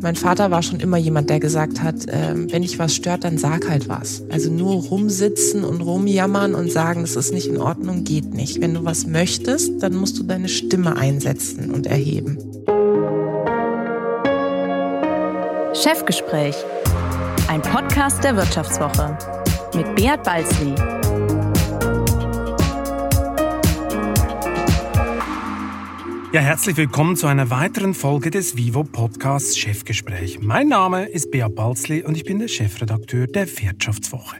Mein 0.00 0.16
Vater 0.16 0.50
war 0.50 0.62
schon 0.62 0.80
immer 0.80 0.96
jemand, 0.96 1.30
der 1.30 1.40
gesagt 1.40 1.82
hat, 1.82 2.08
äh, 2.08 2.34
wenn 2.34 2.62
dich 2.62 2.78
was 2.78 2.94
stört, 2.94 3.24
dann 3.24 3.38
sag 3.38 3.68
halt 3.68 3.88
was. 3.88 4.22
Also 4.30 4.50
nur 4.50 4.74
rumsitzen 4.74 5.64
und 5.64 5.80
rumjammern 5.80 6.54
und 6.54 6.70
sagen, 6.70 7.02
das 7.02 7.16
ist 7.16 7.32
nicht 7.32 7.46
in 7.46 7.58
Ordnung, 7.58 8.04
geht 8.04 8.34
nicht. 8.34 8.60
Wenn 8.60 8.74
du 8.74 8.84
was 8.84 9.06
möchtest, 9.06 9.82
dann 9.82 9.94
musst 9.94 10.18
du 10.18 10.22
deine 10.24 10.48
Stimme 10.48 10.96
einsetzen 10.96 11.70
und 11.70 11.86
erheben. 11.86 12.38
Chefgespräch, 15.74 16.56
ein 17.48 17.62
Podcast 17.62 18.22
der 18.22 18.36
Wirtschaftswoche 18.36 19.16
mit 19.74 19.94
Beat 19.96 20.22
Balzli. 20.22 21.01
Ja, 26.32 26.40
herzlich 26.40 26.78
willkommen 26.78 27.14
zu 27.14 27.26
einer 27.26 27.50
weiteren 27.50 27.92
Folge 27.92 28.30
des 28.30 28.56
Vivo 28.56 28.84
Podcasts 28.84 29.58
Chefgespräch. 29.58 30.40
Mein 30.40 30.68
Name 30.68 31.04
ist 31.04 31.30
Beat 31.30 31.54
Balzli 31.54 32.02
und 32.02 32.16
ich 32.16 32.24
bin 32.24 32.38
der 32.38 32.48
Chefredakteur 32.48 33.26
der 33.26 33.46
Wirtschaftswoche. 33.46 34.36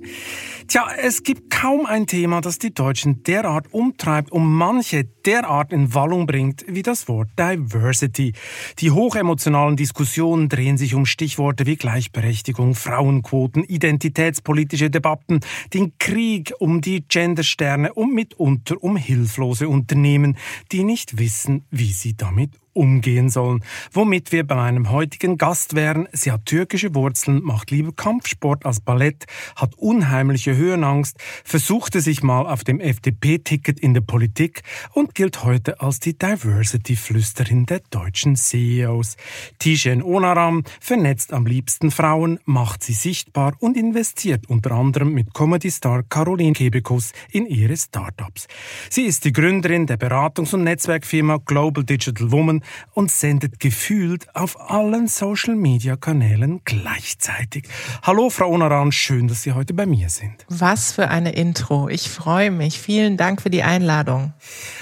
Tja, 0.72 0.88
es 0.96 1.22
gibt 1.22 1.50
kaum 1.50 1.84
ein 1.84 2.06
Thema, 2.06 2.40
das 2.40 2.58
die 2.58 2.72
Deutschen 2.72 3.22
derart 3.24 3.74
umtreibt 3.74 4.32
und 4.32 4.46
manche 4.46 5.04
derart 5.04 5.70
in 5.70 5.92
Wallung 5.92 6.24
bringt 6.24 6.64
wie 6.66 6.80
das 6.80 7.08
Wort 7.08 7.28
Diversity. 7.38 8.32
Die 8.78 8.90
hochemotionalen 8.90 9.76
Diskussionen 9.76 10.48
drehen 10.48 10.78
sich 10.78 10.95
um 10.95 11.04
Stichworte 11.04 11.66
wie 11.66 11.76
Gleichberechtigung, 11.76 12.74
Frauenquoten, 12.74 13.64
identitätspolitische 13.64 14.88
Debatten, 14.88 15.40
den 15.74 15.92
Krieg 15.98 16.54
um 16.58 16.80
die 16.80 17.04
Gendersterne 17.06 17.92
und 17.92 18.14
mitunter 18.14 18.82
um 18.82 18.96
hilflose 18.96 19.68
Unternehmen, 19.68 20.38
die 20.73 20.84
nicht 20.84 21.18
wissen, 21.18 21.66
wie 21.70 21.92
sie 21.92 22.16
damit 22.16 22.62
umgehen 22.74 23.30
sollen. 23.30 23.64
Womit 23.92 24.32
wir 24.32 24.46
bei 24.46 24.54
meinem 24.54 24.90
heutigen 24.90 25.38
Gast 25.38 25.74
wären. 25.74 26.08
Sie 26.12 26.30
hat 26.30 26.46
türkische 26.46 26.95
Wurzeln, 26.95 27.42
macht 27.42 27.70
lieber 27.70 27.92
Kampfsport 27.92 28.64
als 28.64 28.80
Ballett, 28.80 29.26
hat 29.56 29.74
unheimliche 29.76 30.56
Höhenangst, 30.56 31.16
versuchte 31.45 32.01
sich 32.01 32.23
mal 32.23 32.46
auf 32.46 32.64
dem 32.64 32.80
FDP-Ticket 32.80 33.80
in 33.80 33.95
der 33.95 34.01
Politik 34.01 34.62
und 34.92 35.14
gilt 35.14 35.45
heute 35.45 35.80
als 35.80 36.01
die 36.01 36.16
Diversity-Flüsterin 36.16 37.66
der 37.66 37.80
deutschen 37.90 38.37
CEOs. 38.37 39.16
Tijen 39.59 40.02
Onaram 40.02 40.64
vernetzt 40.80 41.32
am 41.32 41.46
liebsten 41.46 41.90
Frauen, 41.90 42.38
macht 42.45 42.82
sie 42.82 42.95
sichtbar 42.95 43.54
und 43.59 43.76
investiert 43.76 44.48
unter 44.48 44.73
anderem 44.73 45.12
mit 45.12 45.34
Comedy-Star 45.34 46.02
Caroline 46.04 46.52
Kebekus 46.52 47.12
in 47.30 47.46
ihre 47.46 47.76
Startups. 47.76 48.46
Sie 48.90 49.02
ist 49.02 49.24
die 49.24 49.32
Gründerin 49.32 49.86
der 49.86 49.98
Beratungs- 49.98 50.54
und 50.54 50.64
Netzwerkfirma 50.64 51.38
Global 51.45 51.84
Digital 51.84 52.30
Woman 52.32 52.62
und 52.93 53.10
sendet 53.10 53.60
gefühlt 53.60 54.35
auf 54.35 54.71
allen 54.71 55.09
Social-Media-Kanälen 55.09 56.60
gleichzeitig. 56.65 57.69
Hallo, 58.02 58.30
Frau 58.30 58.51
Onaran, 58.51 58.93
schön, 58.93 59.29
dass 59.29 59.43
Sie 59.43 59.52
heute 59.52 59.74
bei 59.74 59.87
mir 59.87 60.09
sind. 60.09 60.46
Was 60.49 60.93
für 60.93 61.09
eine 61.09 61.32
Intro. 61.32 61.88
Ich 61.88 62.10
freue 62.10 62.51
mich. 62.51 62.79
Vielen 62.79 63.16
Dank 63.16 63.43
für 63.43 63.51
die 63.51 63.63
Einladung. 63.63 64.32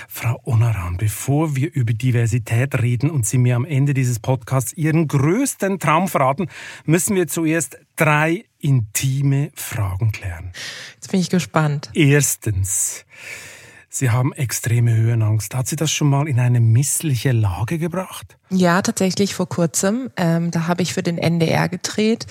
Frau 0.09 0.41
Onaran, 0.45 0.97
bevor 0.97 1.57
wir 1.57 1.73
über 1.73 1.93
Diversität 1.93 2.81
reden 2.81 3.11
und 3.11 3.27
Sie 3.27 3.39
mir 3.39 3.57
am 3.57 3.65
Ende 3.65 3.95
dieses 3.95 4.19
Podcasts 4.19 4.73
Ihren 4.73 5.09
größten 5.09 5.79
Traum 5.79 6.09
verraten, 6.09 6.49
müssen 6.85 7.17
wir 7.17 7.29
zuerst 7.29 7.79
drei 7.97 8.45
intime 8.59 9.51
Fragen 9.55 10.13
klären. 10.13 10.53
Jetzt 10.95 11.11
bin 11.11 11.21
ich 11.21 11.31
gespannt. 11.31 11.91
Erstens. 11.95 13.05
Sie 14.01 14.11
haben 14.11 14.33
extreme 14.33 14.97
Höhenangst. 14.97 15.55
Hat 15.55 15.67
Sie 15.69 15.77
das 15.77 15.91
schon 15.91 16.09
mal 16.09 16.27
in 16.27 16.41
eine 16.41 16.59
missliche 16.59 17.33
Lage 17.33 17.77
gebracht? 17.77 18.39
Ja, 18.49 18.81
tatsächlich 18.81 19.35
vor 19.35 19.47
kurzem. 19.47 20.11
Ähm, 20.17 20.51
da 20.51 20.67
habe 20.67 20.81
ich 20.81 20.95
für 20.95 21.03
den 21.03 21.19
NDR 21.19 21.69
gedreht, 21.69 22.27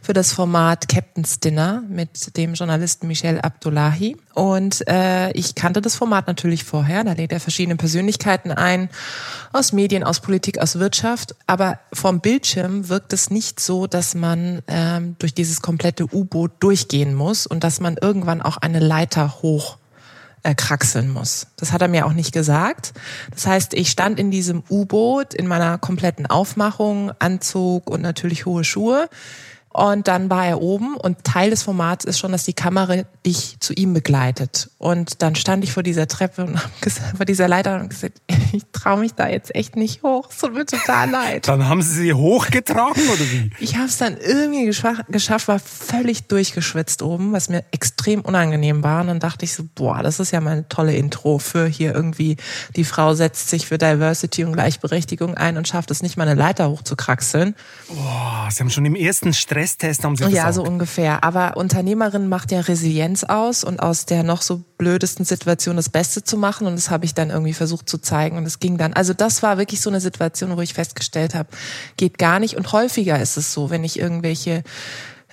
für 0.00 0.14
das 0.14 0.32
Format 0.32 0.88
Captain's 0.88 1.38
Dinner 1.38 1.82
mit 1.86 2.34
dem 2.38 2.54
Journalisten 2.54 3.08
Michel 3.08 3.42
Abdullahi. 3.42 4.16
Und 4.32 4.88
äh, 4.88 5.30
ich 5.32 5.54
kannte 5.54 5.82
das 5.82 5.96
Format 5.96 6.28
natürlich 6.28 6.64
vorher. 6.64 7.04
Da 7.04 7.12
lädt 7.12 7.30
er 7.30 7.40
verschiedene 7.40 7.76
Persönlichkeiten 7.76 8.50
ein, 8.50 8.88
aus 9.52 9.74
Medien, 9.74 10.04
aus 10.04 10.20
Politik, 10.20 10.60
aus 10.60 10.78
Wirtschaft. 10.78 11.34
Aber 11.46 11.78
vom 11.92 12.20
Bildschirm 12.20 12.88
wirkt 12.88 13.12
es 13.12 13.28
nicht 13.28 13.60
so, 13.60 13.86
dass 13.86 14.14
man 14.14 14.62
ähm, 14.66 15.16
durch 15.18 15.34
dieses 15.34 15.60
komplette 15.60 16.06
U-Boot 16.10 16.52
durchgehen 16.60 17.14
muss 17.14 17.46
und 17.46 17.64
dass 17.64 17.80
man 17.80 17.98
irgendwann 18.00 18.40
auch 18.40 18.56
eine 18.56 18.80
Leiter 18.80 19.42
hoch 19.42 19.76
äh, 20.42 20.54
kraxeln 20.54 21.10
muss. 21.10 21.46
Das 21.56 21.72
hat 21.72 21.82
er 21.82 21.88
mir 21.88 22.06
auch 22.06 22.12
nicht 22.12 22.32
gesagt. 22.32 22.92
Das 23.30 23.46
heißt, 23.46 23.74
ich 23.74 23.90
stand 23.90 24.18
in 24.18 24.30
diesem 24.30 24.62
U-Boot 24.68 25.34
in 25.34 25.46
meiner 25.46 25.78
kompletten 25.78 26.26
Aufmachung, 26.26 27.12
Anzug 27.18 27.88
und 27.88 28.02
natürlich 28.02 28.46
hohe 28.46 28.64
Schuhe. 28.64 29.08
Und 29.72 30.06
dann 30.06 30.28
war 30.28 30.46
er 30.46 30.60
oben 30.60 30.96
und 30.96 31.24
Teil 31.24 31.50
des 31.50 31.62
Formats 31.62 32.04
ist 32.04 32.18
schon, 32.18 32.32
dass 32.32 32.44
die 32.44 32.52
Kamera 32.52 33.04
dich 33.24 33.56
zu 33.60 33.72
ihm 33.72 33.94
begleitet. 33.94 34.70
Und 34.78 35.22
dann 35.22 35.34
stand 35.34 35.64
ich 35.64 35.72
vor 35.72 35.82
dieser 35.82 36.06
Treppe 36.06 36.44
und 36.44 36.58
vor 37.16 37.24
dieser 37.24 37.48
Leiter 37.48 37.80
und 37.80 37.88
gesagt, 37.88 38.20
ich 38.52 38.64
traue 38.72 39.00
mich 39.00 39.14
da 39.14 39.28
jetzt 39.28 39.54
echt 39.54 39.76
nicht 39.76 40.02
hoch. 40.02 40.28
Es 40.30 40.38
tut 40.38 40.54
mir 40.54 40.66
total 40.66 41.10
leid. 41.10 41.48
Dann 41.48 41.68
haben 41.68 41.80
Sie 41.80 42.02
sie 42.02 42.12
hochgetragen 42.12 43.02
oder 43.08 43.20
wie? 43.20 43.50
Ich 43.62 43.76
habe 43.76 43.86
es 43.86 43.96
dann 43.96 44.16
irgendwie 44.16 44.66
geschafft, 44.66 45.48
war 45.48 45.58
völlig 45.58 46.26
durchgeschwitzt 46.26 47.02
oben, 47.02 47.32
was 47.32 47.48
mir 47.48 47.64
extrem 47.70 48.20
unangenehm 48.20 48.82
war. 48.82 49.00
Und 49.02 49.06
dann 49.06 49.20
dachte 49.20 49.44
ich 49.44 49.54
so, 49.54 49.64
boah, 49.74 50.02
das 50.02 50.20
ist 50.20 50.32
ja 50.32 50.40
mal 50.40 50.50
eine 50.50 50.68
tolle 50.68 50.94
Intro 50.94 51.38
für 51.38 51.66
hier 51.66 51.94
irgendwie, 51.94 52.36
die 52.76 52.84
Frau 52.84 53.14
setzt 53.14 53.48
sich 53.48 53.66
für 53.66 53.78
Diversity 53.78 54.44
und 54.44 54.52
Gleichberechtigung 54.52 55.36
ein 55.36 55.56
und 55.56 55.68
schafft 55.68 55.90
es 55.90 56.02
nicht 56.02 56.16
mal 56.16 56.28
eine 56.28 56.38
Leiter 56.38 56.68
hochzukraxeln. 56.68 57.54
Boah, 57.88 58.48
Sie 58.50 58.60
haben 58.60 58.70
schon 58.70 58.84
im 58.84 58.96
ersten 58.96 59.32
Stresstest 59.62 60.04
haben 60.04 60.16
Sie 60.16 60.24
gesagt. 60.24 60.36
Ja, 60.36 60.52
so 60.52 60.64
ungefähr. 60.64 61.22
Aber 61.24 61.56
Unternehmerin 61.56 62.28
macht 62.28 62.50
ja 62.50 62.60
Resilienz 62.60 63.24
aus 63.24 63.64
und 63.64 63.80
aus 63.80 64.06
der 64.06 64.22
noch 64.22 64.42
so 64.42 64.62
blödesten 64.78 65.24
Situation 65.24 65.76
das 65.76 65.88
Beste 65.88 66.24
zu 66.24 66.36
machen. 66.36 66.66
Und 66.66 66.74
das 66.74 66.90
habe 66.90 67.04
ich 67.04 67.14
dann 67.14 67.30
irgendwie 67.30 67.52
versucht 67.52 67.88
zu 67.88 67.98
zeigen. 67.98 68.36
Und 68.36 68.44
es 68.44 68.58
ging 68.58 68.76
dann. 68.76 68.92
Also 68.92 69.14
das 69.14 69.42
war 69.42 69.58
wirklich 69.58 69.80
so 69.80 69.90
eine 69.90 70.00
Situation, 70.00 70.56
wo 70.56 70.60
ich 70.60 70.74
festgestellt 70.74 71.34
habe, 71.34 71.48
geht 71.96 72.18
gar 72.18 72.40
nicht. 72.40 72.56
Und 72.56 72.72
häufiger 72.72 73.20
ist 73.20 73.36
es 73.36 73.52
so, 73.52 73.70
wenn 73.70 73.84
ich 73.84 73.98
irgendwelche 73.98 74.62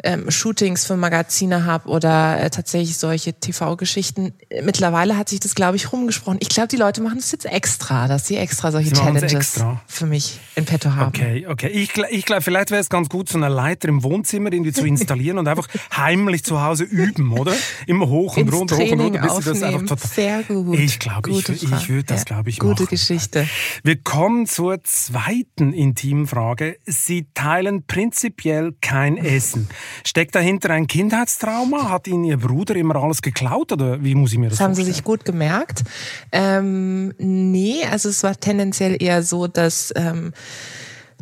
ähm, 0.04 0.30
Shootings 0.32 0.86
für 0.86 0.98
Magazine 0.98 1.66
habe 1.66 1.90
oder 1.90 2.42
äh, 2.42 2.50
tatsächlich 2.50 2.98
solche 2.98 3.34
TV-Geschichten. 3.34 4.34
Mittlerweile 4.64 5.18
hat 5.18 5.30
sich 5.30 5.40
das, 5.40 5.56
glaube 5.56 5.78
ich, 5.78 5.92
rumgesprochen. 5.92 6.38
Ich 6.42 6.50
glaube, 6.50 6.68
die 6.68 6.78
Leute 6.78 7.02
machen 7.02 7.18
das 7.18 7.32
jetzt 7.32 7.46
extra, 7.46 8.08
dass 8.08 8.28
sie 8.28 8.38
extra 8.38 8.72
solche 8.72 8.90
sie 8.90 8.96
Challenges 8.96 9.34
extra. 9.34 9.82
für 9.88 10.06
mich 10.06 10.40
in 10.56 10.66
petto 10.66 10.96
haben. 10.96 11.08
Okay, 11.10 11.48
okay. 11.48 11.68
Ich, 11.68 11.92
ich 12.10 12.26
glaube, 12.26 12.42
vielleicht 12.42 12.72
wäre 12.72 12.82
es 12.82 12.90
ganz 12.90 13.10
gut, 13.10 13.30
so 13.30 13.38
eine 13.38 13.50
Leiter 13.50 13.90
im 13.90 14.04
Wohnzimmer 14.04 14.52
irgendwie 14.52 14.72
zu 14.72 14.86
installieren 14.86 15.38
und 15.38 15.48
einfach 15.48 15.68
heimlich 15.96 16.44
zu 16.44 16.62
Hause 16.62 16.84
üben, 16.84 17.34
oder? 17.34 17.54
Immer 17.86 18.08
hoch 18.08 18.38
und 18.38 18.44
Ins 18.44 18.54
runter, 18.54 18.78
hoch 18.78 18.92
und 18.92 19.00
runter, 19.02 19.22
bis 19.22 19.36
sie 19.38 19.44
das 19.44 19.64
einfach 19.64 19.82
total. 19.88 20.08
Sehr 20.08 20.44
gut. 20.44 20.80
Ich 20.80 21.00
glaube, 21.00 21.30
ich, 21.30 21.50
ich 21.50 21.90
würde 21.90 22.04
das, 22.04 22.20
ja. 22.20 22.26
glaube 22.26 22.50
ich, 22.50 22.60
Gute 22.60 22.84
machen. 22.84 22.88
Geschichte. 22.90 23.48
Wir 23.84 23.98
kommen 23.98 24.46
zur 24.46 24.84
zweiten 24.84 25.74
intimen 25.74 26.28
Frage. 26.28 26.78
Sie 26.86 27.28
teilen 27.34 27.86
prinzipiell 27.86 28.74
kein 28.82 29.18
Essen. 29.18 29.68
Steckt 30.06 30.36
dahinter 30.36 30.72
ein 30.72 30.88
Kindheitstrauma? 30.88 31.90
Hat 31.90 32.08
Ihnen 32.08 32.24
Ihr 32.24 32.38
Bruder 32.38 32.76
immer 32.76 32.96
alles 32.96 33.22
geklaut 33.22 33.72
oder 33.72 34.04
wie 34.04 34.16
muss 34.16 34.32
ich 34.32 34.38
mir 34.38 34.50
das, 34.50 34.58
das 34.58 34.66
haben 34.66 34.76
vorstellen? 34.76 34.86
Sie 34.86 34.94
sich 34.94 35.04
gut 35.04 35.26
gemerkt. 35.26 35.84
Ähm, 36.32 37.14
nee, 37.18 37.84
also 37.90 38.10
es 38.10 38.24
war 38.24 38.40
tendenziell 38.40 39.02
eher 39.02 39.24
so, 39.24 39.48
dass 39.48 39.94
ähm, 39.96 40.34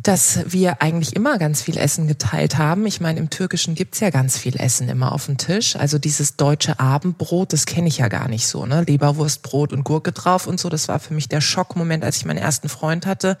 dass 0.02 0.40
wir 0.46 0.80
eigentlich 0.80 1.16
immer 1.16 1.38
ganz 1.38 1.62
viel 1.62 1.76
Essen 1.76 2.06
geteilt 2.06 2.56
haben. 2.56 2.86
Ich 2.86 3.00
meine, 3.00 3.18
im 3.18 3.30
Türkischen 3.30 3.74
gibt's 3.74 3.98
ja 3.98 4.10
ganz 4.10 4.38
viel 4.38 4.56
Essen 4.56 4.88
immer 4.88 5.12
auf 5.12 5.26
dem 5.26 5.38
Tisch. 5.38 5.74
Also 5.74 5.98
dieses 5.98 6.36
deutsche 6.36 6.78
Abendbrot, 6.78 7.52
das 7.52 7.66
kenne 7.66 7.88
ich 7.88 7.98
ja 7.98 8.08
gar 8.08 8.28
nicht 8.28 8.46
so. 8.46 8.64
Ne? 8.64 8.84
Leberwurstbrot 8.86 9.72
und 9.72 9.82
Gurke 9.82 10.12
drauf 10.12 10.46
und 10.46 10.60
so. 10.60 10.68
Das 10.68 10.86
war 10.86 11.00
für 11.00 11.14
mich 11.14 11.28
der 11.28 11.40
Schockmoment, 11.40 12.04
als 12.04 12.18
ich 12.18 12.24
meinen 12.24 12.38
ersten 12.38 12.68
Freund 12.68 13.06
hatte. 13.06 13.38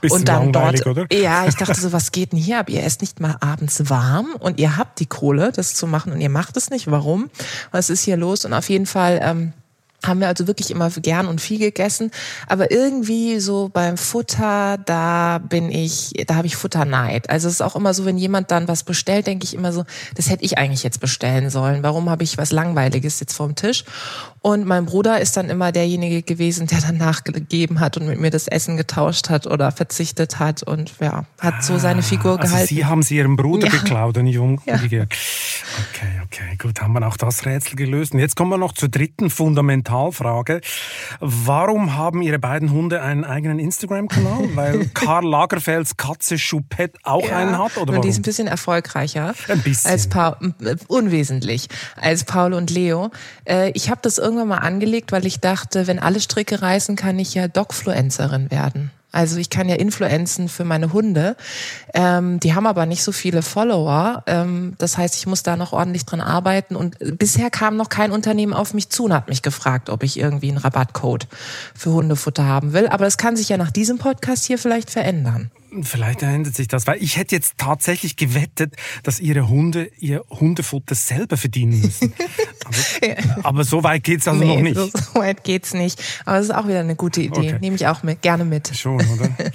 Bisschen 0.00 0.18
und 0.18 0.28
dann 0.28 0.52
dort, 0.52 0.84
oder? 0.86 1.06
Ja, 1.12 1.46
ich 1.46 1.54
dachte 1.54 1.80
so, 1.80 1.92
was 1.92 2.10
geht 2.10 2.32
denn 2.32 2.38
hier 2.38 2.58
ab? 2.58 2.70
Ihr 2.70 2.82
esst 2.82 3.02
nicht 3.02 3.20
mal 3.20 3.36
abends 3.40 3.88
warm 3.88 4.34
und 4.40 4.58
ihr 4.58 4.76
habt 4.76 4.98
die 4.98 5.06
Kohle, 5.06 5.52
das 5.52 5.74
zu 5.74 5.86
machen 5.86 6.12
und 6.12 6.20
ihr 6.20 6.30
macht 6.30 6.56
es 6.56 6.70
nicht. 6.70 6.90
Warum? 6.90 7.30
Was 7.70 7.88
ist 7.88 8.02
hier 8.02 8.16
los? 8.16 8.44
Und 8.44 8.52
auf 8.52 8.68
jeden 8.68 8.86
Fall... 8.86 9.20
Ähm, 9.22 9.52
haben 10.04 10.20
wir 10.20 10.28
also 10.28 10.46
wirklich 10.46 10.70
immer 10.70 10.90
gern 10.90 11.26
und 11.26 11.40
viel 11.40 11.58
gegessen. 11.58 12.10
Aber 12.46 12.70
irgendwie 12.70 13.40
so 13.40 13.68
beim 13.72 13.96
Futter, 13.96 14.78
da 14.78 15.38
bin 15.38 15.70
ich, 15.70 16.12
da 16.26 16.36
habe 16.36 16.46
ich 16.46 16.56
Futterneid. 16.56 17.28
Also 17.28 17.48
es 17.48 17.54
ist 17.54 17.60
auch 17.60 17.76
immer 17.76 17.92
so, 17.92 18.04
wenn 18.04 18.16
jemand 18.16 18.50
dann 18.50 18.68
was 18.68 18.82
bestellt, 18.82 19.26
denke 19.26 19.44
ich 19.44 19.54
immer 19.54 19.72
so, 19.72 19.84
das 20.14 20.30
hätte 20.30 20.44
ich 20.44 20.58
eigentlich 20.58 20.82
jetzt 20.82 21.00
bestellen 21.00 21.50
sollen. 21.50 21.82
Warum 21.82 22.08
habe 22.08 22.22
ich 22.22 22.38
was 22.38 22.52
Langweiliges 22.52 23.20
jetzt 23.20 23.34
vorm 23.34 23.54
Tisch? 23.54 23.84
Und 24.42 24.66
mein 24.66 24.86
Bruder 24.86 25.20
ist 25.20 25.36
dann 25.36 25.50
immer 25.50 25.70
derjenige 25.70 26.22
gewesen, 26.22 26.66
der 26.66 26.80
dann 26.80 26.96
nachgegeben 26.96 27.78
hat 27.78 27.98
und 27.98 28.06
mit 28.06 28.18
mir 28.18 28.30
das 28.30 28.48
Essen 28.48 28.78
getauscht 28.78 29.28
hat 29.28 29.46
oder 29.46 29.70
verzichtet 29.70 30.38
hat 30.38 30.62
und 30.62 30.94
ja, 30.98 31.24
hat 31.38 31.54
ah, 31.58 31.62
so 31.62 31.76
seine 31.76 32.02
Figur 32.02 32.40
also 32.40 32.50
gehalten. 32.50 32.74
Sie 32.74 32.86
haben 32.86 33.02
sie 33.02 33.16
Ihrem 33.16 33.36
Bruder 33.36 33.66
ja. 33.66 33.72
geklaut, 33.72 34.16
und 34.16 34.26
Jung. 34.26 34.62
Ja. 34.64 34.76
Okay, 34.76 36.20
okay, 36.24 36.56
gut, 36.58 36.80
haben 36.80 36.94
wir 36.94 37.06
auch 37.06 37.18
das 37.18 37.44
Rätsel 37.44 37.76
gelöst. 37.76 38.14
Und 38.14 38.20
jetzt 38.20 38.34
kommen 38.34 38.50
wir 38.50 38.58
noch 38.58 38.72
zur 38.72 38.88
dritten 38.88 39.28
Fundamentalfrage. 39.28 40.62
Warum 41.20 41.96
haben 41.96 42.22
Ihre 42.22 42.38
beiden 42.38 42.72
Hunde 42.72 43.02
einen 43.02 43.24
eigenen 43.24 43.58
Instagram-Kanal? 43.58 44.48
Weil 44.54 44.86
Karl 44.94 45.26
Lagerfelds 45.26 45.96
Katze 45.96 46.36
Choupette 46.38 46.98
auch 47.02 47.26
ja, 47.26 47.36
einen 47.36 47.58
hat? 47.58 47.76
Oder 47.76 47.92
warum? 47.92 48.02
die 48.02 48.08
ist 48.08 48.18
ein 48.18 48.22
bisschen 48.22 48.46
erfolgreicher. 48.46 49.34
Ein 49.48 49.60
bisschen. 49.60 49.90
Als 49.90 50.08
Paul, 50.08 50.36
unwesentlich. 50.88 51.68
Als 51.96 52.24
Paul 52.24 52.54
und 52.54 52.70
Leo. 52.70 53.10
Äh, 53.44 53.70
ich 53.72 53.90
habe 53.90 54.00
das 54.02 54.18
irgendwann 54.30 54.48
mal 54.48 54.58
angelegt, 54.58 55.10
weil 55.10 55.26
ich 55.26 55.40
dachte, 55.40 55.88
wenn 55.88 55.98
alle 55.98 56.20
Stricke 56.20 56.62
reißen, 56.62 56.94
kann 56.94 57.18
ich 57.18 57.34
ja 57.34 57.48
Dogfluencerin 57.48 58.50
werden. 58.50 58.92
Also 59.12 59.38
ich 59.38 59.50
kann 59.50 59.68
ja 59.68 59.76
Influenzen 59.76 60.48
für 60.48 60.64
meine 60.64 60.92
Hunde. 60.92 61.36
Ähm, 61.94 62.40
die 62.40 62.54
haben 62.54 62.66
aber 62.66 62.86
nicht 62.86 63.02
so 63.02 63.12
viele 63.12 63.42
Follower. 63.42 64.22
Ähm, 64.26 64.74
das 64.78 64.98
heißt, 64.98 65.16
ich 65.16 65.26
muss 65.26 65.42
da 65.42 65.56
noch 65.56 65.72
ordentlich 65.72 66.06
dran 66.06 66.20
arbeiten. 66.20 66.76
Und 66.76 66.96
bisher 67.18 67.50
kam 67.50 67.76
noch 67.76 67.88
kein 67.88 68.12
Unternehmen 68.12 68.52
auf 68.52 68.74
mich 68.74 68.88
zu 68.88 69.04
und 69.04 69.12
hat 69.12 69.28
mich 69.28 69.42
gefragt, 69.42 69.90
ob 69.90 70.02
ich 70.02 70.18
irgendwie 70.18 70.48
einen 70.48 70.58
Rabattcode 70.58 71.26
für 71.74 71.92
Hundefutter 71.92 72.44
haben 72.44 72.72
will. 72.72 72.88
Aber 72.88 73.04
das 73.04 73.16
kann 73.16 73.36
sich 73.36 73.48
ja 73.48 73.56
nach 73.56 73.70
diesem 73.70 73.98
Podcast 73.98 74.46
hier 74.46 74.58
vielleicht 74.58 74.90
verändern. 74.90 75.50
Vielleicht 75.82 76.22
ändert 76.22 76.56
sich 76.56 76.66
das, 76.66 76.86
weil 76.86 77.00
ich 77.00 77.16
hätte 77.16 77.36
jetzt 77.36 77.54
tatsächlich 77.56 78.16
gewettet, 78.16 78.74
dass 79.04 79.20
ihre 79.20 79.48
Hunde 79.48 79.90
ihr 79.98 80.24
Hundefutter 80.28 80.96
selber 80.96 81.36
verdienen 81.36 81.80
müssen. 81.80 82.12
aber, 82.64 83.46
aber 83.46 83.64
so 83.64 83.84
weit 83.84 84.02
geht's 84.02 84.26
also 84.26 84.42
nee, 84.42 84.56
noch 84.56 84.62
nicht. 84.62 84.76
So, 84.76 84.86
so 84.86 85.20
weit 85.20 85.44
geht's 85.44 85.72
nicht. 85.72 86.02
Aber 86.24 86.38
es 86.38 86.46
ist 86.46 86.54
auch 86.54 86.66
wieder 86.66 86.80
eine 86.80 86.96
gute 86.96 87.22
Idee. 87.22 87.38
Okay. 87.38 87.58
Nehme 87.60 87.76
ich 87.76 87.86
auch 87.86 88.02
mit, 88.02 88.20
gerne 88.20 88.44
mit. 88.44 88.76
Schon, 88.76 88.99
oder? 89.14 89.30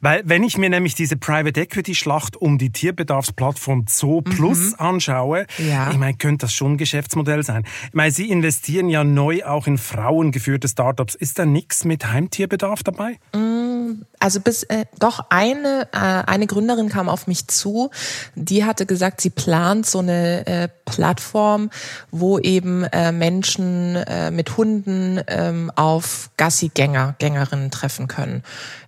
Weil 0.00 0.22
wenn 0.24 0.42
ich 0.42 0.58
mir 0.58 0.70
nämlich 0.70 0.94
diese 0.94 1.16
Private 1.16 1.60
Equity 1.60 1.94
Schlacht 1.94 2.36
um 2.36 2.58
die 2.58 2.70
Tierbedarfsplattform 2.70 3.86
Zoo 3.88 4.20
mhm. 4.20 4.24
Plus 4.24 4.72
mhm. 4.72 4.78
anschaue, 4.78 5.46
ja. 5.58 5.90
ich 5.90 5.98
meine, 5.98 6.16
könnte 6.16 6.46
das 6.46 6.52
schon 6.52 6.72
ein 6.72 6.76
Geschäftsmodell 6.78 7.42
sein. 7.42 7.64
Ich 7.88 7.94
meine, 7.94 8.10
Sie 8.10 8.28
investieren 8.28 8.88
ja 8.88 9.04
neu 9.04 9.44
auch 9.44 9.66
in 9.66 9.78
frauengeführte 9.78 10.68
Startups. 10.68 11.14
Ist 11.14 11.38
da 11.38 11.46
nichts 11.46 11.84
mit 11.84 12.10
Heimtierbedarf 12.10 12.82
dabei? 12.82 13.18
Mm, 13.34 14.02
also 14.24 14.40
bis 14.40 14.62
äh, 14.62 14.86
doch 14.98 15.26
eine 15.28 15.86
äh, 15.92 15.98
eine 15.98 16.46
Gründerin 16.46 16.88
kam 16.88 17.10
auf 17.10 17.26
mich 17.26 17.46
zu, 17.46 17.90
die 18.34 18.64
hatte 18.64 18.86
gesagt, 18.86 19.20
sie 19.20 19.28
plant 19.28 19.84
so 19.84 19.98
eine 19.98 20.46
äh, 20.46 20.68
Plattform, 20.86 21.68
wo 22.10 22.38
eben 22.38 22.84
äh, 22.84 23.12
Menschen 23.12 23.96
äh, 23.96 24.30
mit 24.30 24.56
Hunden 24.56 25.20
ähm, 25.26 25.70
auf 25.76 26.30
Gassigänger 26.38 27.16
Gängerinnen 27.18 27.70
treffen 27.70 28.08
können. 28.08 28.42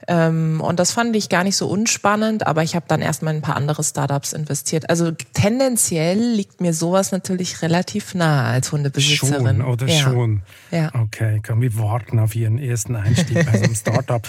Ähm, 0.09 0.61
und 0.61 0.79
das 0.79 0.93
fand 0.93 1.17
ich 1.17 1.29
gar 1.29 1.43
nicht 1.43 1.57
so 1.57 1.67
unspannend, 1.67 2.47
aber 2.47 2.63
ich 2.63 2.77
habe 2.77 2.87
dann 2.89 3.03
erstmal 3.03 3.35
in 3.35 3.41
ein 3.41 3.43
paar 3.43 3.57
andere 3.57 3.83
Startups 3.83 4.33
investiert. 4.33 4.89
Also 4.89 5.11
tendenziell 5.11 6.19
liegt 6.19 6.61
mir 6.61 6.73
sowas 6.73 7.11
natürlich 7.13 7.63
relativ 7.63 8.15
nahe 8.15 8.45
als 8.45 8.71
Hundebesitzerin. 8.71 9.59
Schon, 9.59 9.63
oder 9.63 9.87
ja. 9.89 9.99
schon? 9.99 10.43
Ja. 10.71 10.93
Okay, 10.95 11.41
können 11.41 11.61
wir 11.61 11.77
warten 11.77 12.19
auf 12.21 12.37
Ihren 12.37 12.59
ersten 12.59 12.95
Einstieg 12.95 13.45
bei 13.47 13.59
so 13.59 13.65
einem 13.65 13.75
Startup. 13.75 14.23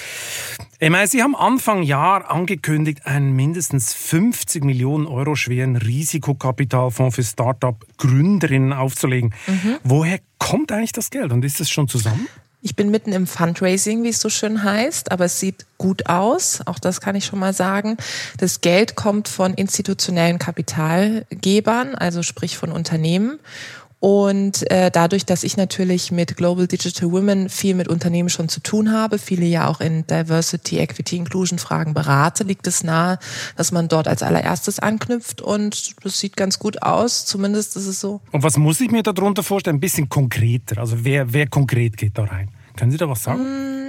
Ich 0.79 0.91
meine, 0.91 1.07
Sie 1.07 1.23
haben 1.23 1.35
Anfang 1.35 1.81
Jahr 1.81 2.29
angekündigt, 2.29 3.07
einen 3.07 3.35
mindestens 3.35 3.95
50 3.95 4.63
Millionen 4.63 5.07
Euro 5.07 5.35
schweren 5.35 5.75
Risikokapitalfonds 5.75 7.15
für 7.15 7.23
Startup-Gründerinnen 7.23 8.73
aufzulegen. 8.73 9.33
Mhm. 9.47 9.77
Woher 9.83 10.19
kommt 10.37 10.71
eigentlich 10.71 10.91
das 10.91 11.09
Geld 11.09 11.31
und 11.31 11.43
ist 11.43 11.59
es 11.59 11.71
schon 11.71 11.87
zusammen? 11.87 12.27
Ich 12.61 12.75
bin 12.75 12.91
mitten 12.91 13.11
im 13.11 13.25
Fundraising, 13.25 14.03
wie 14.03 14.09
es 14.09 14.19
so 14.19 14.29
schön 14.29 14.63
heißt, 14.63 15.11
aber 15.11 15.25
es 15.25 15.39
sieht 15.39 15.65
gut 15.79 16.09
aus. 16.09 16.61
Auch 16.67 16.77
das 16.77 17.01
kann 17.01 17.15
ich 17.15 17.25
schon 17.25 17.39
mal 17.39 17.53
sagen. 17.53 17.97
Das 18.37 18.61
Geld 18.61 18.95
kommt 18.95 19.29
von 19.29 19.55
institutionellen 19.55 20.37
Kapitalgebern, 20.37 21.95
also 21.95 22.21
sprich 22.21 22.55
von 22.55 22.71
Unternehmen. 22.71 23.39
Und 23.99 24.69
äh, 24.69 24.91
dadurch, 24.91 25.25
dass 25.25 25.43
ich 25.43 25.57
natürlich 25.57 26.11
mit 26.11 26.37
Global 26.37 26.67
Digital 26.67 27.11
Women 27.11 27.49
viel 27.49 27.73
mit 27.73 27.87
Unternehmen 27.87 28.29
schon 28.29 28.47
zu 28.47 28.59
tun 28.59 28.91
habe, 28.91 29.17
viele 29.17 29.45
ja 29.45 29.67
auch 29.67 29.81
in 29.81 30.05
Diversity, 30.05 30.77
Equity, 30.77 31.17
Inclusion 31.17 31.57
Fragen 31.57 31.95
berate, 31.95 32.43
liegt 32.43 32.67
es 32.67 32.83
nahe, 32.83 33.17
dass 33.55 33.71
man 33.71 33.87
dort 33.87 34.07
als 34.07 34.21
allererstes 34.21 34.77
anknüpft 34.79 35.41
und 35.41 35.95
das 36.03 36.19
sieht 36.19 36.37
ganz 36.37 36.59
gut 36.59 36.83
aus. 36.83 37.25
Zumindest 37.25 37.75
ist 37.75 37.87
es 37.87 37.99
so. 37.99 38.21
Und 38.31 38.43
was 38.43 38.57
muss 38.57 38.79
ich 38.81 38.91
mir 38.91 39.01
darunter 39.01 39.41
vorstellen? 39.41 39.77
Ein 39.77 39.81
bisschen 39.81 40.09
konkreter. 40.09 40.77
Also 40.77 41.03
wer, 41.03 41.33
wer 41.33 41.47
konkret 41.47 41.97
geht 41.97 42.17
da 42.19 42.25
rein? 42.25 42.49
Können 42.77 42.91
Sie 42.91 42.97
da 42.97 43.09
was 43.09 43.23
sagen? 43.23 43.41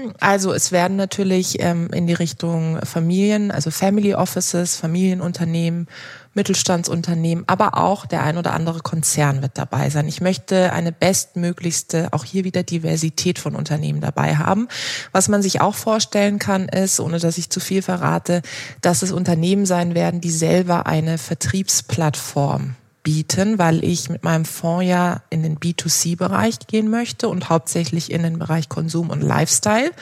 Mm, 0.06 0.12
also 0.18 0.52
es 0.52 0.72
werden 0.72 0.96
natürlich 0.96 1.60
ähm, 1.60 1.90
in 1.92 2.06
die 2.06 2.14
Richtung 2.14 2.80
Familien, 2.84 3.50
also 3.50 3.70
Family 3.70 4.14
Offices, 4.14 4.76
Familienunternehmen, 4.76 5.86
Mittelstandsunternehmen, 6.34 7.44
aber 7.46 7.76
auch 7.76 8.06
der 8.06 8.22
ein 8.22 8.38
oder 8.38 8.54
andere 8.54 8.80
Konzern 8.80 9.42
wird 9.42 9.58
dabei 9.58 9.90
sein. 9.90 10.08
Ich 10.08 10.20
möchte 10.20 10.72
eine 10.72 10.92
bestmöglichste, 10.92 12.08
auch 12.12 12.24
hier 12.24 12.44
wieder 12.44 12.62
Diversität 12.62 13.38
von 13.38 13.54
Unternehmen 13.54 14.00
dabei 14.00 14.36
haben. 14.36 14.68
Was 15.12 15.28
man 15.28 15.42
sich 15.42 15.60
auch 15.60 15.74
vorstellen 15.74 16.38
kann, 16.38 16.68
ist, 16.68 17.00
ohne 17.00 17.18
dass 17.18 17.38
ich 17.38 17.50
zu 17.50 17.60
viel 17.60 17.82
verrate, 17.82 18.42
dass 18.80 19.02
es 19.02 19.12
Unternehmen 19.12 19.66
sein 19.66 19.94
werden, 19.94 20.20
die 20.20 20.30
selber 20.30 20.86
eine 20.86 21.18
Vertriebsplattform 21.18 22.76
bieten, 23.08 23.58
weil 23.58 23.82
ich 23.84 24.10
mit 24.10 24.22
meinem 24.22 24.44
Fonds 24.44 24.84
ja 24.84 25.22
in 25.30 25.42
den 25.42 25.56
B2C-Bereich 25.56 26.58
gehen 26.66 26.90
möchte 26.90 27.30
und 27.30 27.48
hauptsächlich 27.48 28.12
in 28.12 28.22
den 28.22 28.38
Bereich 28.38 28.68
Konsum 28.68 29.08
und 29.08 29.22
Lifestyle. 29.22 29.92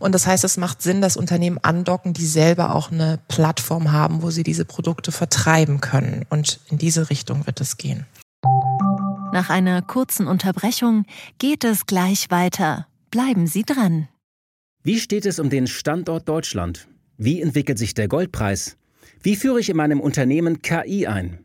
Und 0.00 0.16
das 0.16 0.26
heißt, 0.26 0.42
es 0.42 0.56
macht 0.56 0.82
Sinn, 0.82 1.00
dass 1.00 1.16
Unternehmen 1.16 1.58
andocken, 1.62 2.12
die 2.12 2.26
selber 2.26 2.74
auch 2.74 2.90
eine 2.90 3.20
Plattform 3.28 3.92
haben, 3.92 4.22
wo 4.22 4.30
sie 4.30 4.42
diese 4.42 4.64
Produkte 4.64 5.12
vertreiben 5.12 5.80
können. 5.80 6.26
Und 6.28 6.58
in 6.70 6.78
diese 6.78 7.08
Richtung 7.08 7.46
wird 7.46 7.60
es 7.60 7.76
gehen. 7.76 8.04
Nach 9.32 9.48
einer 9.48 9.80
kurzen 9.80 10.26
Unterbrechung 10.26 11.04
geht 11.38 11.62
es 11.62 11.86
gleich 11.86 12.32
weiter. 12.32 12.88
Bleiben 13.12 13.46
Sie 13.46 13.62
dran. 13.62 14.08
Wie 14.82 14.98
steht 14.98 15.24
es 15.24 15.38
um 15.38 15.50
den 15.50 15.68
Standort 15.68 16.28
Deutschland? 16.28 16.88
Wie 17.16 17.40
entwickelt 17.40 17.78
sich 17.78 17.94
der 17.94 18.08
Goldpreis? 18.08 18.76
Wie 19.22 19.36
führe 19.36 19.60
ich 19.60 19.70
in 19.70 19.76
meinem 19.76 20.00
Unternehmen 20.00 20.62
KI 20.62 21.06
ein? 21.06 21.44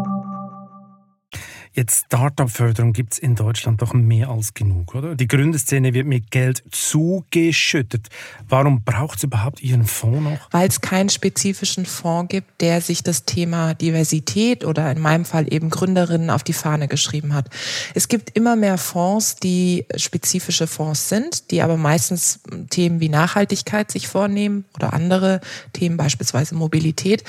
Jetzt 1.73 2.07
Startup-Förderung 2.07 2.91
gibt 2.91 3.13
es 3.13 3.19
in 3.19 3.35
Deutschland 3.35 3.81
doch 3.81 3.93
mehr 3.93 4.27
als 4.27 4.53
genug, 4.53 4.93
oder? 4.93 5.15
Die 5.15 5.27
Gründerszene 5.27 5.93
wird 5.93 6.05
mit 6.05 6.29
Geld 6.29 6.63
zugeschüttet. 6.69 8.09
Warum 8.49 8.83
braucht 8.83 9.19
es 9.19 9.23
überhaupt 9.23 9.63
Ihren 9.63 9.85
Fonds 9.85 10.21
noch? 10.21 10.49
Weil 10.51 10.67
es 10.67 10.81
keinen 10.81 11.07
spezifischen 11.07 11.85
Fonds 11.85 12.29
gibt, 12.29 12.59
der 12.59 12.81
sich 12.81 13.03
das 13.03 13.23
Thema 13.23 13.73
Diversität 13.73 14.65
oder 14.65 14.91
in 14.91 14.99
meinem 14.99 15.23
Fall 15.23 15.51
eben 15.51 15.69
Gründerinnen 15.69 16.29
auf 16.29 16.43
die 16.43 16.51
Fahne 16.51 16.89
geschrieben 16.89 17.33
hat. 17.33 17.49
Es 17.95 18.09
gibt 18.09 18.35
immer 18.35 18.57
mehr 18.57 18.77
Fonds, 18.77 19.37
die 19.37 19.85
spezifische 19.95 20.67
Fonds 20.67 21.07
sind, 21.07 21.51
die 21.51 21.61
aber 21.61 21.77
meistens 21.77 22.41
Themen 22.69 22.99
wie 22.99 23.07
Nachhaltigkeit 23.07 23.91
sich 23.91 24.09
vornehmen 24.09 24.65
oder 24.75 24.91
andere 24.91 25.39
Themen, 25.71 25.95
beispielsweise 25.95 26.53
Mobilität. 26.53 27.23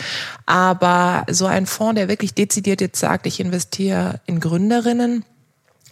Aber 0.47 1.27
so 1.31 1.47
ein 1.47 1.67
Fonds, 1.67 1.95
der 1.95 2.09
wirklich 2.09 2.35
dezidiert 2.35 2.81
jetzt 2.81 2.99
sagt, 2.99 3.27
ich 3.27 3.39
investiere 3.39 4.21
in 4.32 4.32
Gründerinnen, 4.41 5.25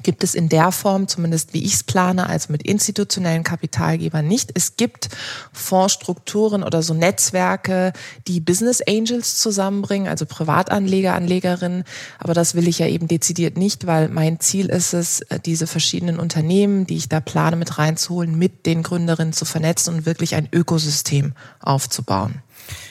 gibt 0.02 0.24
es 0.24 0.34
in 0.34 0.48
der 0.48 0.72
Form, 0.72 1.08
zumindest 1.08 1.52
wie 1.52 1.64
ich 1.64 1.74
es 1.74 1.84
plane, 1.84 2.28
also 2.28 2.52
mit 2.52 2.62
institutionellen 2.62 3.44
Kapitalgebern 3.44 4.26
nicht. 4.26 4.50
Es 4.54 4.76
gibt 4.76 5.08
Fondsstrukturen 5.52 6.62
oder 6.62 6.82
so 6.82 6.94
Netzwerke, 6.94 7.92
die 8.26 8.40
Business 8.40 8.80
Angels 8.80 9.38
zusammenbringen, 9.38 10.08
also 10.08 10.26
Privatanleger, 10.26 11.14
Anlegerinnen. 11.14 11.84
Aber 12.18 12.34
das 12.34 12.54
will 12.54 12.68
ich 12.68 12.78
ja 12.78 12.86
eben 12.86 13.08
dezidiert 13.08 13.56
nicht, 13.56 13.86
weil 13.86 14.08
mein 14.08 14.40
Ziel 14.40 14.66
ist 14.66 14.94
es, 14.94 15.20
diese 15.44 15.66
verschiedenen 15.66 16.18
Unternehmen, 16.18 16.86
die 16.86 16.96
ich 16.96 17.08
da 17.08 17.20
plane, 17.20 17.56
mit 17.56 17.78
reinzuholen, 17.78 18.38
mit 18.38 18.66
den 18.66 18.82
Gründerinnen 18.82 19.32
zu 19.32 19.44
vernetzen 19.44 19.94
und 19.94 20.06
wirklich 20.06 20.34
ein 20.34 20.48
Ökosystem 20.52 21.34
aufzubauen. 21.60 22.42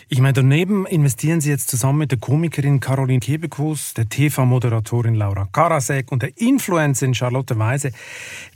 Ich 0.08 0.20
meine, 0.20 0.34
daneben 0.34 0.86
investieren 0.86 1.42
Sie 1.42 1.50
jetzt 1.50 1.70
zusammen 1.70 2.00
mit 2.00 2.12
der 2.12 2.20
Komikerin 2.20 2.80
Caroline 2.80 3.20
Kebekus, 3.20 3.94
der 3.94 4.10
TV-Moderatorin 4.10 5.16
Laura 5.16 5.48
Karasek 5.52 6.12
und 6.12 6.24
der 6.24 6.38
Influencerin 6.38 7.14
Charlotte 7.14 7.58
Weise 7.60 7.92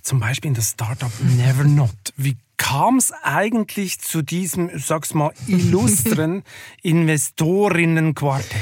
zum 0.02 0.20
Beispiel 0.20 0.50
in 0.50 0.56
das 0.56 0.72
Startup 0.72 1.12
Nevernot. 1.38 2.14
Wie 2.18 2.38
kam 2.58 2.98
es 2.98 3.12
eigentlich 3.24 4.00
zu 4.00 4.22
diesem, 4.22 4.72
sag's 4.80 5.14
mal, 5.14 5.32
illustren 5.48 6.44
Investorinnenquartett? 6.82 8.62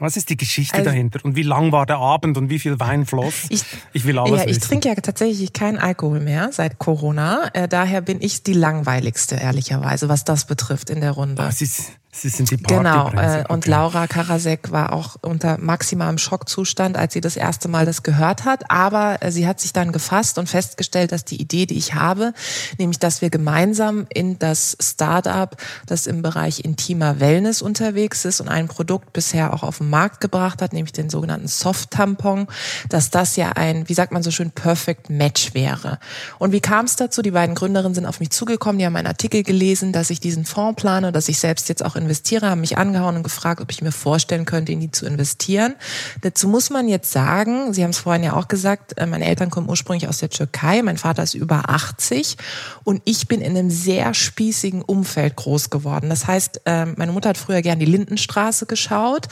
Was 0.00 0.16
ist 0.16 0.30
die 0.30 0.36
Geschichte 0.36 0.76
also, 0.76 0.90
dahinter? 0.90 1.20
Und 1.22 1.36
wie 1.36 1.42
lang 1.42 1.72
war 1.72 1.86
der 1.86 1.98
Abend 1.98 2.36
und 2.38 2.48
wie 2.48 2.58
viel 2.58 2.80
Wein 2.80 3.06
floss? 3.06 3.46
Ich, 3.50 3.64
ich 3.92 4.06
will 4.06 4.18
alles 4.18 4.40
Ja, 4.40 4.44
ich 4.44 4.56
wissen. 4.56 4.60
trinke 4.62 4.88
ja 4.88 4.94
tatsächlich 4.94 5.52
keinen 5.52 5.78
Alkohol 5.78 6.20
mehr 6.20 6.50
seit 6.52 6.78
Corona. 6.78 7.50
Äh, 7.52 7.68
daher 7.68 8.00
bin 8.00 8.20
ich 8.20 8.42
die 8.42 8.54
langweiligste, 8.54 9.36
ehrlicherweise, 9.36 10.08
was 10.08 10.24
das 10.24 10.46
betrifft 10.46 10.90
in 10.90 11.02
der 11.02 11.12
Runde. 11.12 11.42
Ah, 11.42 11.52
Sie, 11.52 11.68
Sie 12.12 12.28
sind 12.28 12.50
die 12.50 12.56
Genau, 12.56 13.08
äh, 13.10 13.44
und 13.48 13.58
okay. 13.58 13.70
Laura 13.70 14.06
Karasek 14.08 14.72
war 14.72 14.92
auch 14.92 15.16
unter 15.22 15.58
maximalem 15.58 16.18
Schockzustand, 16.18 16.96
als 16.96 17.12
sie 17.12 17.20
das 17.20 17.36
erste 17.36 17.68
Mal 17.68 17.86
das 17.86 18.02
gehört 18.02 18.44
hat. 18.44 18.68
Aber 18.68 19.18
äh, 19.20 19.30
sie 19.30 19.46
hat 19.46 19.60
sich 19.60 19.72
dann 19.72 19.92
gefasst 19.92 20.36
und 20.36 20.48
festgestellt, 20.48 21.12
dass 21.12 21.24
die 21.24 21.40
Idee, 21.40 21.66
die 21.66 21.78
ich 21.78 21.94
habe, 21.94 22.34
nämlich, 22.78 22.98
dass 22.98 23.22
wir 23.22 23.30
gemeinsam 23.30 24.06
in 24.12 24.40
das 24.40 24.76
Startup, 24.82 25.56
das 25.86 26.08
im 26.08 26.20
Bereich 26.20 26.64
intimer 26.64 27.20
Wellness 27.20 27.62
unterwegs 27.62 28.24
ist 28.24 28.40
und 28.40 28.48
ein 28.48 28.66
Produkt 28.66 29.12
bisher 29.12 29.54
auch 29.54 29.62
auf 29.62 29.78
den 29.78 29.88
Markt 29.88 30.20
gebracht 30.20 30.62
hat, 30.62 30.72
nämlich 30.72 30.92
den 30.92 31.10
sogenannten 31.10 31.46
Soft-Tampon, 31.46 32.48
dass 32.88 33.10
das 33.10 33.36
ja 33.36 33.52
ein, 33.52 33.88
wie 33.88 33.94
sagt 33.94 34.10
man 34.10 34.24
so 34.24 34.32
schön, 34.32 34.50
Perfect 34.50 35.10
Match 35.10 35.54
wäre. 35.54 36.00
Und 36.40 36.50
wie 36.50 36.60
kam 36.60 36.86
es 36.86 36.96
dazu? 36.96 37.22
Die 37.22 37.30
beiden 37.30 37.54
Gründerinnen 37.54 37.94
sind 37.94 38.06
auf 38.06 38.18
mich 38.18 38.30
zugekommen, 38.30 38.80
die 38.80 38.86
haben 38.86 38.96
einen 38.96 39.06
Artikel 39.06 39.44
gelesen, 39.44 39.92
dass 39.92 40.10
ich 40.10 40.18
diesen 40.18 40.44
Fonds 40.44 40.80
plane, 40.82 41.12
dass 41.12 41.28
ich 41.28 41.38
selbst 41.38 41.68
jetzt 41.68 41.84
auch 41.84 41.99
investiere, 42.00 42.48
haben 42.48 42.60
mich 42.60 42.78
angehauen 42.78 43.16
und 43.16 43.22
gefragt, 43.22 43.60
ob 43.60 43.70
ich 43.70 43.82
mir 43.82 43.92
vorstellen 43.92 44.44
könnte, 44.44 44.72
in 44.72 44.80
die 44.80 44.90
zu 44.90 45.06
investieren. 45.06 45.74
Dazu 46.22 46.48
muss 46.48 46.70
man 46.70 46.88
jetzt 46.88 47.12
sagen, 47.12 47.72
Sie 47.72 47.82
haben 47.82 47.90
es 47.90 47.98
vorhin 47.98 48.22
ja 48.22 48.34
auch 48.34 48.48
gesagt, 48.48 48.98
äh, 48.98 49.06
meine 49.06 49.26
Eltern 49.26 49.50
kommen 49.50 49.68
ursprünglich 49.68 50.08
aus 50.08 50.18
der 50.18 50.30
Türkei, 50.30 50.82
mein 50.82 50.98
Vater 50.98 51.22
ist 51.22 51.34
über 51.34 51.68
80 51.68 52.36
und 52.84 53.02
ich 53.04 53.28
bin 53.28 53.40
in 53.40 53.56
einem 53.56 53.70
sehr 53.70 54.14
spießigen 54.14 54.82
Umfeld 54.82 55.36
groß 55.36 55.70
geworden. 55.70 56.08
Das 56.08 56.26
heißt, 56.26 56.62
ähm, 56.66 56.94
meine 56.96 57.12
Mutter 57.12 57.30
hat 57.30 57.38
früher 57.38 57.62
gern 57.62 57.78
die 57.78 57.86
Lindenstraße 57.86 58.66
geschaut 58.66 59.28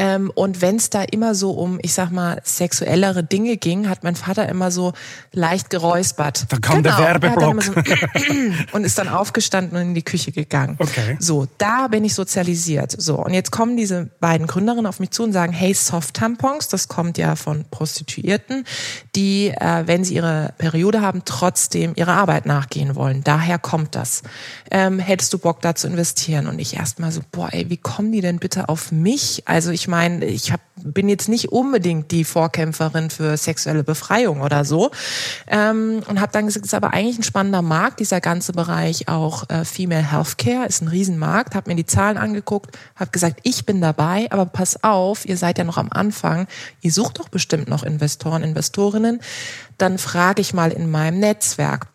ähm, 0.00 0.32
und 0.34 0.62
wenn 0.62 0.76
es 0.76 0.88
da 0.88 1.02
immer 1.02 1.34
so 1.34 1.50
um, 1.50 1.78
ich 1.82 1.92
sag 1.92 2.10
mal, 2.10 2.40
sexuellere 2.42 3.22
Dinge 3.22 3.58
ging, 3.58 3.86
hat 3.86 4.02
mein 4.02 4.16
Vater 4.16 4.48
immer 4.48 4.70
so 4.70 4.94
leicht 5.32 5.68
geräuspert. 5.68 6.46
Da 6.48 6.56
kam 6.56 6.82
genau. 6.82 6.96
der 6.96 7.06
Werbeblock. 7.06 7.62
So 7.62 7.72
und 8.72 8.84
ist 8.84 8.96
dann 8.96 9.08
aufgestanden 9.08 9.76
und 9.76 9.88
in 9.88 9.94
die 9.94 10.02
Küche 10.02 10.32
gegangen. 10.32 10.76
Okay. 10.78 11.18
So, 11.18 11.46
da 11.58 11.88
bin 11.88 12.02
ich 12.06 12.14
sozialisiert. 12.14 12.94
So, 12.96 13.16
und 13.22 13.34
jetzt 13.34 13.50
kommen 13.50 13.76
diese 13.76 14.08
beiden 14.20 14.46
Gründerinnen 14.46 14.86
auf 14.86 15.00
mich 15.00 15.10
zu 15.10 15.22
und 15.22 15.34
sagen, 15.34 15.52
hey, 15.52 15.74
Soft-Tampons, 15.74 16.68
das 16.68 16.88
kommt 16.88 17.18
ja 17.18 17.36
von 17.36 17.66
Prostituierten, 17.70 18.64
die, 19.14 19.48
äh, 19.48 19.82
wenn 19.84 20.02
sie 20.04 20.14
ihre 20.14 20.54
Periode 20.56 21.02
haben, 21.02 21.22
trotzdem 21.26 21.92
ihrer 21.96 22.14
Arbeit 22.14 22.46
nachgehen 22.46 22.94
wollen. 22.94 23.22
Daher 23.22 23.58
kommt 23.58 23.94
das. 23.94 24.22
Ähm, 24.70 24.98
hättest 24.98 25.34
du 25.34 25.38
Bock, 25.38 25.60
da 25.60 25.74
zu 25.74 25.88
investieren? 25.88 26.46
Und 26.46 26.58
ich 26.58 26.76
erstmal 26.76 27.12
so, 27.12 27.20
boah, 27.30 27.52
ey, 27.52 27.68
wie 27.68 27.76
kommen 27.76 28.12
die 28.12 28.22
denn 28.22 28.38
bitte 28.38 28.70
auf 28.70 28.92
mich? 28.92 29.42
Also 29.44 29.70
ich 29.70 29.89
meine, 29.90 30.24
ich 30.24 30.52
hab, 30.52 30.60
bin 30.76 31.08
jetzt 31.08 31.28
nicht 31.28 31.52
unbedingt 31.52 32.10
die 32.10 32.24
Vorkämpferin 32.24 33.10
für 33.10 33.36
sexuelle 33.36 33.84
Befreiung 33.84 34.40
oder 34.40 34.64
so. 34.64 34.90
Ähm, 35.46 36.02
und 36.08 36.20
habe 36.20 36.32
dann 36.32 36.46
gesagt, 36.46 36.64
es 36.64 36.72
ist 36.72 36.76
aber 36.76 36.94
eigentlich 36.94 37.18
ein 37.18 37.24
spannender 37.24 37.60
Markt, 37.60 38.00
dieser 38.00 38.22
ganze 38.22 38.52
Bereich 38.52 39.08
auch 39.08 39.50
äh, 39.50 39.64
Female 39.64 40.10
Healthcare 40.10 40.66
ist 40.66 40.80
ein 40.80 40.88
Riesenmarkt. 40.88 41.54
Habe 41.54 41.70
mir 41.70 41.76
die 41.76 41.86
Zahlen 41.86 42.16
angeguckt, 42.16 42.78
habe 42.96 43.10
gesagt, 43.10 43.40
ich 43.42 43.66
bin 43.66 43.80
dabei, 43.82 44.28
aber 44.30 44.46
pass 44.46 44.82
auf, 44.82 45.26
ihr 45.28 45.36
seid 45.36 45.58
ja 45.58 45.64
noch 45.64 45.76
am 45.76 45.90
Anfang, 45.90 46.46
ihr 46.80 46.92
sucht 46.92 47.18
doch 47.18 47.28
bestimmt 47.28 47.68
noch 47.68 47.82
Investoren, 47.82 48.42
Investorinnen. 48.42 49.20
Dann 49.76 49.98
frage 49.98 50.40
ich 50.40 50.54
mal 50.54 50.72
in 50.72 50.90
meinem 50.90 51.18
Netzwerk. 51.18 51.88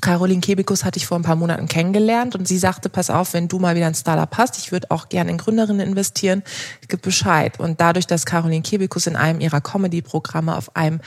Caroline 0.00 0.40
Kebikus 0.40 0.84
hatte 0.84 0.98
ich 0.98 1.06
vor 1.06 1.18
ein 1.18 1.22
paar 1.22 1.36
Monaten 1.36 1.66
kennengelernt 1.66 2.34
und 2.34 2.46
sie 2.46 2.58
sagte, 2.58 2.88
pass 2.88 3.10
auf, 3.10 3.34
wenn 3.34 3.48
du 3.48 3.58
mal 3.58 3.76
wieder 3.76 3.86
ein 3.86 3.94
Startup 3.94 4.36
hast, 4.36 4.58
ich 4.58 4.72
würde 4.72 4.90
auch 4.90 5.08
gerne 5.08 5.30
in 5.30 5.38
Gründerinnen 5.38 5.86
investieren, 5.86 6.42
gib 6.88 7.02
Bescheid. 7.02 7.58
Und 7.60 7.80
dadurch, 7.80 8.06
dass 8.06 8.26
Caroline 8.26 8.62
Kebikus 8.62 9.06
in 9.06 9.16
einem 9.16 9.40
ihrer 9.40 9.60
Comedy-Programme 9.60 10.56
auf 10.56 10.76
einem 10.76 11.00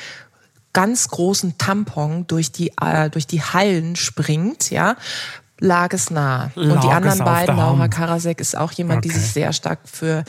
ganz 0.74 1.08
großen 1.08 1.58
Tampon 1.58 2.26
durch 2.28 2.52
die 2.52 2.72
äh, 2.82 3.10
durch 3.10 3.28
die 3.28 3.42
Hallen 3.42 3.96
springt, 3.96 4.72
ja, 4.72 4.96
lag 5.60 5.94
es 5.94 6.10
nah. 6.10 6.52
Und 6.56 6.84
die 6.84 6.90
anderen 6.90 7.20
beiden, 7.20 7.56
Laura 7.56 7.88
Karasek 7.88 8.42
ist 8.42 8.58
auch 8.58 8.72
jemand, 8.72 9.00
okay. 9.00 9.10
die 9.10 9.20
sich 9.20 9.32
sehr 9.32 9.54
stark 9.54 9.80
für 9.86 10.24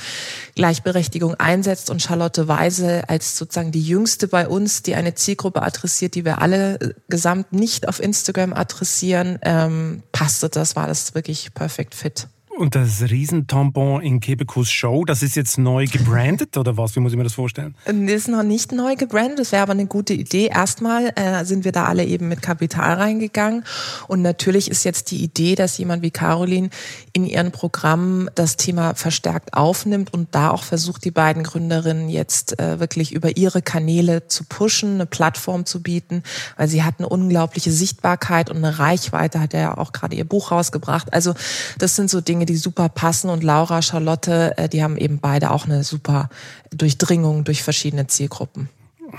Gleichberechtigung 0.54 1.35
einsetzt 1.35 1.90
und 1.90 2.02
Charlotte 2.02 2.47
Weise 2.47 3.09
als 3.09 3.37
sozusagen 3.37 3.73
die 3.73 3.83
jüngste 3.83 4.28
bei 4.28 4.47
uns, 4.47 4.83
die 4.83 4.95
eine 4.95 5.14
Zielgruppe 5.14 5.62
adressiert, 5.62 6.14
die 6.14 6.25
wir 6.25 6.40
alle 6.40 6.81
äh, 6.81 6.95
gesamt 7.09 7.52
nicht 7.52 7.88
auf 7.88 8.00
Instagram 8.00 8.52
adressieren, 8.52 9.38
ähm, 9.43 10.02
passte 10.12 10.49
das, 10.49 10.76
war 10.76 10.87
das 10.87 11.14
wirklich 11.14 11.54
perfekt 11.54 11.95
fit. 11.95 12.28
Und 12.56 12.76
das 12.76 13.02
Riesentampon 13.02 14.00
in 14.00 14.20
Kebekus 14.20 14.70
Show, 14.70 15.04
das 15.04 15.23
ist 15.25 15.34
jetzt 15.34 15.58
neu 15.58 15.87
gebrandet 15.87 16.56
oder 16.56 16.76
was? 16.76 16.94
Wie 16.94 17.00
muss 17.00 17.11
ich 17.11 17.18
mir 17.18 17.25
das 17.25 17.34
vorstellen? 17.34 17.75
Das 17.84 17.96
ist 17.96 18.28
noch 18.28 18.44
nicht 18.44 18.70
neu 18.70 18.94
gebrandet, 18.94 19.40
das 19.40 19.50
wäre 19.50 19.62
aber 19.62 19.73
eine 19.73 19.87
gute 19.87 20.14
Idee. 20.14 20.46
Erstmal 20.46 21.12
äh, 21.16 21.44
sind 21.44 21.64
wir 21.64 21.73
da 21.73 21.87
alle 21.87 22.04
eben 22.04 22.28
mit 22.28 22.42
Kapital 22.42 22.94
reingegangen 22.94 23.64
und 24.06 24.23
natürlich 24.23 24.70
ist 24.70 24.84
jetzt 24.84 25.11
die 25.11 25.25
Idee, 25.25 25.56
dass 25.56 25.78
jemand 25.78 26.02
wie 26.02 26.12
Caroline 26.12 26.70
in 27.12 27.26
ihren 27.26 27.50
Programmen 27.50 28.30
das 28.37 28.56
Thema 28.56 28.94
verstärkt 28.94 29.54
aufnimmt 29.54 30.14
und 30.14 30.32
da 30.32 30.50
auch 30.50 30.62
versucht, 30.62 31.04
die 31.04 31.11
beiden 31.11 31.42
Gründerinnen 31.42 32.08
jetzt 32.08 32.61
äh, 32.61 32.78
wirklich 32.78 33.12
über 33.12 33.37
ihre 33.37 33.62
Kanäle 33.62 34.28
zu 34.28 34.44
pushen, 34.44 34.94
eine 34.94 35.06
Plattform 35.06 35.66
zu 35.66 35.82
bieten, 35.82 36.23
weil 36.56 36.68
sie 36.68 36.84
hat 36.84 36.94
eine 36.99 37.08
unglaubliche 37.08 37.73
Sichtbarkeit 37.73 38.49
und 38.49 38.58
eine 38.58 38.78
Reichweite, 38.78 39.40
hat 39.40 39.54
ja 39.54 39.76
auch 39.76 39.90
gerade 39.90 40.14
ihr 40.14 40.25
Buch 40.25 40.52
rausgebracht. 40.52 41.12
Also 41.12 41.34
das 41.78 41.96
sind 41.96 42.11
so 42.11 42.20
Dinge, 42.20 42.43
Dinge, 42.44 42.46
die 42.46 42.56
super 42.56 42.88
passen. 42.88 43.30
Und 43.30 43.42
Laura, 43.42 43.82
Charlotte, 43.82 44.56
äh, 44.56 44.68
die 44.68 44.82
haben 44.82 44.96
eben 44.96 45.18
beide 45.18 45.50
auch 45.50 45.66
eine 45.66 45.84
super 45.84 46.28
Durchdringung 46.70 47.44
durch 47.44 47.62
verschiedene 47.62 48.06
Zielgruppen. 48.06 48.68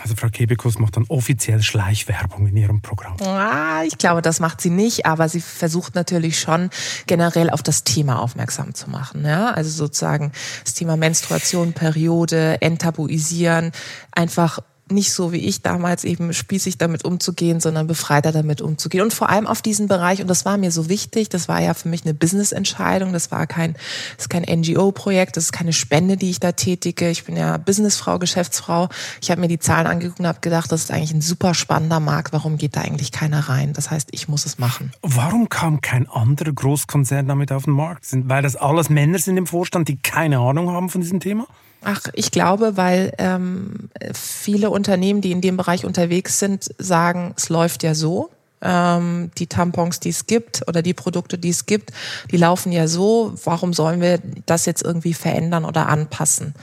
Also 0.01 0.13
Frau 0.15 0.27
Kebekus 0.27 0.77
macht 0.77 0.97
dann 0.97 1.05
offiziell 1.07 1.61
Schleichwerbung 1.61 2.47
in 2.47 2.57
ihrem 2.57 2.81
Programm. 2.81 3.15
Ah, 3.21 3.83
ich 3.85 3.97
glaube, 3.97 4.21
das 4.21 4.41
macht 4.41 4.59
sie 4.59 4.69
nicht, 4.69 5.05
aber 5.05 5.29
sie 5.29 5.39
versucht 5.39 5.95
natürlich 5.95 6.37
schon 6.37 6.69
generell 7.07 7.49
auf 7.49 7.63
das 7.63 7.85
Thema 7.85 8.19
aufmerksam 8.19 8.73
zu 8.73 8.89
machen. 8.89 9.23
Ja? 9.23 9.51
Also 9.51 9.69
sozusagen 9.69 10.33
das 10.65 10.73
Thema 10.73 10.97
Menstruation, 10.97 11.71
Periode, 11.71 12.61
enttabuisieren, 12.61 13.71
einfach 14.11 14.59
nicht 14.91 15.13
so 15.13 15.31
wie 15.31 15.37
ich 15.37 15.61
damals 15.61 16.03
eben 16.03 16.31
spießig 16.31 16.77
damit 16.77 17.05
umzugehen, 17.05 17.59
sondern 17.59 17.87
befreiter 17.87 18.31
damit 18.31 18.61
umzugehen. 18.61 19.03
Und 19.03 19.13
vor 19.13 19.29
allem 19.29 19.47
auf 19.47 19.61
diesen 19.61 19.87
Bereich, 19.87 20.21
und 20.21 20.27
das 20.27 20.45
war 20.45 20.57
mir 20.57 20.71
so 20.71 20.89
wichtig, 20.89 21.29
das 21.29 21.47
war 21.47 21.59
ja 21.59 21.73
für 21.73 21.89
mich 21.89 22.03
eine 22.03 22.13
Business-Entscheidung, 22.13 23.11
das 23.11 23.31
war 23.31 23.47
kein, 23.47 23.75
ist 24.17 24.29
kein 24.29 24.43
NGO-Projekt, 24.43 25.37
das 25.37 25.45
ist 25.45 25.51
keine 25.51 25.73
Spende, 25.73 26.17
die 26.17 26.29
ich 26.29 26.39
da 26.39 26.51
tätige. 26.51 27.09
Ich 27.09 27.23
bin 27.23 27.35
ja 27.35 27.57
Businessfrau, 27.57 28.19
Geschäftsfrau. 28.19 28.89
Ich 29.21 29.31
habe 29.31 29.41
mir 29.41 29.47
die 29.47 29.59
Zahlen 29.59 29.87
angeguckt 29.87 30.19
und 30.19 30.27
habe 30.27 30.39
gedacht, 30.41 30.71
das 30.71 30.81
ist 30.81 30.91
eigentlich 30.91 31.13
ein 31.13 31.21
super 31.21 31.55
spannender 31.55 31.99
Markt. 31.99 32.31
Warum 32.31 32.57
geht 32.57 32.75
da 32.75 32.81
eigentlich 32.81 33.11
keiner 33.11 33.49
rein? 33.49 33.73
Das 33.73 33.89
heißt, 33.89 34.09
ich 34.11 34.27
muss 34.27 34.45
es 34.45 34.59
machen. 34.59 34.91
Warum 35.01 35.49
kam 35.49 35.81
kein 35.81 36.07
anderer 36.07 36.53
Großkonzern 36.53 37.27
damit 37.27 37.51
auf 37.51 37.63
den 37.63 37.73
Markt? 37.73 38.05
Weil 38.11 38.43
das 38.43 38.55
alles 38.55 38.89
Männer 38.89 39.17
sind 39.17 39.37
im 39.37 39.47
Vorstand, 39.47 39.87
die 39.87 39.97
keine 39.97 40.39
Ahnung 40.39 40.69
haben 40.69 40.89
von 40.89 41.01
diesem 41.01 41.19
Thema? 41.19 41.47
Ach, 41.87 42.01
ich 42.13 42.31
glaube, 42.31 42.77
weil 42.77 43.13
ähm, 43.19 43.91
viele 44.11 44.71
Unternehmen, 44.71 45.21
die 45.21 45.31
in 45.31 45.41
dem 45.41 45.55
Bereich 45.55 45.85
unterwegs 45.85 46.39
sind, 46.39 46.67
sagen, 46.79 47.35
es 47.37 47.49
läuft 47.49 47.83
ja 47.83 47.93
so. 47.93 48.31
Ähm, 48.59 49.29
die 49.37 49.45
Tampons, 49.45 49.99
die 49.99 50.09
es 50.09 50.25
gibt 50.25 50.67
oder 50.67 50.81
die 50.81 50.95
Produkte, 50.95 51.37
die 51.37 51.49
es 51.49 51.67
gibt, 51.67 51.91
die 52.31 52.37
laufen 52.37 52.71
ja 52.71 52.87
so. 52.87 53.35
Warum 53.43 53.71
sollen 53.73 54.01
wir 54.01 54.19
das 54.47 54.65
jetzt 54.65 54.81
irgendwie 54.81 55.13
verändern 55.13 55.63
oder 55.63 55.87
anpassen? 55.87 56.55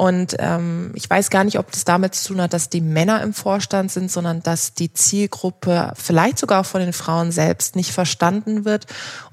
Und 0.00 0.34
ähm, 0.38 0.92
ich 0.94 1.10
weiß 1.10 1.28
gar 1.28 1.44
nicht, 1.44 1.58
ob 1.58 1.70
das 1.72 1.84
damit 1.84 2.14
zu 2.14 2.28
tun 2.28 2.40
hat, 2.40 2.54
dass 2.54 2.70
die 2.70 2.80
Männer 2.80 3.22
im 3.22 3.34
Vorstand 3.34 3.92
sind, 3.92 4.10
sondern 4.10 4.42
dass 4.42 4.72
die 4.72 4.94
Zielgruppe 4.94 5.92
vielleicht 5.94 6.38
sogar 6.38 6.62
auch 6.62 6.64
von 6.64 6.80
den 6.80 6.94
Frauen 6.94 7.32
selbst 7.32 7.76
nicht 7.76 7.92
verstanden 7.92 8.64
wird 8.64 8.86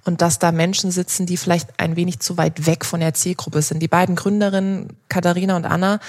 und 0.04 0.22
dass 0.22 0.40
da 0.40 0.52
Menschen 0.52 0.92
sitzen, 0.92 1.26
die 1.26 1.38
vielleicht 1.38 1.80
ein 1.80 1.96
wenig 1.96 2.20
zu 2.20 2.36
weit 2.36 2.66
weg 2.66 2.84
von 2.84 3.00
der 3.00 3.14
Zielgruppe 3.14 3.62
sind. 3.62 3.80
Die 3.80 3.88
beiden 3.88 4.18
Gründerinnen, 4.18 4.90
Katharina 5.08 5.56
und 5.56 5.64
Anna, 5.64 6.02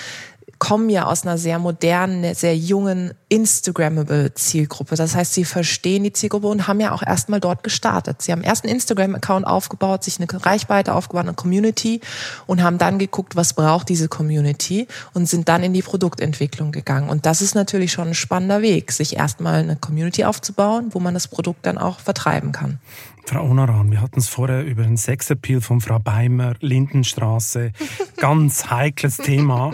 kommen 0.59 0.91
ja 0.91 1.07
aus 1.07 1.23
einer 1.23 1.39
sehr 1.39 1.59
modernen, 1.59 2.35
sehr 2.35 2.57
jungen, 2.57 3.15
Instagrammable 3.29 4.35
Zielgruppe. 4.35 4.97
Das 4.97 5.15
heißt, 5.15 5.35
sie 5.35 5.45
verstehen 5.45 6.05
die 6.05 6.13
Zielgruppe 6.13 6.49
und 6.49 6.67
haben 6.67 6.81
ja 6.81 6.93
auch 6.93 7.03
erstmal 7.03 7.41
dort 7.41 7.63
gestartet. 7.63 8.23
Sie 8.23 8.33
haben 8.33 8.43
erst 8.43 8.65
einen 8.65 8.75
Instagram-Account 8.75 9.47
aufgebaut, 9.47 10.03
sich 10.03 10.19
eine 10.19 10.29
Reichweite 10.45 10.95
aufgebaut, 10.95 11.27
eine 11.27 11.35
Community 11.35 12.01
und 12.47 12.63
haben 12.63 12.79
dann 12.79 12.99
geguckt, 12.99 13.37
was 13.37 13.55
braucht 13.55 13.89
diese 13.89 14.09
Community 14.09 14.89
und 15.15 15.29
sind 15.29 15.49
dann 15.49 15.63
in 15.63 15.73
die 15.73 15.83
Produktentwicklung 15.83 16.73
gegangen. 16.73 17.09
Und 17.09 17.27
das 17.27 17.41
ist 17.41 17.55
natürlich 17.55 17.93
schon 17.93 18.09
ein 18.09 18.15
spannender 18.15 18.63
Weg, 18.63 18.91
sich 18.91 19.17
erstmal 19.17 19.61
eine 19.61 19.77
Community 19.77 20.25
aufzubauen, 20.25 20.89
wo 20.91 20.99
man 20.99 21.15
das 21.15 21.29
Produkt 21.29 21.67
dann 21.67 21.79
auch 21.79 22.01
vertreiben 22.01 22.53
kann. 22.53 22.81
Frau 23.29 23.45
Onaran, 23.45 23.91
wir 23.91 24.01
hatten 24.01 24.21
es 24.21 24.27
vorher 24.27 24.65
über 24.65 24.85
den 24.85 24.97
Sexappeal 24.97 25.61
von 25.61 25.83
Frau 25.83 25.99
Beimer, 25.99 26.55
Lindenstraße, 26.61 27.73
ganz 28.17 28.71
heikles 28.71 29.19
Thema. 29.19 29.73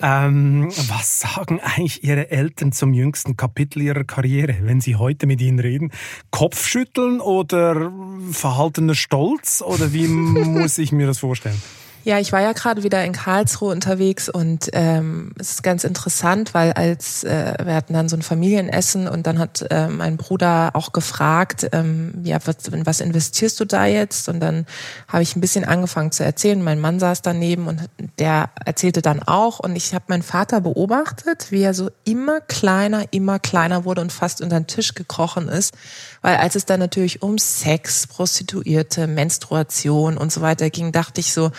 Ähm, 0.00 0.70
was 0.88 1.20
sagen 1.20 1.60
eigentlich 1.60 2.04
Ihre 2.04 2.30
Eltern 2.30 2.72
zum 2.72 2.94
jüngsten 2.94 3.36
Kapitel 3.36 3.82
Ihrer 3.82 4.04
Karriere, 4.04 4.56
wenn 4.62 4.80
Sie 4.80 4.96
heute 4.96 5.26
mit 5.26 5.42
Ihnen 5.42 5.58
reden? 5.58 5.92
Kopfschütteln 6.30 7.20
oder 7.20 7.92
verhaltener 8.32 8.94
Stolz 8.94 9.60
oder 9.60 9.92
wie 9.92 10.08
muss 10.08 10.78
ich 10.78 10.90
mir 10.90 11.06
das 11.06 11.18
vorstellen? 11.18 11.60
Ja, 12.06 12.20
ich 12.20 12.30
war 12.30 12.40
ja 12.40 12.52
gerade 12.52 12.84
wieder 12.84 13.04
in 13.04 13.12
Karlsruhe 13.12 13.72
unterwegs 13.72 14.28
und 14.28 14.70
ähm, 14.74 15.32
es 15.40 15.54
ist 15.54 15.64
ganz 15.64 15.82
interessant, 15.82 16.54
weil 16.54 16.72
als 16.74 17.24
äh, 17.24 17.54
wir 17.64 17.74
hatten 17.74 17.94
dann 17.94 18.08
so 18.08 18.16
ein 18.16 18.22
Familienessen 18.22 19.08
und 19.08 19.26
dann 19.26 19.40
hat 19.40 19.66
äh, 19.70 19.88
mein 19.88 20.16
Bruder 20.16 20.70
auch 20.74 20.92
gefragt, 20.92 21.68
ähm, 21.72 22.14
ja, 22.22 22.38
was, 22.44 22.58
was 22.84 23.00
investierst 23.00 23.58
du 23.58 23.64
da 23.64 23.86
jetzt? 23.86 24.28
Und 24.28 24.38
dann 24.38 24.66
habe 25.08 25.24
ich 25.24 25.34
ein 25.34 25.40
bisschen 25.40 25.64
angefangen 25.64 26.12
zu 26.12 26.22
erzählen. 26.22 26.62
Mein 26.62 26.78
Mann 26.78 27.00
saß 27.00 27.22
daneben 27.22 27.66
und 27.66 27.80
der 28.20 28.50
erzählte 28.64 29.02
dann 29.02 29.20
auch 29.24 29.58
und 29.58 29.74
ich 29.74 29.92
habe 29.92 30.04
meinen 30.06 30.22
Vater 30.22 30.60
beobachtet, 30.60 31.50
wie 31.50 31.62
er 31.62 31.74
so 31.74 31.90
immer 32.04 32.40
kleiner, 32.40 33.02
immer 33.10 33.40
kleiner 33.40 33.84
wurde 33.84 34.02
und 34.02 34.12
fast 34.12 34.42
unter 34.42 34.60
den 34.60 34.68
Tisch 34.68 34.94
gekrochen 34.94 35.48
ist, 35.48 35.74
weil 36.22 36.36
als 36.36 36.54
es 36.54 36.66
dann 36.66 36.78
natürlich 36.78 37.22
um 37.22 37.36
Sex, 37.36 38.06
Prostituierte, 38.06 39.08
Menstruation 39.08 40.16
und 40.16 40.30
so 40.30 40.40
weiter 40.40 40.70
ging, 40.70 40.92
dachte 40.92 41.20
ich 41.20 41.32
so, 41.32 41.50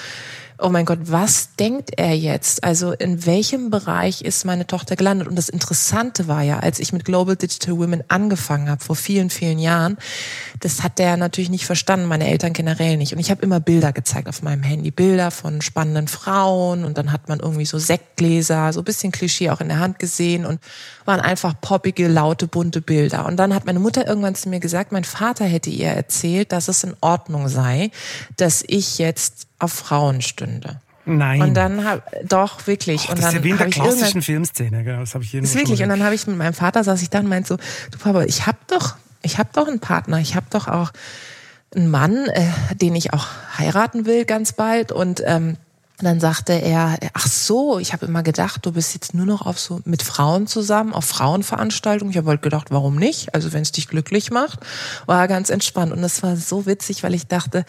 oh 0.59 0.69
mein 0.69 0.85
Gott, 0.85 0.99
was 1.03 1.55
denkt 1.55 1.91
er 1.97 2.15
jetzt? 2.15 2.63
Also 2.63 2.91
in 2.91 3.25
welchem 3.25 3.69
Bereich 3.69 4.21
ist 4.21 4.43
meine 4.45 4.65
Tochter 4.65 4.95
gelandet? 4.95 5.27
Und 5.27 5.35
das 5.35 5.49
Interessante 5.49 6.27
war 6.27 6.41
ja, 6.41 6.59
als 6.59 6.79
ich 6.79 6.93
mit 6.93 7.05
Global 7.05 7.35
Digital 7.35 7.77
Women 7.77 8.03
angefangen 8.07 8.69
habe, 8.69 8.83
vor 8.83 8.95
vielen, 8.95 9.29
vielen 9.29 9.59
Jahren, 9.59 9.97
das 10.59 10.81
hat 10.81 10.97
der 10.97 11.15
natürlich 11.17 11.51
nicht 11.51 11.65
verstanden, 11.65 12.07
meine 12.07 12.27
Eltern 12.27 12.53
generell 12.53 12.97
nicht. 12.97 13.13
Und 13.13 13.19
ich 13.19 13.29
habe 13.29 13.43
immer 13.43 13.59
Bilder 13.59 13.93
gezeigt 13.93 14.27
auf 14.27 14.41
meinem 14.41 14.63
Handy, 14.63 14.89
Bilder 14.89 15.29
von 15.29 15.61
spannenden 15.61 16.07
Frauen 16.07 16.85
und 16.85 16.97
dann 16.97 17.11
hat 17.11 17.29
man 17.29 17.39
irgendwie 17.39 17.65
so 17.65 17.77
Sektgläser, 17.77 18.73
so 18.73 18.81
ein 18.81 18.85
bisschen 18.85 19.11
Klischee 19.11 19.51
auch 19.51 19.61
in 19.61 19.67
der 19.67 19.79
Hand 19.79 19.99
gesehen 19.99 20.45
und 20.45 20.59
waren 21.05 21.21
einfach 21.21 21.53
poppige, 21.61 22.07
laute, 22.07 22.47
bunte 22.47 22.81
Bilder. 22.81 23.25
Und 23.25 23.37
dann 23.37 23.53
hat 23.53 23.65
meine 23.65 23.79
Mutter 23.79 24.07
irgendwann 24.07 24.35
zu 24.35 24.49
mir 24.49 24.59
gesagt, 24.59 24.91
mein 24.91 25.03
Vater 25.03 25.45
hätte 25.45 25.69
ihr 25.69 25.89
erzählt, 25.89 26.51
dass 26.51 26.67
es 26.67 26.83
in 26.83 26.95
Ordnung 27.01 27.47
sei, 27.47 27.91
dass 28.35 28.63
ich 28.67 28.97
jetzt 28.97 29.46
auf 29.59 29.73
Frauen 29.73 30.21
stünde. 30.21 30.81
Nein. 31.05 31.41
Und 31.41 31.53
dann 31.53 31.85
habe 31.85 32.03
doch 32.27 32.67
wirklich. 32.67 33.07
Oh, 33.07 33.11
und 33.11 33.19
das 33.19 33.25
dann 33.25 33.29
ist 33.29 33.37
ja 33.37 33.43
wie 33.43 33.49
in 33.49 33.57
der 33.57 33.65
hab 33.67 33.73
ich 33.73 33.81
klassischen 33.81 34.21
Filmszene, 34.21 34.83
gell? 34.83 34.97
das 34.97 35.13
habe 35.13 35.23
ich 35.23 35.31
hier 35.31 35.41
ist 35.41 35.55
wirklich. 35.55 35.81
Und 35.81 35.89
dann 35.89 36.03
habe 36.03 36.13
ich 36.13 36.27
mit 36.27 36.37
meinem 36.37 36.53
Vater 36.53 36.83
saß 36.83 37.01
ich 37.01 37.09
da 37.09 37.19
und 37.19 37.29
meinte 37.29 37.47
so, 37.47 37.57
du 37.91 37.97
Papa, 37.97 38.23
ich 38.23 38.45
habe 38.45 38.57
doch, 38.67 38.95
ich 39.21 39.37
habe 39.37 39.49
doch 39.53 39.67
einen 39.67 39.79
Partner, 39.79 40.19
ich 40.19 40.35
habe 40.35 40.47
doch 40.49 40.67
auch 40.67 40.91
einen 41.73 41.89
Mann, 41.89 42.27
äh, 42.27 42.49
den 42.75 42.95
ich 42.95 43.13
auch 43.13 43.27
heiraten 43.57 44.05
will 44.05 44.25
ganz 44.25 44.51
bald 44.51 44.91
und 44.91 45.23
ähm, 45.25 45.57
und 45.99 46.05
dann 46.05 46.19
sagte 46.19 46.53
er, 46.53 46.99
ach 47.13 47.25
so, 47.25 47.79
ich 47.79 47.91
habe 47.91 48.05
immer 48.05 48.21
gedacht, 48.21 48.63
du 48.63 48.71
bist 48.71 48.93
jetzt 48.93 49.15
nur 49.15 49.25
noch 49.25 49.47
auf 49.47 49.59
so 49.59 49.81
mit 49.83 50.03
Frauen 50.03 50.45
zusammen, 50.45 50.93
auf 50.93 51.05
Frauenveranstaltungen. 51.05 52.11
Ich 52.11 52.17
habe 52.17 52.29
halt 52.29 52.43
gedacht, 52.43 52.69
warum 52.69 52.97
nicht? 52.97 53.33
Also 53.33 53.51
wenn 53.51 53.63
es 53.63 53.71
dich 53.71 53.87
glücklich 53.87 54.29
macht, 54.29 54.59
war 55.07 55.27
ganz 55.27 55.49
entspannt. 55.49 55.91
Und 55.91 56.03
es 56.03 56.21
war 56.21 56.35
so 56.35 56.67
witzig, 56.67 57.01
weil 57.01 57.15
ich 57.15 57.25
dachte, 57.25 57.65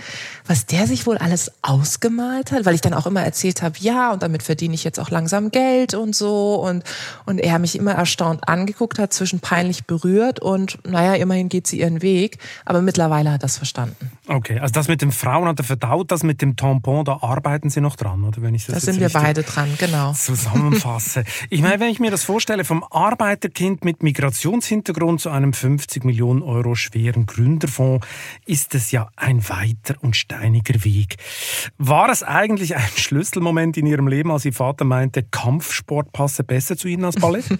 was 0.46 0.66
der 0.66 0.86
sich 0.86 1.06
wohl 1.06 1.16
alles 1.16 1.52
ausgemalt 1.62 2.52
hat, 2.52 2.66
weil 2.66 2.74
ich 2.74 2.82
dann 2.82 2.92
auch 2.92 3.06
immer 3.06 3.22
erzählt 3.22 3.62
habe, 3.62 3.76
ja, 3.78 4.12
und 4.12 4.22
damit 4.22 4.42
verdiene 4.42 4.74
ich 4.74 4.84
jetzt 4.84 5.00
auch 5.00 5.08
langsam 5.08 5.50
Geld 5.50 5.94
und 5.94 6.14
so. 6.14 6.56
Und, 6.56 6.84
und 7.24 7.38
er 7.38 7.58
mich 7.58 7.76
immer 7.76 7.92
erstaunt 7.92 8.46
angeguckt 8.46 8.98
hat, 8.98 9.14
zwischen 9.14 9.40
peinlich 9.40 9.86
berührt 9.86 10.38
und 10.38 10.76
naja, 10.86 11.14
immerhin 11.14 11.48
geht 11.48 11.66
sie 11.66 11.80
ihren 11.80 12.02
Weg. 12.02 12.36
Aber 12.66 12.82
mittlerweile 12.82 13.32
hat 13.32 13.42
das 13.42 13.56
verstanden. 13.56 14.12
Okay, 14.28 14.58
also 14.58 14.72
das 14.72 14.88
mit 14.88 15.02
den 15.02 15.12
Frauen 15.12 15.48
hat 15.48 15.58
er 15.58 15.64
verdaut, 15.64 16.10
das 16.10 16.22
mit 16.22 16.42
dem 16.42 16.56
Tampon, 16.56 17.04
da 17.04 17.18
arbeiten 17.22 17.70
Sie 17.70 17.80
noch 17.80 17.96
dran 17.96 18.08
dran, 18.08 18.24
oder 18.24 18.42
wenn 18.42 18.54
ich 18.54 18.66
das 18.66 18.74
Da 18.74 18.80
sind 18.80 19.00
wir 19.00 19.08
beide 19.08 19.42
dran, 19.42 19.68
genau. 19.78 20.12
Zusammenfasse. 20.12 21.24
ich 21.50 21.62
meine, 21.62 21.80
wenn 21.80 21.90
ich 21.90 22.00
mir 22.00 22.10
das 22.10 22.24
vorstelle, 22.24 22.64
vom 22.64 22.84
Arbeiterkind 22.84 23.84
mit 23.84 24.02
Migrationshintergrund 24.02 25.20
zu 25.20 25.30
einem 25.30 25.52
50 25.52 26.04
Millionen 26.04 26.42
Euro 26.42 26.74
schweren 26.74 27.26
Gründerfonds, 27.26 28.06
ist 28.46 28.74
es 28.74 28.90
ja 28.90 29.08
ein 29.16 29.48
weiter 29.48 29.96
und 30.00 30.16
steiniger 30.16 30.84
Weg. 30.84 31.16
War 31.78 32.08
es 32.10 32.22
eigentlich 32.22 32.76
ein 32.76 32.88
Schlüsselmoment 32.96 33.76
in 33.76 33.86
Ihrem 33.86 34.08
Leben, 34.08 34.30
als 34.30 34.44
Ihr 34.44 34.52
Vater 34.52 34.84
meinte, 34.84 35.22
Kampfsport 35.22 36.12
passe 36.12 36.44
besser 36.44 36.76
zu 36.76 36.88
Ihnen 36.88 37.04
als 37.04 37.16
Ballett? 37.16 37.46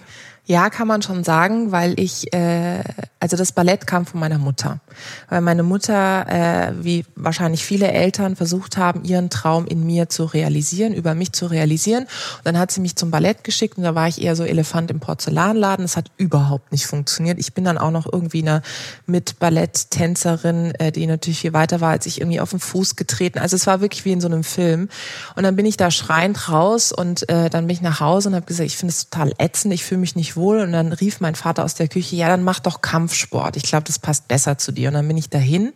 Ja, 0.49 0.71
kann 0.71 0.89
man 0.89 1.03
schon 1.03 1.25
sagen, 1.25 1.73
weil 1.73 2.01
ich, 2.01 2.33
äh, 2.33 2.83
also 3.21 3.37
das 3.37 3.53
Ballett 3.53 3.87
kam 3.87 4.07
von 4.07 4.19
meiner 4.19 4.39
Mutter. 4.39 4.81
Weil 5.29 5.43
meine 5.43 5.63
Mutter, 5.63 6.27
äh, 6.27 6.73
wie 6.81 7.05
wahrscheinlich 7.17 7.67
viele 7.67 7.93
Eltern, 7.93 8.35
versucht 8.35 8.79
haben, 8.79 9.05
ihren 9.05 9.29
Traum 9.29 9.67
in 9.67 9.85
mir 9.85 10.09
zu 10.09 10.25
realisieren, 10.25 10.95
über 10.95 11.15
mich 11.15 11.33
zu 11.33 11.49
realisieren. 11.49 12.05
Und 12.05 12.47
dann 12.47 12.59
hat 12.59 12.71
sie 12.71 12.81
mich 12.81 12.97
zum 12.97 13.11
Ballett 13.11 13.45
geschickt 13.45 13.77
und 13.77 13.85
da 13.85 13.95
war 13.95 14.09
ich 14.09 14.23
eher 14.23 14.35
so 14.37 14.43
Elefant 14.43 14.91
im 14.91 15.01
Porzellanladen. 15.01 15.85
Das 15.85 15.99
hat 15.99 16.11
überhaupt 16.17 16.73
nicht 16.73 16.87
funktioniert. 16.87 17.39
Ich 17.39 17.53
bin 17.53 17.65
dann 17.65 17.77
auch 17.77 17.91
noch 17.91 18.11
irgendwie 18.11 18.41
eine 18.41 18.63
mit 19.05 19.39
Balletttänzerin, 19.39 20.75
äh, 20.77 20.93
die 20.93 21.07
natürlich 21.07 21.41
viel 21.41 21.53
weiter 21.53 21.83
war, 21.83 21.91
als 21.91 22.07
ich 22.07 22.23
irgendwie 22.23 22.41
auf 22.41 22.51
den 22.51 22.59
Fuß 22.59 22.97
getreten. 22.97 23.39
Also 23.39 23.55
es 23.55 23.67
war 23.67 23.83
wirklich 23.83 24.07
wie 24.07 24.13
in 24.13 24.23
so 24.23 24.29
einem 24.29 24.45
Film. 24.45 24.89
Und 25.37 25.43
dann 25.43 25.57
bin 25.57 25.67
ich 25.67 25.77
da 25.77 25.91
schreiend 25.91 26.49
raus 26.49 26.91
und 26.91 27.29
äh, 27.29 27.51
dann 27.51 27.67
bin 27.67 27.77
ich 27.77 27.83
nach 27.83 28.01
Hause 28.01 28.31
und 28.31 28.35
habe 28.35 28.47
gesagt, 28.47 28.67
ich 28.67 28.79
finde 28.79 28.93
es 28.93 29.11
total 29.11 29.35
ätzend, 29.37 29.75
ich 29.75 29.85
fühle 29.85 30.01
mich 30.01 30.17
nicht 30.17 30.38
wohl. 30.39 30.61
Und 30.61 30.73
dann 30.73 30.93
rief 30.93 31.21
mein 31.21 31.35
Vater 31.35 31.65
aus 31.65 31.75
der 31.75 31.89
Küche, 31.89 32.17
ja, 32.17 32.29
dann 32.29 32.43
mach 32.43 32.61
doch 32.61 32.81
Kampfsport. 32.81 33.57
Ich 33.57 33.65
glaube, 33.65 33.85
das 33.85 33.99
passt 33.99 34.29
besser 34.29 34.57
zu 34.57 34.73
dir. 34.73 34.89
Und 34.89 34.95
dann 34.95 35.07
bin 35.07 35.17
ich 35.17 35.29
dahin 35.29 35.73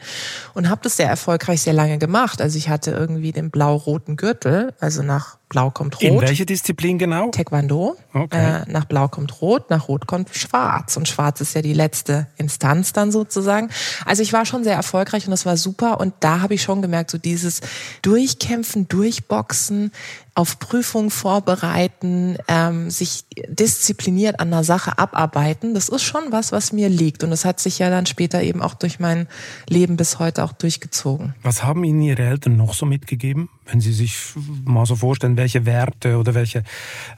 und 0.54 0.70
habe 0.70 0.80
das 0.82 0.96
sehr 0.96 1.08
erfolgreich 1.08 1.62
sehr 1.62 1.74
lange 1.74 1.98
gemacht. 1.98 2.40
Also 2.40 2.56
ich 2.56 2.68
hatte 2.68 2.92
irgendwie 2.92 3.32
den 3.32 3.50
blau-roten 3.50 4.16
Gürtel, 4.16 4.74
also 4.80 5.02
nach 5.02 5.38
Blau 5.52 5.70
kommt 5.70 5.96
Rot. 5.96 6.02
In 6.02 6.20
welche 6.22 6.46
Disziplin 6.46 6.98
genau? 6.98 7.28
Taekwondo. 7.28 7.94
Okay. 8.14 8.62
Äh, 8.62 8.72
nach 8.72 8.86
Blau 8.86 9.08
kommt 9.08 9.42
Rot, 9.42 9.68
nach 9.68 9.86
Rot 9.86 10.06
kommt 10.06 10.34
Schwarz. 10.34 10.96
Und 10.96 11.08
Schwarz 11.08 11.42
ist 11.42 11.54
ja 11.54 11.60
die 11.60 11.74
letzte 11.74 12.26
Instanz 12.38 12.94
dann 12.94 13.12
sozusagen. 13.12 13.68
Also 14.06 14.22
ich 14.22 14.32
war 14.32 14.46
schon 14.46 14.64
sehr 14.64 14.76
erfolgreich 14.76 15.26
und 15.26 15.30
das 15.30 15.44
war 15.44 15.58
super. 15.58 16.00
Und 16.00 16.14
da 16.20 16.40
habe 16.40 16.54
ich 16.54 16.62
schon 16.62 16.80
gemerkt, 16.80 17.10
so 17.10 17.18
dieses 17.18 17.60
Durchkämpfen, 18.00 18.88
Durchboxen, 18.88 19.92
auf 20.34 20.58
Prüfungen 20.58 21.10
vorbereiten, 21.10 22.38
ähm, 22.48 22.90
sich 22.90 23.26
diszipliniert 23.48 24.40
an 24.40 24.50
der 24.50 24.64
Sache 24.64 24.98
abarbeiten, 24.98 25.74
das 25.74 25.90
ist 25.90 26.02
schon 26.02 26.22
was, 26.30 26.52
was 26.52 26.72
mir 26.72 26.88
liegt. 26.88 27.22
Und 27.22 27.30
das 27.30 27.44
hat 27.44 27.60
sich 27.60 27.78
ja 27.78 27.90
dann 27.90 28.06
später 28.06 28.42
eben 28.42 28.62
auch 28.62 28.74
durch 28.74 28.98
mein 28.98 29.28
Leben 29.68 29.96
bis 29.96 30.18
heute 30.18 30.42
auch 30.44 30.52
durchgezogen. 30.52 31.34
Was 31.42 31.62
haben 31.62 31.84
Ihnen 31.84 32.00
Ihre 32.00 32.22
Eltern 32.22 32.56
noch 32.56 32.72
so 32.72 32.86
mitgegeben, 32.86 33.50
wenn 33.72 33.80
Sie 33.80 33.92
sich 33.92 34.16
mal 34.64 34.86
so 34.86 34.96
vorstellen, 34.96 35.36
welche 35.36 35.64
Werte 35.64 36.18
oder 36.18 36.34
welche, 36.34 36.62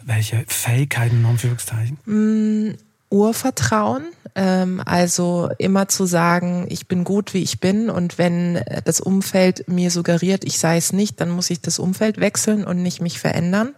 welche 0.05 0.45
Fähigkeiten 0.47 1.21
in 1.21 1.27
Anführungszeichen? 1.27 1.99
Mm, 2.07 2.77
Urvertrauen, 3.11 4.05
ähm, 4.35 4.81
also 4.85 5.51
immer 5.59 5.88
zu 5.88 6.07
sagen, 6.07 6.67
ich 6.69 6.87
bin 6.87 7.05
gut, 7.05 7.35
wie 7.35 7.43
ich 7.43 7.61
bin 7.61 7.90
und 7.90 8.19
wenn 8.19 8.61
das 8.85 9.01
Umfeld 9.01 9.69
mir 9.69 9.90
suggeriert, 9.90 10.45
ich 10.45 10.59
sei 10.59 10.77
es 10.77 10.93
nicht, 10.93 11.21
dann 11.21 11.31
muss 11.31 11.51
ich 11.51 11.61
das 11.61 11.79
Umfeld 11.79 12.19
wechseln 12.21 12.64
und 12.64 12.83
nicht 12.83 13.01
mich 13.01 13.19
verändern 13.19 13.75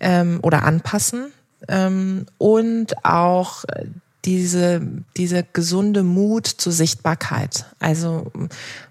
ähm, 0.00 0.38
oder 0.42 0.62
anpassen 0.62 1.32
ähm, 1.68 2.26
und 2.38 3.04
auch 3.04 3.64
diese, 4.26 4.82
diese 5.16 5.44
gesunde 5.52 6.02
Mut 6.02 6.46
zur 6.46 6.72
Sichtbarkeit. 6.72 7.64
Also 7.78 8.32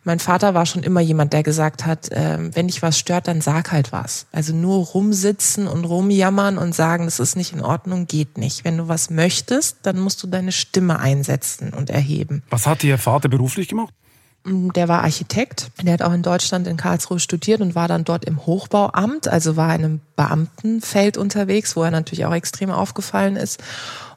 mein 0.04 0.20
Vater 0.20 0.54
war 0.54 0.66
schon 0.66 0.84
immer 0.84 1.02
jemand, 1.02 1.34
der 1.34 1.44
gesagt 1.44 1.86
hat, 1.86 2.12
äh, 2.12 2.38
wenn 2.56 2.68
dich 2.68 2.82
was 2.82 2.98
stört, 2.98 3.28
dann 3.28 3.42
sag 3.42 3.72
halt 3.72 3.92
was. 3.92 4.28
Also 4.32 4.56
nur 4.56 4.86
rumsitzen 4.86 5.68
und 5.68 5.86
rumjammern 5.86 6.58
und 6.58 6.74
sagen, 6.74 7.06
das 7.06 7.20
ist 7.20 7.36
nicht 7.36 7.54
in 7.54 7.62
Ordnung, 7.62 8.08
geht 8.08 8.38
nicht. 8.38 8.64
Wenn 8.64 8.78
du 8.78 8.88
was 8.88 9.10
möchtest, 9.10 9.78
dann 9.84 10.00
musst 10.00 10.24
du 10.24 10.28
deine 10.28 10.52
Stimme 10.52 11.00
einsetzen 11.00 11.74
und 11.74 11.90
erheben. 11.90 12.42
Was 12.50 12.66
hat 12.66 12.84
Ihr 12.84 12.98
Vater 12.98 13.28
beruflich 13.28 13.68
gemacht? 13.68 13.94
Mm, 14.46 14.70
der 14.70 14.88
war 14.88 15.04
Architekt. 15.04 15.72
Der 15.82 15.94
hat 15.94 16.02
auch 16.02 16.14
in 16.14 16.22
Deutschland 16.22 16.68
in 16.68 16.78
Karlsruhe 16.78 17.20
studiert 17.20 17.62
und 17.62 17.76
war 17.76 17.88
dann 17.88 18.04
dort 18.04 18.26
im 18.26 18.46
Hochbauamt, 18.46 19.28
also 19.28 19.58
war 19.58 19.74
in 19.76 19.84
einem 19.84 20.02
Beamtenfeld 20.16 21.18
unterwegs, 21.18 21.76
wo 21.76 21.84
er 21.84 21.92
natürlich 21.92 22.26
auch 22.26 22.34
extrem 22.34 22.70
aufgefallen 22.70 23.36
ist. 23.36 23.62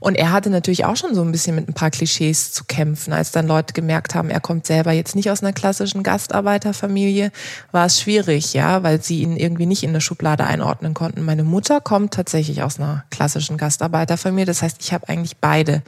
Und 0.01 0.15
er 0.15 0.31
hatte 0.31 0.51
natürlich 0.51 0.85
auch 0.85 0.97
schon 0.97 1.15
so 1.15 1.23
ein 1.23 1.33
bisschen 1.33 1.57
mit 1.57 1.67
ein 1.67 1.75
paar 1.75 1.91
Klischees 1.91 2.53
zu 2.53 2.65
kämpfen. 2.65 3.13
Als 3.13 3.33
dann 3.33 3.49
Leute 3.49 3.73
gemerkt 3.73 4.15
haben, 4.15 4.31
er 4.31 4.41
kommt 4.41 4.67
selber 4.67 4.93
jetzt 4.93 5.17
nicht 5.17 5.31
aus 5.31 5.43
einer 5.43 5.53
klassischen 5.53 6.03
Gastarbeiterfamilie, 6.03 7.33
war 7.73 7.87
es 7.87 8.01
schwierig, 8.01 8.53
ja, 8.53 8.83
weil 8.83 9.03
sie 9.03 9.23
ihn 9.23 9.37
irgendwie 9.37 9.67
nicht 9.67 9.83
in 9.83 9.91
eine 9.91 10.01
Schublade 10.01 10.45
einordnen 10.45 10.95
konnten. 10.95 11.25
Meine 11.25 11.43
Mutter 11.43 11.81
kommt 11.81 12.15
tatsächlich 12.15 12.63
aus 12.63 12.79
einer 12.79 13.05
klassischen 13.11 13.57
Gastarbeiterfamilie. 13.57 14.47
Das 14.47 14.63
heißt, 14.63 14.77
ich 14.81 14.93
habe 14.93 15.09
eigentlich 15.09 15.39
beide 15.39 15.83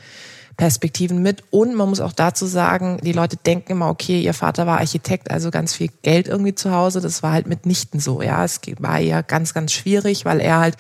Perspektiven 0.61 1.23
mit. 1.23 1.43
Und 1.49 1.75
man 1.75 1.89
muss 1.89 2.01
auch 2.01 2.13
dazu 2.13 2.45
sagen, 2.45 2.99
die 3.03 3.15
Leute 3.15 3.39
denken 3.39 3.73
immer, 3.73 3.89
okay, 3.89 4.21
ihr 4.21 4.35
Vater 4.35 4.67
war 4.67 4.79
Architekt, 4.79 5.31
also 5.31 5.51
ganz 5.51 5.75
viel 5.75 5.89
Geld 6.03 6.29
irgendwie 6.29 6.55
zu 6.55 6.71
Hause. 6.71 7.01
Das 7.01 7.23
war 7.23 7.33
halt 7.33 7.47
mitnichten 7.47 7.99
so. 7.99 8.21
Ja, 8.21 8.45
es 8.45 8.61
war 8.79 8.99
ja 8.99 9.23
ganz, 9.23 9.55
ganz 9.55 9.73
schwierig, 9.73 10.27
weil 10.27 10.39
er 10.39 10.59
halt 10.59 10.77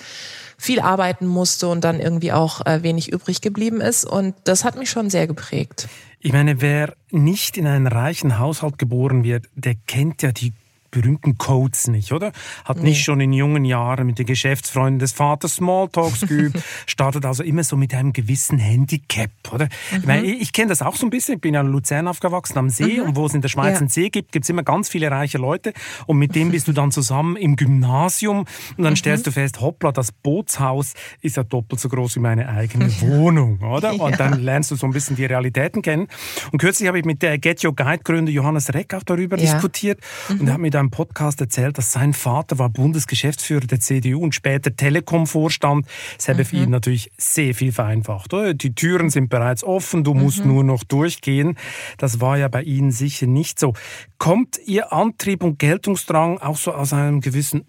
viel 0.58 0.80
arbeiten 0.80 1.26
musste 1.26 1.68
und 1.68 1.82
dann 1.82 1.98
irgendwie 1.98 2.30
auch 2.30 2.66
äh, 2.66 2.82
wenig 2.82 3.10
übrig 3.10 3.40
geblieben 3.40 3.80
ist. 3.80 4.04
Und 4.04 4.34
das 4.44 4.64
hat 4.64 4.78
mich 4.78 4.90
schon 4.90 5.08
sehr 5.08 5.26
geprägt. 5.26 5.88
Ich 6.18 6.34
meine, 6.34 6.60
wer 6.60 6.92
nicht 7.10 7.56
in 7.56 7.66
einen 7.66 7.86
reichen 7.86 8.38
Haushalt 8.38 8.76
geboren 8.76 9.24
wird, 9.24 9.46
der 9.54 9.76
kennt 9.86 10.20
ja 10.20 10.30
die 10.30 10.52
berühmten 10.90 11.38
Codes 11.38 11.88
nicht, 11.88 12.12
oder? 12.12 12.32
Hat 12.64 12.78
nee. 12.78 12.90
nicht 12.90 13.04
schon 13.04 13.20
in 13.20 13.32
jungen 13.32 13.64
Jahren 13.64 14.06
mit 14.06 14.18
den 14.18 14.26
Geschäftsfreunden 14.26 14.98
des 14.98 15.12
Vaters 15.12 15.56
Smalltalks 15.56 16.20
geübt, 16.22 16.58
startet 16.86 17.24
also 17.24 17.42
immer 17.42 17.64
so 17.64 17.76
mit 17.76 17.94
einem 17.94 18.12
gewissen 18.12 18.58
Handicap, 18.58 19.30
oder? 19.52 19.66
Mhm. 19.66 19.98
Ich, 19.98 20.06
meine, 20.06 20.26
ich, 20.26 20.52
kenne 20.52 20.68
das 20.68 20.82
auch 20.82 20.96
so 20.96 21.06
ein 21.06 21.10
bisschen, 21.10 21.36
ich 21.36 21.40
bin 21.40 21.54
ja 21.54 21.60
in 21.60 21.68
Luzern 21.68 22.08
aufgewachsen 22.08 22.58
am 22.58 22.70
See 22.70 23.00
mhm. 23.00 23.08
und 23.08 23.16
wo 23.16 23.26
es 23.26 23.34
in 23.34 23.40
der 23.40 23.48
Schweiz 23.48 23.74
ja. 23.74 23.80
einen 23.80 23.88
See 23.88 24.10
gibt, 24.10 24.32
gibt 24.32 24.44
es 24.44 24.50
immer 24.50 24.62
ganz 24.62 24.88
viele 24.88 25.10
reiche 25.10 25.38
Leute 25.38 25.72
und 26.06 26.18
mit 26.18 26.34
denen 26.34 26.50
bist 26.50 26.68
du 26.68 26.72
dann 26.72 26.90
zusammen 26.90 27.36
im 27.36 27.56
Gymnasium 27.56 28.40
und 28.76 28.84
dann 28.84 28.92
mhm. 28.92 28.96
stellst 28.96 29.26
du 29.26 29.32
fest, 29.32 29.60
hoppla, 29.60 29.92
das 29.92 30.12
Bootshaus 30.12 30.94
ist 31.20 31.36
ja 31.36 31.44
doppelt 31.44 31.80
so 31.80 31.88
groß 31.88 32.16
wie 32.16 32.20
meine 32.20 32.48
eigene 32.48 32.86
Wohnung, 33.00 33.60
oder? 33.60 33.92
Und 34.00 34.12
ja. 34.12 34.16
dann 34.16 34.40
lernst 34.40 34.70
du 34.70 34.76
so 34.76 34.86
ein 34.86 34.92
bisschen 34.92 35.16
die 35.16 35.24
Realitäten 35.24 35.82
kennen. 35.82 36.08
Und 36.52 36.58
kürzlich 36.58 36.88
habe 36.88 36.98
ich 36.98 37.04
mit 37.04 37.22
der 37.22 37.38
Get 37.38 37.64
Your 37.64 37.74
Guide 37.74 38.02
Gründer 38.02 38.32
Johannes 38.32 38.72
Reck 38.74 38.94
auch 38.94 39.02
darüber 39.02 39.36
ja. 39.38 39.52
diskutiert 39.52 40.00
und 40.28 40.46
er 40.46 40.54
hat 40.54 40.60
mir 40.60 40.70
einem 40.80 40.90
Podcast 40.90 41.40
erzählt, 41.40 41.78
dass 41.78 41.92
sein 41.92 42.12
Vater 42.12 42.58
war 42.58 42.68
Bundesgeschäftsführer 42.68 43.66
der 43.66 43.80
CDU 43.80 44.20
und 44.20 44.34
später 44.34 44.74
Telekom-Vorstand. 44.74 45.86
Das 46.16 46.28
habe 46.28 46.40
mhm. 46.40 46.44
für 46.44 46.56
ihn 46.56 46.70
natürlich 46.70 47.12
sehr 47.16 47.54
viel 47.54 47.70
vereinfacht. 47.72 48.32
Die 48.32 48.74
Türen 48.74 49.10
sind 49.10 49.28
bereits 49.28 49.62
offen, 49.62 50.02
du 50.02 50.14
musst 50.14 50.44
mhm. 50.44 50.52
nur 50.52 50.64
noch 50.64 50.82
durchgehen. 50.82 51.56
Das 51.98 52.20
war 52.20 52.38
ja 52.38 52.48
bei 52.48 52.62
Ihnen 52.62 52.90
sicher 52.90 53.26
nicht 53.26 53.60
so. 53.60 53.74
Kommt 54.18 54.58
Ihr 54.66 54.92
Antrieb 54.92 55.44
und 55.44 55.58
Geltungsdrang 55.58 56.38
auch 56.38 56.56
so 56.56 56.72
aus 56.72 56.92
einem 56.92 57.20
gewissen 57.20 57.64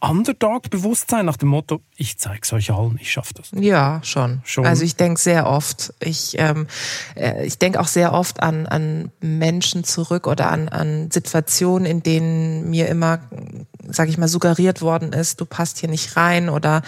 Underdog-Bewusstsein 0.00 1.24
nach 1.24 1.38
dem 1.38 1.48
Motto, 1.48 1.80
ich 1.96 2.18
zeig's 2.18 2.52
euch 2.52 2.72
allen, 2.72 2.98
ich 3.00 3.12
schaff 3.12 3.32
das? 3.32 3.50
Ja, 3.52 4.00
schon. 4.02 4.40
schon. 4.44 4.66
Also 4.66 4.84
ich 4.84 4.96
denke 4.96 5.20
sehr 5.20 5.46
oft. 5.46 5.94
Ich, 6.00 6.34
ähm, 6.38 6.66
äh, 7.14 7.46
ich 7.46 7.58
denke 7.58 7.78
auch 7.78 7.86
sehr 7.86 8.12
oft 8.12 8.42
an, 8.42 8.66
an 8.66 9.12
Menschen 9.20 9.84
zurück 9.84 10.26
oder 10.26 10.50
an, 10.50 10.68
an 10.68 11.10
Situationen, 11.12 11.86
in 11.86 12.02
denen 12.02 12.68
mir 12.68 12.88
immer, 12.88 13.20
sage 13.86 14.10
ich 14.10 14.18
mal, 14.18 14.26
suggeriert 14.26 14.82
worden 14.82 15.12
ist, 15.12 15.40
du 15.40 15.46
passt 15.46 15.78
hier 15.78 15.88
nicht 15.88 16.16
rein 16.16 16.48
oder 16.48 16.82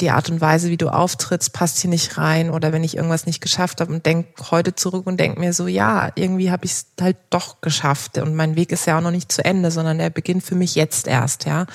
die 0.00 0.10
Art 0.10 0.30
und 0.30 0.40
Weise, 0.40 0.70
wie 0.70 0.76
du 0.76 0.88
auftrittst, 0.88 1.52
passt 1.52 1.78
hier 1.78 1.90
nicht 1.90 2.18
rein 2.18 2.50
oder 2.50 2.72
wenn 2.72 2.82
ich 2.82 2.96
irgendwas 2.96 3.26
nicht 3.26 3.40
geschafft 3.40 3.80
habe 3.80 3.92
und 3.92 4.04
denk 4.06 4.26
heute 4.50 4.74
zurück 4.74 5.06
und 5.06 5.20
denk 5.20 5.38
mir 5.38 5.52
so, 5.52 5.68
ja, 5.68 6.10
irgendwie 6.16 6.50
habe 6.50 6.64
ich 6.64 6.72
es 6.72 6.86
halt 7.00 7.18
doch 7.30 7.60
geschafft 7.60 8.18
und 8.18 8.34
mein 8.34 8.56
Weg 8.56 8.72
ist 8.72 8.86
ja 8.86 8.98
auch 8.98 9.02
noch 9.02 9.10
nicht 9.10 9.30
zu 9.30 9.44
Ende, 9.44 9.70
sondern 9.70 9.98
der 9.98 10.10
beginnt 10.10 10.42
für 10.42 10.54
mich 10.54 10.74
jetzt 10.74 11.06
erst, 11.06 11.44
ja. 11.44 11.66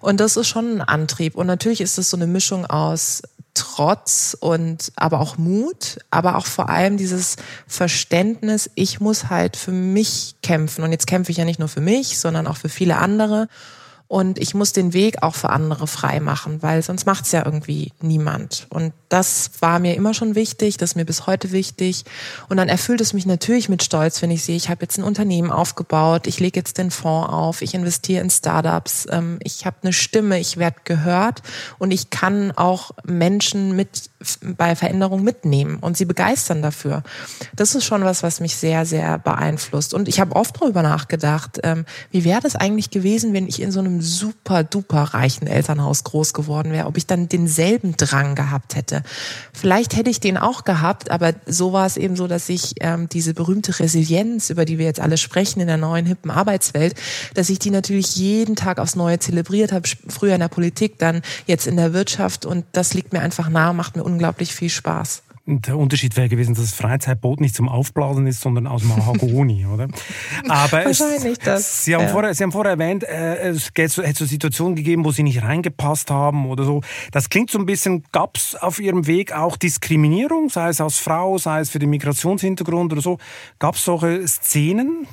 Und 0.00 0.18
das 0.18 0.36
ist 0.36 0.48
schon 0.48 0.76
ein 0.76 0.80
Antrieb 0.80 1.36
und 1.36 1.46
natürlich 1.46 1.80
ist 1.80 1.98
es 1.98 2.10
so 2.10 2.15
eine 2.16 2.26
Mischung 2.26 2.66
aus 2.66 3.22
Trotz 3.54 4.36
und 4.38 4.92
aber 4.96 5.20
auch 5.20 5.38
Mut, 5.38 5.98
aber 6.10 6.36
auch 6.36 6.44
vor 6.44 6.68
allem 6.68 6.98
dieses 6.98 7.36
Verständnis, 7.66 8.70
ich 8.74 9.00
muss 9.00 9.30
halt 9.30 9.56
für 9.56 9.72
mich 9.72 10.34
kämpfen. 10.42 10.84
Und 10.84 10.92
jetzt 10.92 11.06
kämpfe 11.06 11.32
ich 11.32 11.38
ja 11.38 11.46
nicht 11.46 11.58
nur 11.58 11.68
für 11.68 11.80
mich, 11.80 12.18
sondern 12.18 12.46
auch 12.46 12.58
für 12.58 12.68
viele 12.68 12.98
andere 12.98 13.48
und 14.08 14.38
ich 14.38 14.54
muss 14.54 14.72
den 14.72 14.92
Weg 14.92 15.22
auch 15.22 15.34
für 15.34 15.50
andere 15.50 15.86
frei 15.88 16.20
machen, 16.20 16.62
weil 16.62 16.80
sonst 16.82 17.06
macht 17.06 17.24
es 17.24 17.32
ja 17.32 17.44
irgendwie 17.44 17.92
niemand. 18.00 18.66
Und 18.70 18.92
das 19.08 19.50
war 19.60 19.80
mir 19.80 19.94
immer 19.94 20.14
schon 20.14 20.36
wichtig, 20.36 20.76
das 20.76 20.90
ist 20.90 20.96
mir 20.96 21.04
bis 21.04 21.26
heute 21.26 21.50
wichtig. 21.50 22.04
Und 22.48 22.56
dann 22.56 22.68
erfüllt 22.68 23.00
es 23.00 23.12
mich 23.12 23.26
natürlich 23.26 23.68
mit 23.68 23.82
Stolz, 23.82 24.22
wenn 24.22 24.30
ich 24.30 24.44
sehe, 24.44 24.56
ich 24.56 24.68
habe 24.68 24.82
jetzt 24.82 24.98
ein 24.98 25.04
Unternehmen 25.04 25.50
aufgebaut, 25.50 26.28
ich 26.28 26.38
lege 26.38 26.60
jetzt 26.60 26.78
den 26.78 26.92
Fonds 26.92 27.32
auf, 27.32 27.62
ich 27.62 27.74
investiere 27.74 28.22
in 28.22 28.30
Startups, 28.30 29.06
ähm, 29.10 29.38
ich 29.42 29.66
habe 29.66 29.76
eine 29.82 29.92
Stimme, 29.92 30.38
ich 30.38 30.56
werde 30.56 30.76
gehört 30.84 31.42
und 31.78 31.90
ich 31.90 32.10
kann 32.10 32.52
auch 32.52 32.92
Menschen 33.04 33.74
mit 33.74 34.10
bei 34.42 34.74
Veränderung 34.74 35.22
mitnehmen 35.22 35.78
und 35.80 35.96
sie 35.96 36.04
begeistern 36.04 36.62
dafür. 36.62 37.02
Das 37.54 37.74
ist 37.74 37.84
schon 37.84 38.04
was, 38.04 38.22
was 38.22 38.40
mich 38.40 38.56
sehr, 38.56 38.86
sehr 38.86 39.18
beeinflusst. 39.18 39.94
Und 39.94 40.08
ich 40.08 40.20
habe 40.20 40.34
oft 40.34 40.60
darüber 40.60 40.82
nachgedacht, 40.82 41.60
ähm, 41.62 41.84
wie 42.10 42.24
wäre 42.24 42.40
das 42.40 42.56
eigentlich 42.56 42.90
gewesen, 42.90 43.32
wenn 43.32 43.46
ich 43.46 43.60
in 43.60 43.70
so 43.70 43.80
einem 43.80 43.95
super 44.00 44.64
duper 44.64 45.02
reichen 45.02 45.46
Elternhaus 45.46 46.04
groß 46.04 46.32
geworden 46.32 46.72
wäre, 46.72 46.86
ob 46.86 46.96
ich 46.96 47.06
dann 47.06 47.28
denselben 47.28 47.96
Drang 47.96 48.34
gehabt 48.34 48.76
hätte. 48.76 49.02
Vielleicht 49.52 49.96
hätte 49.96 50.10
ich 50.10 50.20
den 50.20 50.36
auch 50.36 50.64
gehabt, 50.64 51.10
aber 51.10 51.34
so 51.46 51.72
war 51.72 51.86
es 51.86 51.96
eben 51.96 52.16
so, 52.16 52.26
dass 52.26 52.48
ich 52.48 52.74
ähm, 52.80 53.08
diese 53.08 53.34
berühmte 53.34 53.78
Resilienz, 53.78 54.50
über 54.50 54.64
die 54.64 54.78
wir 54.78 54.86
jetzt 54.86 55.00
alle 55.00 55.16
sprechen 55.16 55.60
in 55.60 55.66
der 55.66 55.76
neuen 55.76 56.06
hippen 56.06 56.30
Arbeitswelt, 56.30 56.94
dass 57.34 57.50
ich 57.50 57.58
die 57.58 57.70
natürlich 57.70 58.16
jeden 58.16 58.56
Tag 58.56 58.78
aufs 58.78 58.96
Neue 58.96 59.18
zelebriert 59.18 59.72
habe, 59.72 59.88
früher 60.08 60.34
in 60.34 60.40
der 60.40 60.48
Politik, 60.48 60.98
dann 60.98 61.22
jetzt 61.46 61.66
in 61.66 61.76
der 61.76 61.92
Wirtschaft 61.92 62.46
und 62.46 62.64
das 62.72 62.94
liegt 62.94 63.12
mir 63.12 63.20
einfach 63.20 63.48
nahe, 63.48 63.74
macht 63.74 63.96
mir 63.96 64.04
unglaublich 64.04 64.54
viel 64.54 64.70
Spaß. 64.70 65.22
Der 65.48 65.78
Unterschied 65.78 66.16
wäre 66.16 66.28
gewesen, 66.28 66.54
dass 66.54 66.64
das 66.64 66.74
Freizeitboot 66.74 67.40
nicht 67.40 67.54
zum 67.54 67.68
Aufblasen 67.68 68.26
ist, 68.26 68.40
sondern 68.40 68.66
aus 68.66 68.82
Mahagoni, 68.82 69.64
oder? 69.72 69.86
Aber 70.48 70.84
Wahrscheinlich 70.84 71.38
es, 71.38 71.44
das. 71.44 71.84
Sie 71.84 71.94
haben, 71.94 72.02
ja. 72.02 72.08
vorher, 72.08 72.34
Sie 72.34 72.42
haben 72.42 72.50
vorher 72.50 72.72
erwähnt, 72.72 73.04
äh, 73.04 73.50
es 73.50 73.70
hätte 73.76 74.12
so 74.12 74.24
Situationen 74.24 74.74
gegeben, 74.74 75.04
wo 75.04 75.12
Sie 75.12 75.22
nicht 75.22 75.42
reingepasst 75.42 76.10
haben 76.10 76.46
oder 76.46 76.64
so. 76.64 76.80
Das 77.12 77.30
klingt 77.30 77.50
so 77.50 77.60
ein 77.60 77.66
bisschen, 77.66 78.02
gab 78.10 78.36
es 78.36 78.56
auf 78.56 78.80
Ihrem 78.80 79.06
Weg 79.06 79.32
auch 79.32 79.56
Diskriminierung, 79.56 80.48
sei 80.48 80.70
es 80.70 80.80
als 80.80 80.98
Frau, 80.98 81.38
sei 81.38 81.60
es 81.60 81.70
für 81.70 81.78
den 81.78 81.90
Migrationshintergrund 81.90 82.92
oder 82.92 83.02
so? 83.02 83.18
Gab 83.60 83.76
es 83.76 83.84
solche 83.84 84.26
Szenen? 84.26 85.06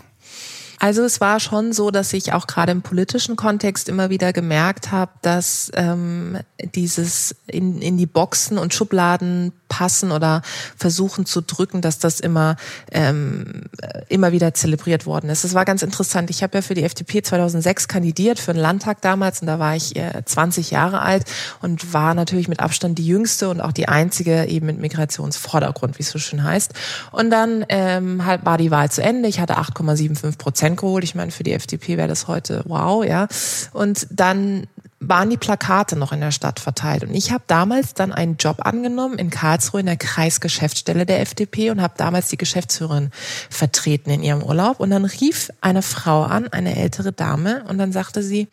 Also 0.83 1.03
es 1.03 1.21
war 1.21 1.39
schon 1.39 1.71
so, 1.71 1.91
dass 1.91 2.11
ich 2.11 2.33
auch 2.33 2.45
gerade 2.45 2.73
im 2.73 2.81
politischen 2.81 3.37
Kontext 3.37 3.87
immer 3.87 4.09
wieder 4.09 4.33
gemerkt 4.33 4.91
habe, 4.91 5.13
dass 5.21 5.71
ähm, 5.75 6.39
dieses 6.75 7.37
in, 7.47 7.81
in 7.81 7.95
die 7.95 8.05
Boxen 8.05 8.57
und 8.57 8.73
Schubladen 8.73 9.53
passen 9.69 10.11
oder 10.11 10.41
versuchen 10.75 11.25
zu 11.25 11.39
drücken, 11.39 11.79
dass 11.79 11.99
das 11.99 12.19
immer 12.19 12.57
ähm, 12.91 13.63
immer 14.09 14.33
wieder 14.33 14.53
zelebriert 14.53 15.05
worden 15.05 15.29
ist. 15.29 15.45
Das 15.45 15.53
war 15.53 15.63
ganz 15.63 15.83
interessant. 15.83 16.29
Ich 16.29 16.43
habe 16.43 16.57
ja 16.57 16.61
für 16.61 16.73
die 16.73 16.83
FDP 16.83 17.23
2006 17.23 17.87
kandidiert 17.87 18.37
für 18.37 18.51
den 18.51 18.61
Landtag 18.61 18.99
damals 18.99 19.39
und 19.39 19.47
da 19.47 19.59
war 19.59 19.77
ich 19.77 19.95
äh, 19.95 20.21
20 20.25 20.69
Jahre 20.71 21.01
alt 21.01 21.23
und 21.61 21.93
war 21.93 22.13
natürlich 22.13 22.49
mit 22.49 22.59
Abstand 22.59 22.99
die 22.99 23.07
jüngste 23.07 23.47
und 23.47 23.61
auch 23.61 23.71
die 23.71 23.87
einzige 23.87 24.47
eben 24.47 24.65
mit 24.65 24.79
Migrationsvordergrund, 24.79 25.97
wie 25.97 26.03
es 26.03 26.09
so 26.09 26.19
schön 26.19 26.43
heißt. 26.43 26.73
Und 27.11 27.29
dann 27.29 27.65
ähm, 27.69 28.25
halt 28.25 28.45
war 28.45 28.57
die 28.57 28.69
Wahl 28.69 28.91
zu 28.91 29.01
Ende. 29.01 29.29
Ich 29.29 29.39
hatte 29.39 29.57
8,75 29.57 30.37
Prozent 30.37 30.72
geholt. 30.75 31.03
Ich 31.03 31.15
meine, 31.15 31.31
für 31.31 31.43
die 31.43 31.53
FDP 31.53 31.97
wäre 31.97 32.07
das 32.07 32.27
heute 32.27 32.63
wow, 32.65 33.03
ja. 33.05 33.27
Und 33.73 34.07
dann 34.11 34.67
waren 35.07 35.29
die 35.29 35.37
Plakate 35.37 35.95
noch 35.95 36.11
in 36.11 36.21
der 36.21 36.31
Stadt 36.31 36.59
verteilt. 36.59 37.03
Und 37.03 37.13
ich 37.13 37.31
habe 37.31 37.43
damals 37.47 37.93
dann 37.93 38.13
einen 38.13 38.37
Job 38.37 38.65
angenommen 38.65 39.17
in 39.19 39.29
Karlsruhe 39.29 39.81
in 39.81 39.85
der 39.85 39.97
Kreisgeschäftsstelle 39.97 41.05
der 41.05 41.21
FDP 41.21 41.71
und 41.71 41.81
habe 41.81 41.95
damals 41.97 42.29
die 42.29 42.37
Geschäftsführerin 42.37 43.11
vertreten 43.49 44.09
in 44.11 44.23
ihrem 44.23 44.43
Urlaub. 44.43 44.79
Und 44.79 44.91
dann 44.91 45.05
rief 45.05 45.49
eine 45.61 45.81
Frau 45.81 46.23
an, 46.23 46.47
eine 46.47 46.75
ältere 46.77 47.11
Dame, 47.11 47.63
und 47.67 47.77
dann 47.77 47.91
sagte 47.91 48.23
sie, 48.23 48.47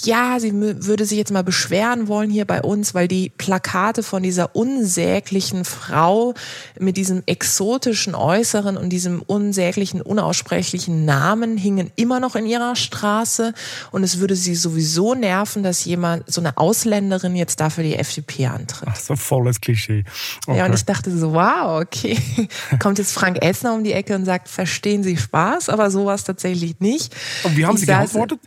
ja, 0.00 0.38
sie 0.40 0.52
würde 0.54 1.04
sich 1.04 1.18
jetzt 1.18 1.32
mal 1.32 1.44
beschweren 1.44 2.08
wollen 2.08 2.30
hier 2.30 2.44
bei 2.44 2.62
uns, 2.62 2.94
weil 2.94 3.08
die 3.08 3.30
Plakate 3.30 4.02
von 4.02 4.22
dieser 4.22 4.56
unsäglichen 4.56 5.64
Frau 5.64 6.34
mit 6.78 6.96
diesem 6.96 7.22
exotischen 7.26 8.14
Äußeren 8.14 8.76
und 8.76 8.90
diesem 8.90 9.20
unsäglichen, 9.22 10.00
unaussprechlichen 10.00 11.04
Namen 11.04 11.56
hingen 11.56 11.90
immer 11.96 12.20
noch 12.20 12.36
in 12.36 12.46
ihrer 12.46 12.74
Straße 12.74 13.52
und 13.90 14.02
es 14.02 14.18
würde 14.18 14.34
sie 14.34 14.54
sowieso 14.54 15.14
nerven, 15.14 15.62
dass 15.62 15.84
jemand, 15.84 16.30
so 16.30 16.40
eine 16.40 16.56
Ausländerin 16.56 17.36
jetzt 17.36 17.60
dafür 17.60 17.84
die 17.84 17.96
FDP 17.96 18.46
antritt. 18.46 18.88
Ach, 18.90 18.96
so 18.96 19.14
volles 19.14 19.60
Klischee. 19.60 20.04
Okay. 20.46 20.58
Ja, 20.58 20.66
und 20.66 20.74
ich 20.74 20.84
dachte 20.84 21.16
so, 21.16 21.34
wow, 21.34 21.82
okay. 21.82 22.18
Kommt 22.78 22.98
jetzt 22.98 23.12
Frank 23.12 23.38
Elsner 23.42 23.74
um 23.74 23.84
die 23.84 23.92
Ecke 23.92 24.14
und 24.14 24.24
sagt, 24.24 24.48
verstehen 24.48 25.02
Sie 25.02 25.16
Spaß, 25.16 25.68
aber 25.68 25.90
sowas 25.90 26.24
tatsächlich 26.24 26.80
nicht. 26.80 27.14
Und 27.44 27.56
wie 27.56 27.66
haben 27.66 27.74
ich 27.74 27.80
Sie 27.80 27.86
geantwortet? 27.86 28.40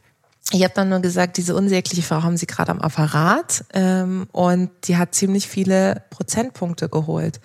Ich 0.51 0.63
habe 0.63 0.73
dann 0.75 0.89
nur 0.89 0.99
gesagt, 0.99 1.37
diese 1.37 1.55
unsägliche 1.55 2.03
Frau 2.03 2.21
haben 2.21 2.37
sie 2.37 2.45
gerade 2.45 2.71
am 2.71 2.79
Apparat 2.79 3.65
ähm, 3.73 4.27
und 4.31 4.69
die 4.83 4.97
hat 4.97 5.15
ziemlich 5.15 5.47
viele 5.47 6.03
Prozentpunkte 6.11 6.87
geholt. 6.87 7.39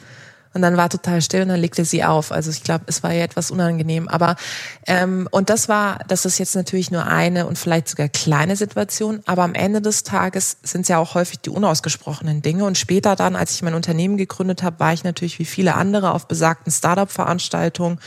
Und 0.52 0.62
dann 0.62 0.76
war 0.76 0.88
total 0.88 1.22
still 1.22 1.42
und 1.42 1.48
dann 1.48 1.60
legte 1.60 1.84
sie 1.84 2.02
auf. 2.02 2.32
Also 2.32 2.50
ich 2.50 2.64
glaube, 2.64 2.84
es 2.88 3.04
war 3.04 3.12
ja 3.12 3.22
etwas 3.22 3.52
unangenehm. 3.52 4.08
Aber 4.08 4.34
ähm, 4.86 5.28
und 5.30 5.48
das 5.48 5.68
war, 5.68 6.00
das 6.08 6.24
ist 6.24 6.38
jetzt 6.38 6.56
natürlich 6.56 6.90
nur 6.90 7.06
eine 7.06 7.46
und 7.46 7.56
vielleicht 7.56 7.88
sogar 7.88 8.08
kleine 8.08 8.56
Situation. 8.56 9.20
Aber 9.26 9.44
am 9.44 9.54
Ende 9.54 9.80
des 9.80 10.02
Tages 10.02 10.56
sind 10.64 10.82
es 10.82 10.88
ja 10.88 10.98
auch 10.98 11.14
häufig 11.14 11.38
die 11.38 11.50
unausgesprochenen 11.50 12.42
Dinge. 12.42 12.64
Und 12.64 12.76
später 12.76 13.14
dann, 13.14 13.36
als 13.36 13.54
ich 13.54 13.62
mein 13.62 13.74
Unternehmen 13.74 14.16
gegründet 14.16 14.64
habe, 14.64 14.80
war 14.80 14.92
ich 14.92 15.04
natürlich 15.04 15.38
wie 15.38 15.44
viele 15.44 15.76
andere 15.76 16.12
auf 16.12 16.26
besagten 16.26 16.72
Startup-Veranstaltungen 16.72 18.00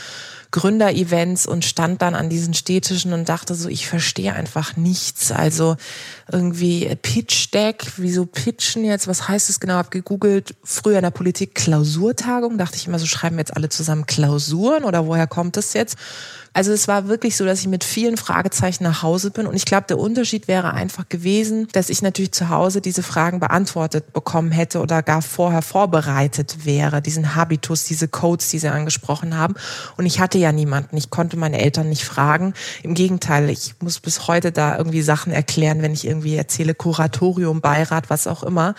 Gründerevents 0.54 1.46
und 1.46 1.64
stand 1.64 2.00
dann 2.00 2.14
an 2.14 2.30
diesen 2.30 2.54
Städtischen 2.54 3.12
und 3.12 3.28
dachte 3.28 3.56
so, 3.56 3.68
ich 3.68 3.88
verstehe 3.88 4.34
einfach 4.34 4.76
nichts. 4.76 5.32
Also 5.32 5.74
irgendwie 6.30 6.94
Pitch 7.02 7.52
Deck, 7.52 7.84
wieso 7.96 8.24
pitchen 8.24 8.84
jetzt, 8.84 9.08
was 9.08 9.26
heißt 9.26 9.50
es 9.50 9.58
genau? 9.58 9.74
Hab 9.74 9.90
gegoogelt, 9.90 10.54
früher 10.62 10.98
in 10.98 11.02
der 11.02 11.10
Politik 11.10 11.56
Klausurtagung, 11.56 12.56
dachte 12.56 12.76
ich 12.76 12.86
immer 12.86 13.00
so, 13.00 13.06
schreiben 13.06 13.34
wir 13.34 13.40
jetzt 13.40 13.56
alle 13.56 13.68
zusammen 13.68 14.06
Klausuren 14.06 14.84
oder 14.84 15.08
woher 15.08 15.26
kommt 15.26 15.56
das 15.56 15.72
jetzt? 15.72 15.96
Also 16.54 16.72
es 16.72 16.86
war 16.86 17.08
wirklich 17.08 17.36
so, 17.36 17.44
dass 17.44 17.60
ich 17.60 17.66
mit 17.66 17.82
vielen 17.82 18.16
Fragezeichen 18.16 18.84
nach 18.84 19.02
Hause 19.02 19.32
bin. 19.32 19.48
Und 19.48 19.56
ich 19.56 19.64
glaube, 19.64 19.86
der 19.88 19.98
Unterschied 19.98 20.46
wäre 20.46 20.72
einfach 20.72 21.08
gewesen, 21.08 21.66
dass 21.72 21.90
ich 21.90 22.00
natürlich 22.00 22.30
zu 22.30 22.48
Hause 22.48 22.80
diese 22.80 23.02
Fragen 23.02 23.40
beantwortet 23.40 24.12
bekommen 24.12 24.52
hätte 24.52 24.80
oder 24.80 25.02
gar 25.02 25.20
vorher 25.20 25.62
vorbereitet 25.62 26.64
wäre. 26.64 27.02
Diesen 27.02 27.34
Habitus, 27.34 27.84
diese 27.84 28.06
Codes, 28.06 28.50
die 28.50 28.60
Sie 28.60 28.68
angesprochen 28.68 29.36
haben. 29.36 29.54
Und 29.96 30.06
ich 30.06 30.20
hatte 30.20 30.38
ja 30.38 30.52
niemanden. 30.52 30.96
Ich 30.96 31.10
konnte 31.10 31.36
meine 31.36 31.60
Eltern 31.60 31.88
nicht 31.88 32.04
fragen. 32.04 32.54
Im 32.84 32.94
Gegenteil, 32.94 33.50
ich 33.50 33.74
muss 33.80 33.98
bis 33.98 34.28
heute 34.28 34.52
da 34.52 34.78
irgendwie 34.78 35.02
Sachen 35.02 35.32
erklären, 35.32 35.82
wenn 35.82 35.92
ich 35.92 36.06
irgendwie 36.06 36.36
erzähle, 36.36 36.74
Kuratorium, 36.74 37.62
Beirat, 37.62 38.10
was 38.10 38.28
auch 38.28 38.44
immer. 38.44 38.76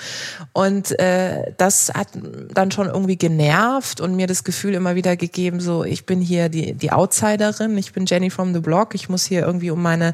Und 0.53 0.97
äh, 0.97 1.51
das 1.57 1.91
hat 1.93 2.07
dann 2.53 2.71
schon 2.71 2.87
irgendwie 2.87 3.17
genervt 3.17 3.99
und 3.99 4.15
mir 4.15 4.27
das 4.27 4.45
Gefühl 4.45 4.75
immer 4.75 4.95
wieder 4.95 5.17
gegeben, 5.17 5.59
so 5.59 5.83
ich 5.83 6.05
bin 6.05 6.21
hier 6.21 6.47
die, 6.47 6.73
die 6.73 6.93
Outsiderin 6.93 7.64
Bloggerin, 7.65 7.77
ich 7.77 7.93
bin 7.93 8.05
Jenny 8.05 8.29
from 8.29 8.53
the 8.53 8.59
Blog, 8.59 8.95
ich 8.95 9.09
muss 9.09 9.25
hier 9.25 9.41
irgendwie 9.41 9.71
um 9.71 9.81
meine, 9.81 10.13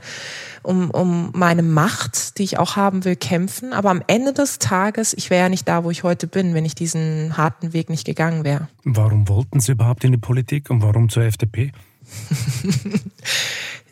um, 0.64 0.90
um 0.92 1.32
meine 1.34 1.64
Macht, 1.64 2.38
die 2.38 2.44
ich 2.44 2.58
auch 2.58 2.76
haben 2.76 3.04
will, 3.06 3.16
kämpfen. 3.16 3.74
Aber 3.74 3.90
am 3.90 4.02
Ende 4.08 4.34
des 4.34 4.60
Tages, 4.60 5.14
ich 5.14 5.30
wäre 5.30 5.44
ja 5.44 5.50
nicht 5.50 5.68
da, 5.68 5.84
wo 5.84 5.92
ich 5.92 6.04
heute 6.04 6.28
bin, 6.28 6.54
wenn 6.54 6.66
ich 6.66 6.76
diesen 6.76 7.38
harten 7.38 7.74
Weg 7.74 7.90
nicht 7.90 8.06
gegangen 8.06 8.44
wäre. 8.44 8.68
Warum 8.84 9.28
wollten 9.28 9.60
Sie 9.60 9.74
überhaupt 9.74 10.04
in 10.04 10.12
die 10.12 10.18
Politik 10.18 10.70
und 10.70 10.82
warum 10.82 11.10
zur 11.10 11.24
FDP? 11.24 11.72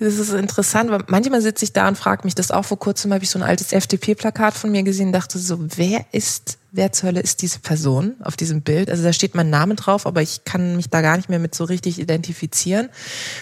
Das 0.02 0.18
ist 0.18 0.32
interessant, 0.32 0.90
weil 0.92 1.04
manchmal 1.08 1.42
sitze 1.42 1.66
ich 1.66 1.74
da 1.74 1.86
und 1.86 1.98
frage 1.98 2.22
mich 2.24 2.34
das 2.34 2.52
auch. 2.52 2.64
Vor 2.64 2.80
kurzem 2.80 3.12
habe 3.14 3.26
ich 3.26 3.30
so 3.30 3.38
ein 3.38 3.44
altes 3.44 3.74
FDP-Plakat 3.74 4.54
von 4.54 4.72
mir 4.72 4.84
gesehen 4.84 5.08
und 5.08 5.12
dachte 5.12 5.38
so, 5.38 5.60
wer 5.76 6.06
ist 6.14 6.59
wer 6.72 6.92
zur 6.92 7.10
Hölle 7.10 7.20
ist 7.20 7.42
diese 7.42 7.60
Person 7.60 8.16
auf 8.24 8.38
diesem 8.38 8.62
Bild? 8.62 8.90
Also 8.90 9.04
da 9.04 9.14
steht 9.14 9.36
mein 9.36 9.50
Name 9.50 9.76
drauf, 9.76 10.06
aber 10.06 10.22
ich 10.22 10.44
kann 10.44 10.76
mich 10.76 10.90
da 10.90 11.02
gar 11.02 11.18
nicht 11.18 11.30
mehr 11.30 11.40
mit 11.40 11.56
so 11.56 11.64
richtig 11.64 12.00
identifizieren, 12.00 12.90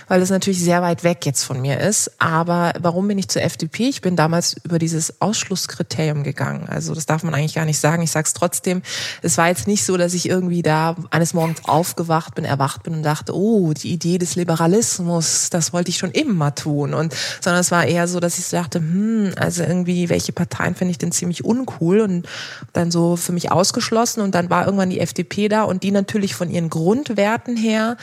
weil 0.07 0.19
das 0.19 0.29
natürlich 0.29 0.61
sehr 0.61 0.81
weit 0.81 1.03
weg 1.03 1.25
jetzt 1.25 1.43
von 1.43 1.61
mir 1.61 1.79
ist. 1.79 2.11
Aber 2.19 2.73
warum 2.79 3.07
bin 3.07 3.17
ich 3.17 3.27
zur 3.27 3.41
FDP? 3.41 3.89
Ich 3.89 4.01
bin 4.01 4.15
damals 4.15 4.55
über 4.63 4.79
dieses 4.79 5.21
Ausschlusskriterium 5.21 6.23
gegangen. 6.23 6.67
Also 6.69 6.93
das 6.93 7.05
darf 7.05 7.23
man 7.23 7.33
eigentlich 7.33 7.55
gar 7.55 7.65
nicht 7.65 7.79
sagen. 7.79 8.01
Ich 8.01 8.11
sage 8.11 8.27
es 8.27 8.33
trotzdem. 8.33 8.81
Es 9.21 9.37
war 9.37 9.49
jetzt 9.49 9.67
nicht 9.67 9.83
so, 9.83 9.97
dass 9.97 10.13
ich 10.13 10.29
irgendwie 10.29 10.61
da 10.61 10.95
eines 11.11 11.33
Morgens 11.33 11.65
aufgewacht 11.65 12.35
bin, 12.35 12.45
erwacht 12.45 12.83
bin 12.83 12.93
und 12.93 13.03
dachte, 13.03 13.35
oh, 13.35 13.73
die 13.73 13.91
Idee 13.91 14.17
des 14.17 14.35
Liberalismus, 14.35 15.49
das 15.49 15.73
wollte 15.73 15.89
ich 15.89 15.97
schon 15.97 16.11
immer 16.11 16.55
tun. 16.55 16.93
Und 16.93 17.13
sondern 17.41 17.59
es 17.59 17.71
war 17.71 17.85
eher 17.85 18.07
so, 18.07 18.19
dass 18.19 18.39
ich 18.39 18.47
dachte, 18.49 18.79
hm, 18.79 19.33
also 19.35 19.63
irgendwie, 19.63 20.09
welche 20.09 20.31
Parteien 20.31 20.75
finde 20.75 20.91
ich 20.91 20.97
denn 20.97 21.11
ziemlich 21.11 21.43
uncool 21.43 21.99
und 21.99 22.27
dann 22.73 22.91
so 22.91 23.16
für 23.17 23.33
mich 23.33 23.51
ausgeschlossen 23.51 24.21
und 24.21 24.33
dann 24.35 24.49
war 24.49 24.65
irgendwann 24.65 24.89
die 24.89 24.99
FDP 24.99 25.47
da 25.47 25.63
und 25.63 25.83
die 25.83 25.91
natürlich 25.91 26.35
von 26.35 26.49
ihren 26.49 26.69
Grundwerten 26.69 27.57
her 27.57 27.97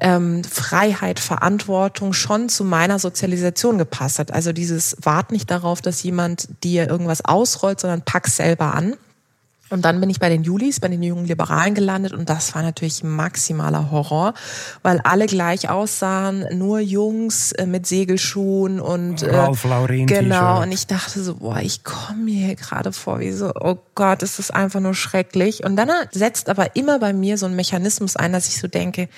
ähm, 0.00 0.44
Freiheit, 0.44 1.18
Verantwortung 1.18 2.12
schon 2.12 2.48
zu 2.48 2.64
meiner 2.64 2.98
Sozialisation 2.98 3.78
gepasst 3.78 4.18
hat. 4.18 4.32
Also 4.32 4.52
dieses 4.52 4.96
Wart 5.02 5.32
nicht 5.32 5.50
darauf, 5.50 5.82
dass 5.82 6.02
jemand 6.02 6.48
dir 6.62 6.88
irgendwas 6.88 7.24
ausrollt, 7.24 7.80
sondern 7.80 8.02
pack 8.02 8.28
selber 8.28 8.74
an. 8.74 8.94
Und 9.70 9.84
dann 9.84 10.00
bin 10.00 10.10
ich 10.10 10.18
bei 10.18 10.28
den 10.28 10.42
Julis, 10.42 10.80
bei 10.80 10.88
den 10.88 11.02
jungen 11.02 11.26
Liberalen 11.26 11.74
gelandet 11.74 12.12
und 12.12 12.28
das 12.28 12.54
war 12.54 12.62
natürlich 12.62 13.02
maximaler 13.02 13.90
Horror, 13.90 14.34
weil 14.82 15.00
alle 15.04 15.26
gleich 15.26 15.68
aussahen, 15.68 16.46
nur 16.56 16.80
Jungs 16.80 17.52
äh, 17.52 17.66
mit 17.66 17.86
Segelschuhen 17.86 18.80
und 18.80 19.22
äh, 19.22 19.32
Lauren 19.32 20.06
genau. 20.06 20.62
Und 20.62 20.72
ich 20.72 20.86
dachte 20.86 21.22
so, 21.22 21.36
boah, 21.36 21.58
ich 21.60 21.84
komme 21.84 22.24
mir 22.24 22.46
hier 22.46 22.56
gerade 22.56 22.92
vor, 22.92 23.20
wie 23.20 23.32
so, 23.32 23.52
oh 23.54 23.76
Gott, 23.94 24.22
ist 24.22 24.38
das 24.38 24.50
einfach 24.50 24.80
nur 24.80 24.94
schrecklich. 24.94 25.64
Und 25.64 25.76
dann 25.76 25.90
setzt 26.12 26.48
aber 26.48 26.76
immer 26.76 26.98
bei 26.98 27.12
mir 27.12 27.38
so 27.38 27.46
ein 27.46 27.56
Mechanismus 27.56 28.16
ein, 28.16 28.32
dass 28.32 28.48
ich 28.48 28.58
so 28.58 28.68
denke, 28.68 29.08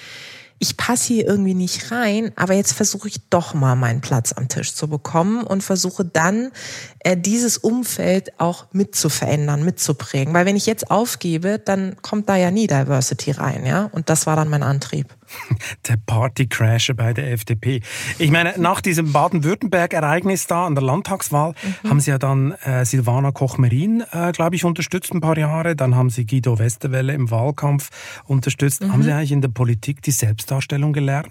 ich 0.63 0.77
passe 0.77 1.15
hier 1.15 1.27
irgendwie 1.27 1.55
nicht 1.55 1.91
rein, 1.91 2.33
aber 2.37 2.53
jetzt 2.53 2.75
versuche 2.75 3.09
ich 3.09 3.29
doch 3.31 3.55
mal 3.55 3.77
meinen 3.77 4.03
Platz 4.03 4.35
am 4.35 4.47
Tisch 4.49 4.75
zu 4.75 4.89
bekommen 4.89 5.43
und 5.43 5.63
versuche 5.63 6.05
dann 6.05 6.53
äh, 6.99 7.17
dieses 7.17 7.57
Umfeld 7.57 8.39
auch 8.39 8.67
mit 8.71 8.95
zu 8.95 9.09
verändern, 9.09 9.65
mitzuprägen. 9.65 10.35
Weil 10.35 10.45
wenn 10.45 10.57
ich 10.57 10.67
jetzt 10.67 10.91
aufgebe, 10.91 11.59
dann 11.59 11.97
kommt 12.03 12.29
da 12.29 12.37
ja 12.37 12.51
nie 12.51 12.67
Diversity 12.67 13.31
rein, 13.31 13.65
ja. 13.65 13.89
Und 13.93 14.11
das 14.11 14.27
war 14.27 14.37
dann 14.37 14.49
mein 14.49 14.63
Antrieb. 14.63 15.17
Der 15.89 15.97
Partycrasher 15.97 16.95
bei 16.95 17.13
der 17.13 17.33
FDP. 17.33 17.81
Ich 18.19 18.31
meine, 18.31 18.55
nach 18.59 18.81
diesem 18.81 19.13
Baden-Württemberg-Ereignis 19.13 20.47
da 20.47 20.67
an 20.67 20.75
der 20.75 20.85
Landtagswahl 20.85 21.55
mhm. 21.83 21.89
haben 21.89 22.01
Sie 22.01 22.11
ja 22.11 22.19
dann 22.19 22.53
äh, 22.53 22.85
Silvana 22.85 23.33
Koch-Merin, 23.33 24.05
äh, 24.13 24.33
glaube 24.33 24.57
ich, 24.57 24.65
unterstützt 24.65 25.13
ein 25.13 25.21
paar 25.21 25.39
Jahre. 25.39 25.77
Dann 25.77 25.95
haben 25.95 26.11
Sie 26.11 26.27
Guido 26.27 26.59
Westerwelle 26.59 27.13
im 27.15 27.31
Wahlkampf 27.31 27.91
unterstützt. 28.25 28.83
Mhm. 28.83 28.93
Haben 28.93 29.03
Sie 29.03 29.13
eigentlich 29.13 29.33
in 29.33 29.41
der 29.41 29.49
Politik 29.49 30.03
die 30.03 30.13
Selbstdarstellung 30.13 30.93
gelernt? 30.93 31.29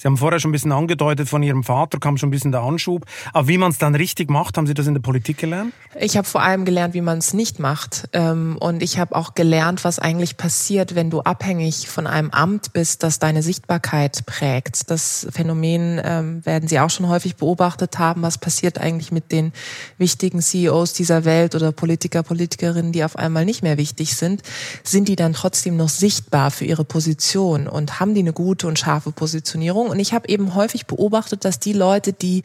Sie 0.00 0.06
haben 0.06 0.16
vorher 0.16 0.38
schon 0.38 0.50
ein 0.50 0.52
bisschen 0.52 0.70
angedeutet, 0.70 1.28
von 1.28 1.42
Ihrem 1.42 1.64
Vater 1.64 1.98
kam 1.98 2.16
schon 2.18 2.28
ein 2.28 2.30
bisschen 2.30 2.52
der 2.52 2.60
Anschub. 2.60 3.04
Aber 3.32 3.48
wie 3.48 3.58
man 3.58 3.72
es 3.72 3.78
dann 3.78 3.96
richtig 3.96 4.30
macht, 4.30 4.56
haben 4.56 4.68
Sie 4.68 4.74
das 4.74 4.86
in 4.86 4.94
der 4.94 5.00
Politik 5.00 5.38
gelernt? 5.38 5.72
Ich 5.98 6.16
habe 6.16 6.24
vor 6.24 6.40
allem 6.40 6.64
gelernt, 6.64 6.94
wie 6.94 7.00
man 7.00 7.18
es 7.18 7.34
nicht 7.34 7.58
macht. 7.58 8.08
Ähm, 8.12 8.56
und 8.60 8.80
ich 8.80 9.00
habe 9.00 9.16
auch 9.16 9.34
gelernt, 9.34 9.82
was 9.82 9.98
eigentlich 9.98 10.36
passiert, 10.36 10.94
wenn 10.94 11.10
du 11.10 11.22
abhängig 11.22 11.88
von 11.88 12.06
einem 12.06 12.30
Amt 12.30 12.72
bist, 12.72 13.02
das 13.02 13.18
deine 13.18 13.42
Sichtbarkeit 13.42 14.24
prägt. 14.24 14.88
Das 14.88 15.26
Phänomen 15.32 16.00
ähm, 16.04 16.46
werden 16.46 16.68
Sie 16.68 16.78
auch 16.78 16.90
schon 16.90 17.08
häufig 17.08 17.34
beobachtet 17.34 17.98
haben. 17.98 18.22
Was 18.22 18.38
passiert 18.38 18.78
eigentlich 18.78 19.10
mit 19.10 19.32
den 19.32 19.52
wichtigen 19.96 20.40
CEOs 20.40 20.92
dieser 20.92 21.24
Welt 21.24 21.56
oder 21.56 21.72
Politiker, 21.72 22.22
Politikerinnen, 22.22 22.92
die 22.92 23.02
auf 23.02 23.16
einmal 23.16 23.44
nicht 23.44 23.64
mehr 23.64 23.78
wichtig 23.78 24.14
sind? 24.14 24.42
Sind 24.84 25.08
die 25.08 25.16
dann 25.16 25.32
trotzdem 25.32 25.76
noch 25.76 25.88
sichtbar 25.88 26.52
für 26.52 26.66
ihre 26.66 26.84
Position 26.84 27.66
und 27.66 27.98
haben 27.98 28.14
die 28.14 28.20
eine 28.20 28.32
gute 28.32 28.68
und 28.68 28.78
scharfe 28.78 29.10
Positionierung? 29.10 29.87
Und 29.88 29.98
ich 29.98 30.12
habe 30.12 30.28
eben 30.28 30.54
häufig 30.54 30.86
beobachtet, 30.86 31.44
dass 31.44 31.58
die 31.58 31.72
Leute, 31.72 32.12
die 32.12 32.42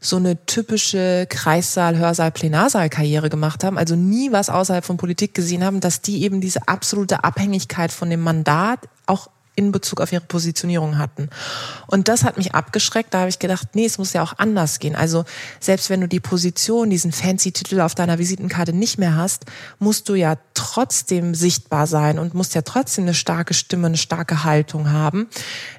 so 0.00 0.16
eine 0.16 0.44
typische 0.46 1.26
Kreissaal, 1.28 1.96
Hörsaal, 1.96 2.30
Plenarsaal-Karriere 2.30 3.30
gemacht 3.30 3.64
haben, 3.64 3.78
also 3.78 3.96
nie 3.96 4.32
was 4.32 4.50
außerhalb 4.50 4.84
von 4.84 4.96
Politik 4.96 5.34
gesehen 5.34 5.64
haben, 5.64 5.80
dass 5.80 6.00
die 6.00 6.22
eben 6.22 6.40
diese 6.40 6.68
absolute 6.68 7.24
Abhängigkeit 7.24 7.92
von 7.92 8.10
dem 8.10 8.20
Mandat 8.20 8.80
auch 9.06 9.28
in 9.56 9.72
Bezug 9.72 10.02
auf 10.02 10.12
ihre 10.12 10.22
Positionierung 10.22 10.98
hatten. 10.98 11.30
Und 11.86 12.08
das 12.08 12.24
hat 12.24 12.36
mich 12.36 12.54
abgeschreckt. 12.54 13.12
Da 13.14 13.20
habe 13.20 13.30
ich 13.30 13.38
gedacht, 13.38 13.68
nee, 13.74 13.86
es 13.86 13.96
muss 13.96 14.12
ja 14.12 14.22
auch 14.22 14.34
anders 14.36 14.78
gehen. 14.78 14.94
Also 14.94 15.24
selbst 15.60 15.88
wenn 15.88 16.02
du 16.02 16.08
die 16.08 16.20
Position, 16.20 16.90
diesen 16.90 17.10
fancy 17.10 17.52
Titel 17.52 17.80
auf 17.80 17.94
deiner 17.94 18.18
Visitenkarte 18.18 18.74
nicht 18.74 18.98
mehr 18.98 19.16
hast, 19.16 19.46
musst 19.78 20.10
du 20.10 20.14
ja 20.14 20.36
trotzdem 20.52 21.34
sichtbar 21.34 21.86
sein 21.86 22.18
und 22.18 22.34
musst 22.34 22.54
ja 22.54 22.62
trotzdem 22.62 23.04
eine 23.04 23.14
starke 23.14 23.54
Stimme, 23.54 23.86
eine 23.86 23.96
starke 23.96 24.44
Haltung 24.44 24.92
haben. 24.92 25.26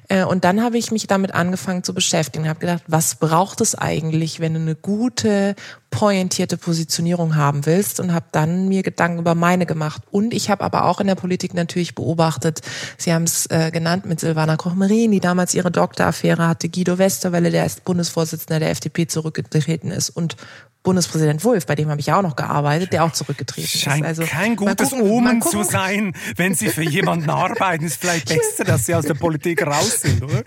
Äh, 0.08 0.24
und 0.24 0.44
dann 0.44 0.62
habe 0.62 0.78
ich 0.78 0.90
mich 0.90 1.06
damit 1.06 1.34
angefangen 1.34 1.84
zu 1.84 1.94
beschäftigen, 1.94 2.48
habe 2.48 2.60
gedacht, 2.60 2.82
was 2.86 3.16
braucht 3.16 3.60
es 3.60 3.74
eigentlich, 3.74 4.40
wenn 4.40 4.54
du 4.54 4.60
eine 4.60 4.74
gute 4.74 5.54
pointierte 5.90 6.56
Positionierung 6.56 7.36
haben 7.36 7.64
willst 7.66 8.00
und 8.00 8.12
habe 8.12 8.26
dann 8.32 8.68
mir 8.68 8.82
Gedanken 8.82 9.20
über 9.20 9.34
meine 9.34 9.66
gemacht. 9.66 10.02
Und 10.10 10.34
ich 10.34 10.50
habe 10.50 10.64
aber 10.64 10.84
auch 10.84 11.00
in 11.00 11.06
der 11.06 11.14
Politik 11.14 11.54
natürlich 11.54 11.94
beobachtet, 11.94 12.60
Sie 12.96 13.12
haben 13.12 13.24
es 13.24 13.46
äh, 13.46 13.70
genannt 13.70 14.06
mit 14.06 14.20
Silvana 14.20 14.56
Koch-Marin, 14.56 15.12
die 15.12 15.20
damals 15.20 15.54
ihre 15.54 15.70
Doktoraffäre 15.70 16.46
hatte, 16.46 16.68
Guido 16.68 16.98
Westerwelle, 16.98 17.50
der 17.50 17.62
als 17.62 17.80
Bundesvorsitzender 17.80 18.60
der 18.60 18.70
FDP 18.70 19.06
zurückgetreten 19.06 19.90
ist 19.90 20.10
und 20.10 20.36
Bundespräsident 20.82 21.44
Wulff, 21.44 21.66
bei 21.66 21.74
dem 21.74 21.90
habe 21.90 22.00
ich 22.00 22.06
ja 22.06 22.18
auch 22.18 22.22
noch 22.22 22.36
gearbeitet, 22.36 22.92
der 22.92 23.04
auch 23.04 23.12
zurückgetreten 23.12 23.68
Scheint 23.68 24.02
ist. 24.02 24.06
Also 24.06 24.24
kein 24.24 24.56
gutes 24.56 24.90
gucken, 24.90 25.10
Omen 25.10 25.42
zu 25.42 25.62
sein, 25.62 26.14
wenn 26.36 26.54
Sie 26.54 26.68
für 26.68 26.82
jemanden 26.82 27.30
arbeiten. 27.30 27.84
Ist 27.84 28.00
vielleicht 28.00 28.28
besser, 28.28 28.64
dass 28.64 28.86
Sie 28.86 28.94
aus 28.94 29.04
der 29.04 29.14
Politik 29.14 29.66
raus 29.66 30.00
sind, 30.02 30.22
oder? 30.22 30.42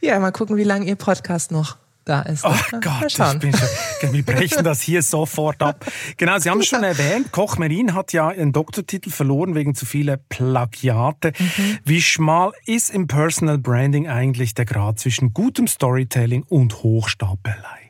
Ja, 0.00 0.18
mal 0.20 0.30
gucken, 0.30 0.56
wie 0.56 0.64
lange 0.64 0.86
Ihr 0.86 0.96
Podcast 0.96 1.50
noch 1.50 1.76
da 2.04 2.22
ist. 2.22 2.44
Oh 2.44 2.54
Gott, 2.80 3.06
ich 3.06 3.38
bin 3.38 3.52
schon, 3.54 4.12
wir 4.12 4.24
brechen 4.24 4.64
das 4.64 4.80
hier 4.80 5.02
sofort 5.02 5.62
ab. 5.62 5.84
Genau, 6.16 6.38
Sie 6.38 6.50
haben 6.50 6.60
es 6.60 6.66
schon 6.66 6.82
erwähnt, 6.82 7.32
Koch 7.32 7.58
Merin 7.58 7.94
hat 7.94 8.12
ja 8.12 8.28
einen 8.28 8.52
Doktortitel 8.52 9.10
verloren 9.10 9.54
wegen 9.54 9.74
zu 9.74 9.86
vieler 9.86 10.16
Plagiate. 10.16 11.32
Mhm. 11.38 11.78
Wie 11.84 12.02
schmal 12.02 12.52
ist 12.66 12.90
im 12.90 13.06
Personal 13.06 13.58
Branding 13.58 14.08
eigentlich 14.08 14.54
der 14.54 14.64
Grad 14.64 14.98
zwischen 14.98 15.32
gutem 15.32 15.66
Storytelling 15.66 16.42
und 16.48 16.82
Hochstapelei? 16.82 17.81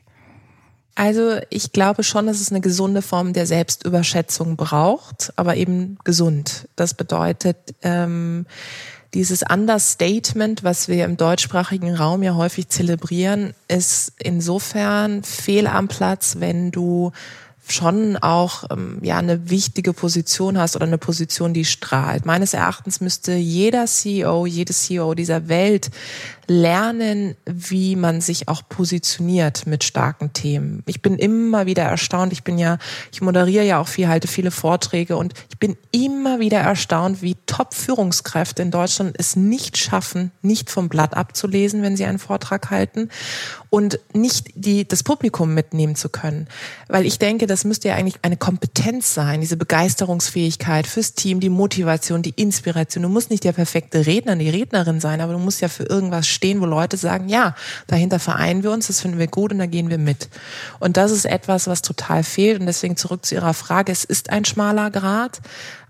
Also 0.95 1.37
ich 1.49 1.71
glaube 1.71 2.03
schon, 2.03 2.27
dass 2.27 2.39
es 2.39 2.51
eine 2.51 2.61
gesunde 2.61 3.01
Form 3.01 3.33
der 3.33 3.47
Selbstüberschätzung 3.47 4.55
braucht, 4.55 5.33
aber 5.35 5.55
eben 5.55 5.97
gesund. 6.03 6.67
Das 6.75 6.93
bedeutet, 6.93 7.57
ähm, 7.81 8.45
dieses 9.13 9.43
Understatement, 9.43 10.63
was 10.63 10.87
wir 10.87 11.05
im 11.05 11.17
deutschsprachigen 11.17 11.95
Raum 11.95 12.23
ja 12.23 12.35
häufig 12.35 12.69
zelebrieren, 12.69 13.53
ist 13.67 14.13
insofern 14.19 15.23
fehl 15.23 15.67
am 15.67 15.87
Platz, 15.87 16.37
wenn 16.39 16.71
du 16.71 17.11
schon 17.67 18.17
auch 18.17 18.65
ähm, 18.71 18.99
ja 19.01 19.17
eine 19.17 19.49
wichtige 19.49 19.93
Position 19.93 20.57
hast 20.57 20.75
oder 20.75 20.85
eine 20.85 20.97
Position, 20.97 21.53
die 21.53 21.65
strahlt. 21.65 22.25
Meines 22.25 22.53
Erachtens 22.53 22.99
müsste 23.01 23.33
jeder 23.33 23.85
CEO, 23.85 24.45
jede 24.45 24.73
CEO 24.73 25.13
dieser 25.13 25.47
Welt 25.47 25.89
lernen, 26.47 27.35
wie 27.45 27.95
man 27.95 28.21
sich 28.21 28.47
auch 28.47 28.61
positioniert 28.67 29.65
mit 29.65 29.83
starken 29.83 30.33
Themen. 30.33 30.83
Ich 30.85 31.01
bin 31.01 31.17
immer 31.17 31.65
wieder 31.65 31.83
erstaunt. 31.83 32.33
Ich 32.33 32.43
bin 32.43 32.57
ja, 32.57 32.77
ich 33.11 33.21
moderiere 33.21 33.65
ja 33.65 33.79
auch 33.79 33.87
viel, 33.87 34.07
halte 34.07 34.27
viele 34.27 34.51
Vorträge 34.51 35.17
und 35.17 35.33
ich 35.49 35.57
bin 35.59 35.77
immer 35.91 36.39
wieder 36.39 36.59
erstaunt, 36.59 37.21
wie 37.21 37.35
Top-Führungskräfte 37.45 38.61
in 38.61 38.71
Deutschland 38.71 39.15
es 39.17 39.35
nicht 39.35 39.77
schaffen, 39.77 40.31
nicht 40.41 40.69
vom 40.69 40.89
Blatt 40.89 41.15
abzulesen, 41.15 41.81
wenn 41.81 41.95
sie 41.95 42.05
einen 42.05 42.19
Vortrag 42.19 42.69
halten 42.69 43.09
und 43.69 43.99
nicht 44.13 44.51
die, 44.55 44.87
das 44.87 45.03
Publikum 45.03 45.53
mitnehmen 45.53 45.95
zu 45.95 46.09
können. 46.09 46.47
Weil 46.87 47.05
ich 47.05 47.19
denke, 47.19 47.47
das 47.47 47.63
müsste 47.63 47.87
ja 47.87 47.95
eigentlich 47.95 48.19
eine 48.21 48.37
Kompetenz 48.37 49.13
sein, 49.13 49.41
diese 49.41 49.57
Begeisterungsfähigkeit 49.57 50.85
fürs 50.85 51.13
Team, 51.13 51.39
die 51.39 51.49
Motivation, 51.49 52.21
die 52.21 52.33
Inspiration. 52.35 53.03
Du 53.03 53.09
musst 53.09 53.31
nicht 53.31 53.43
der 53.43 53.53
perfekte 53.53 54.05
Redner, 54.05 54.35
die 54.35 54.49
Rednerin 54.49 54.99
sein, 54.99 55.21
aber 55.21 55.33
du 55.33 55.39
musst 55.39 55.61
ja 55.61 55.69
für 55.69 55.85
irgendwas 55.85 56.27
stehen, 56.33 56.59
wo 56.61 56.65
Leute 56.65 56.97
sagen, 56.97 57.29
ja, 57.29 57.55
dahinter 57.87 58.19
vereinen 58.19 58.63
wir 58.63 58.71
uns, 58.71 58.87
das 58.87 59.01
finden 59.01 59.19
wir 59.19 59.27
gut 59.27 59.51
und 59.51 59.59
da 59.59 59.65
gehen 59.65 59.89
wir 59.89 59.97
mit. 59.97 60.29
Und 60.79 60.97
das 60.97 61.11
ist 61.11 61.25
etwas, 61.25 61.67
was 61.67 61.81
total 61.81 62.23
fehlt. 62.23 62.59
Und 62.59 62.65
deswegen 62.65 62.97
zurück 62.97 63.25
zu 63.25 63.35
Ihrer 63.35 63.53
Frage, 63.53 63.91
es 63.91 64.03
ist 64.03 64.29
ein 64.29 64.45
schmaler 64.45 64.91
Grad. 64.91 65.39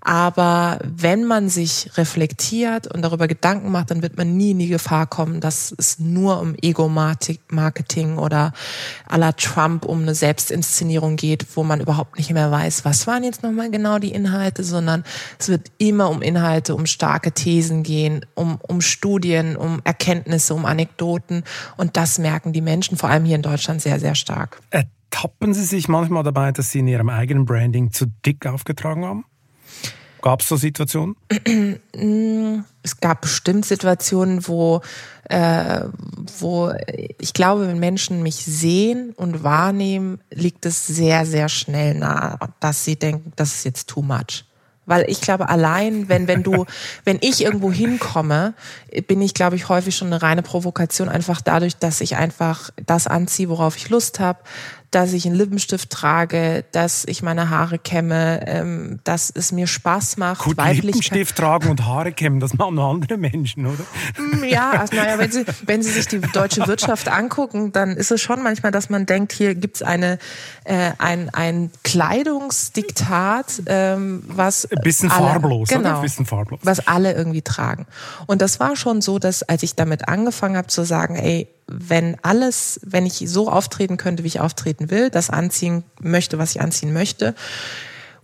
Aber 0.06 0.80
wenn 0.84 1.24
man 1.24 1.48
sich 1.48 1.90
reflektiert 1.96 2.94
und 2.94 3.04
darüber 3.04 3.30
Gedanken 3.30 3.72
macht, 3.72 3.90
dann 3.90 4.02
wird 4.02 4.18
man 4.18 4.36
nie 4.36 4.52
in 4.52 4.60
die 4.60 4.68
Gefahr 4.68 5.08
kommen, 5.08 5.40
dass 5.40 5.74
es 5.78 5.98
nur 5.98 6.42
um 6.42 6.56
Ego-Marketing 6.62 8.18
oder 8.18 8.52
à 9.08 9.18
la 9.18 9.32
Trump 9.32 9.86
um 9.86 10.02
eine 10.02 10.14
Selbstinszenierung 10.14 11.16
geht, 11.16 11.56
wo 11.56 11.64
man 11.64 11.80
überhaupt 11.80 12.18
nicht 12.18 12.34
mehr 12.34 12.52
weiß, 12.52 12.84
was 12.84 13.08
waren 13.08 13.24
jetzt 13.24 13.44
nochmal 13.44 13.72
genau 13.72 13.98
die 13.98 14.12
Inhalte, 14.12 14.66
sondern 14.66 15.06
es 15.40 15.48
wird 15.48 15.72
immer 15.78 16.10
um 16.10 16.22
Inhalte, 16.22 16.76
um 16.76 16.86
starke 16.86 17.32
Thesen 17.32 17.84
gehen, 17.84 18.26
um, 18.36 18.60
um 18.62 18.82
Studien, 18.82 19.56
um 19.56 19.80
Erkenntnisse, 19.86 20.54
um 20.54 20.66
Anekdoten. 20.66 21.44
Und 21.78 21.96
das 21.96 22.20
merken 22.20 22.52
die 22.52 22.62
Menschen, 22.62 22.98
vor 22.98 23.10
allem 23.10 23.24
hier 23.24 23.38
in 23.38 23.42
Deutschland, 23.42 23.82
sehr, 23.82 24.02
sehr 24.02 24.16
stark. 24.16 24.60
Ertappen 24.70 25.54
Sie 25.54 25.64
sich 25.64 25.88
manchmal 25.88 26.24
dabei, 26.24 26.52
dass 26.52 26.72
Sie 26.72 26.80
in 26.80 26.90
Ihrem 26.90 27.08
eigenen 27.08 27.46
Branding 27.46 27.94
zu 27.94 28.08
dick 28.26 28.46
aufgetragen 28.46 29.06
haben? 29.06 29.26
Gab 30.24 30.40
es 30.40 30.48
so 30.48 30.56
Situationen? 30.56 31.18
Es 32.82 32.98
gab 33.02 33.22
bestimmt 33.22 33.66
Situationen, 33.66 34.48
wo, 34.48 34.80
äh, 35.26 35.82
wo 36.40 36.72
ich 37.20 37.34
glaube, 37.34 37.68
wenn 37.68 37.78
Menschen 37.78 38.24
mich 38.24 38.38
sehen 38.38 39.12
und 39.18 39.44
wahrnehmen, 39.44 40.22
liegt 40.32 40.66
es 40.66 40.88
sehr, 40.88 41.26
sehr 41.26 41.50
schnell 41.50 41.96
nahe, 41.96 42.40
dass 42.62 42.86
sie 42.86 42.96
denken, 42.96 43.34
das 43.36 43.54
ist 43.54 43.66
jetzt 43.66 43.90
too 43.90 44.02
much. 44.02 44.46
Weil 44.86 45.10
ich 45.10 45.20
glaube, 45.20 45.50
allein, 45.50 46.08
wenn, 46.08 46.28
wenn 46.30 46.42
du, 46.42 46.66
wenn 47.04 47.18
ich 47.20 47.44
irgendwo 47.44 47.74
hinkomme, 47.74 48.54
bin 49.08 49.22
ich, 49.22 49.34
glaube 49.34 49.58
ich, 49.58 49.68
häufig 49.68 49.94
schon 49.94 50.08
eine 50.08 50.22
reine 50.22 50.42
Provokation, 50.42 51.10
einfach 51.10 51.42
dadurch, 51.42 51.76
dass 51.76 52.00
ich 52.00 52.16
einfach 52.16 52.70
das 52.86 53.08
anziehe, 53.08 53.50
worauf 53.50 53.76
ich 53.76 53.90
Lust 53.90 54.22
habe, 54.22 54.40
dass 54.94 55.14
ich 55.14 55.26
einen 55.26 55.36
Lippenstift 55.36 55.90
trage, 55.90 56.66
dass 56.72 57.04
ich 57.06 57.24
meine 57.24 57.50
Haare 57.50 57.80
kämme, 57.80 58.46
ähm, 58.48 59.00
dass 59.04 59.32
es 59.34 59.52
mir 59.52 59.66
Spaß 59.66 60.18
macht. 60.18 60.44
Gut, 60.44 60.58
Lippenstift 60.58 61.36
tragen 61.36 61.70
und 61.70 61.86
Haare 61.86 62.12
kämmen, 62.12 62.40
das 62.40 62.54
machen 62.54 62.76
nur 62.76 62.86
andere 62.86 63.18
Menschen, 63.18 63.66
oder? 63.66 63.84
Mm, 64.18 64.44
ja, 64.44 64.72
also, 64.72 64.96
naja, 64.96 65.18
wenn 65.18 65.32
Sie, 65.32 65.46
wenn 65.66 65.82
Sie 65.82 65.92
sich 65.92 66.08
die 66.08 66.20
deutsche 66.20 66.68
Wirtschaft 66.68 67.08
angucken, 67.10 67.72
dann 67.72 67.92
ist 67.92 68.12
es 68.12 68.22
schon 68.22 68.44
manchmal, 68.44 68.72
dass 68.72 68.90
man 68.90 69.06
denkt, 69.06 69.34
hier 69.34 69.56
gibt's 69.56 69.82
eine, 69.82 70.20
äh, 70.64 70.92
ein, 71.00 71.30
ein 71.34 71.72
Kleidungsdiktat, 71.84 73.64
ähm, 73.66 74.24
was. 74.28 74.66
Ein 74.72 74.84
bisschen 74.84 75.12
alle, 75.12 75.32
farblos, 75.32 75.70
genau, 75.70 76.02
bisschen 76.02 76.26
farblos. 76.26 76.60
Was 76.64 76.88
alle 76.88 77.14
irgendwie 77.14 77.42
tragen. 77.42 77.88
Und 78.28 78.42
das 78.42 78.60
war 78.60 78.76
schon 78.76 79.02
so, 79.02 79.18
dass 79.18 79.42
als 79.42 79.64
ich 79.64 79.76
damit 79.76 80.08
angefangen 80.08 80.56
habe 80.56 80.68
zu 80.68 80.84
sagen, 80.84 81.16
ey, 81.16 81.48
wenn 81.68 82.18
alles, 82.22 82.80
wenn 82.84 83.06
ich 83.06 83.24
so 83.28 83.50
auftreten 83.50 83.98
könnte, 83.98 84.24
wie 84.24 84.28
ich 84.28 84.40
auftreten 84.40 84.90
will, 84.90 85.10
das 85.10 85.30
anziehen 85.30 85.84
möchte, 86.02 86.38
was 86.38 86.56
ich 86.56 86.62
anziehen 86.62 86.94
möchte, 86.94 87.36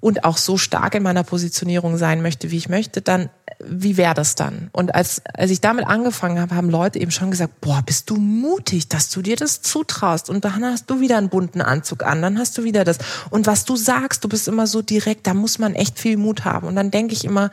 und 0.02 0.24
auch 0.24 0.38
so 0.38 0.58
stark 0.58 0.96
in 0.96 1.04
meiner 1.04 1.24
Positionierung 1.24 1.98
sein 1.98 2.22
möchte, 2.22 2.52
wie 2.52 2.58
ich 2.58 2.70
möchte, 2.70 3.02
dann 3.02 3.30
wie 3.62 3.98
wäre 3.98 4.14
das 4.14 4.36
dann? 4.36 4.70
Und 4.72 4.96
als, 4.96 5.22
als 5.34 5.52
ich 5.52 5.60
damit 5.60 5.86
angefangen 5.86 6.40
habe, 6.40 6.56
haben 6.56 6.70
Leute 6.70 7.00
eben 7.00 7.12
schon 7.12 7.30
gesagt, 7.30 7.60
boah, 7.60 7.82
bist 7.86 8.10
du 8.10 8.16
mutig, 8.16 8.88
dass 8.88 9.10
du 9.10 9.22
dir 9.22 9.36
das 9.36 9.62
zutraust. 9.62 10.30
Und 10.30 10.46
dann 10.46 10.64
hast 10.64 10.90
du 10.90 11.02
wieder 11.02 11.18
einen 11.18 11.28
bunten 11.28 11.62
Anzug 11.62 12.04
an, 12.04 12.22
dann 12.22 12.40
hast 12.40 12.58
du 12.58 12.64
wieder 12.64 12.86
das. 12.86 13.00
Und 13.30 13.48
was 13.48 13.66
du 13.66 13.76
sagst, 13.76 14.24
du 14.24 14.30
bist 14.30 14.48
immer 14.48 14.66
so 14.66 14.82
direkt, 14.82 15.28
da 15.28 15.34
muss 15.34 15.60
man 15.60 15.76
echt 15.76 16.00
viel 16.00 16.16
Mut 16.16 16.46
haben. 16.46 16.68
Und 16.68 16.76
dann 16.78 16.90
denke 16.90 17.14
ich 17.14 17.26
immer, 17.26 17.52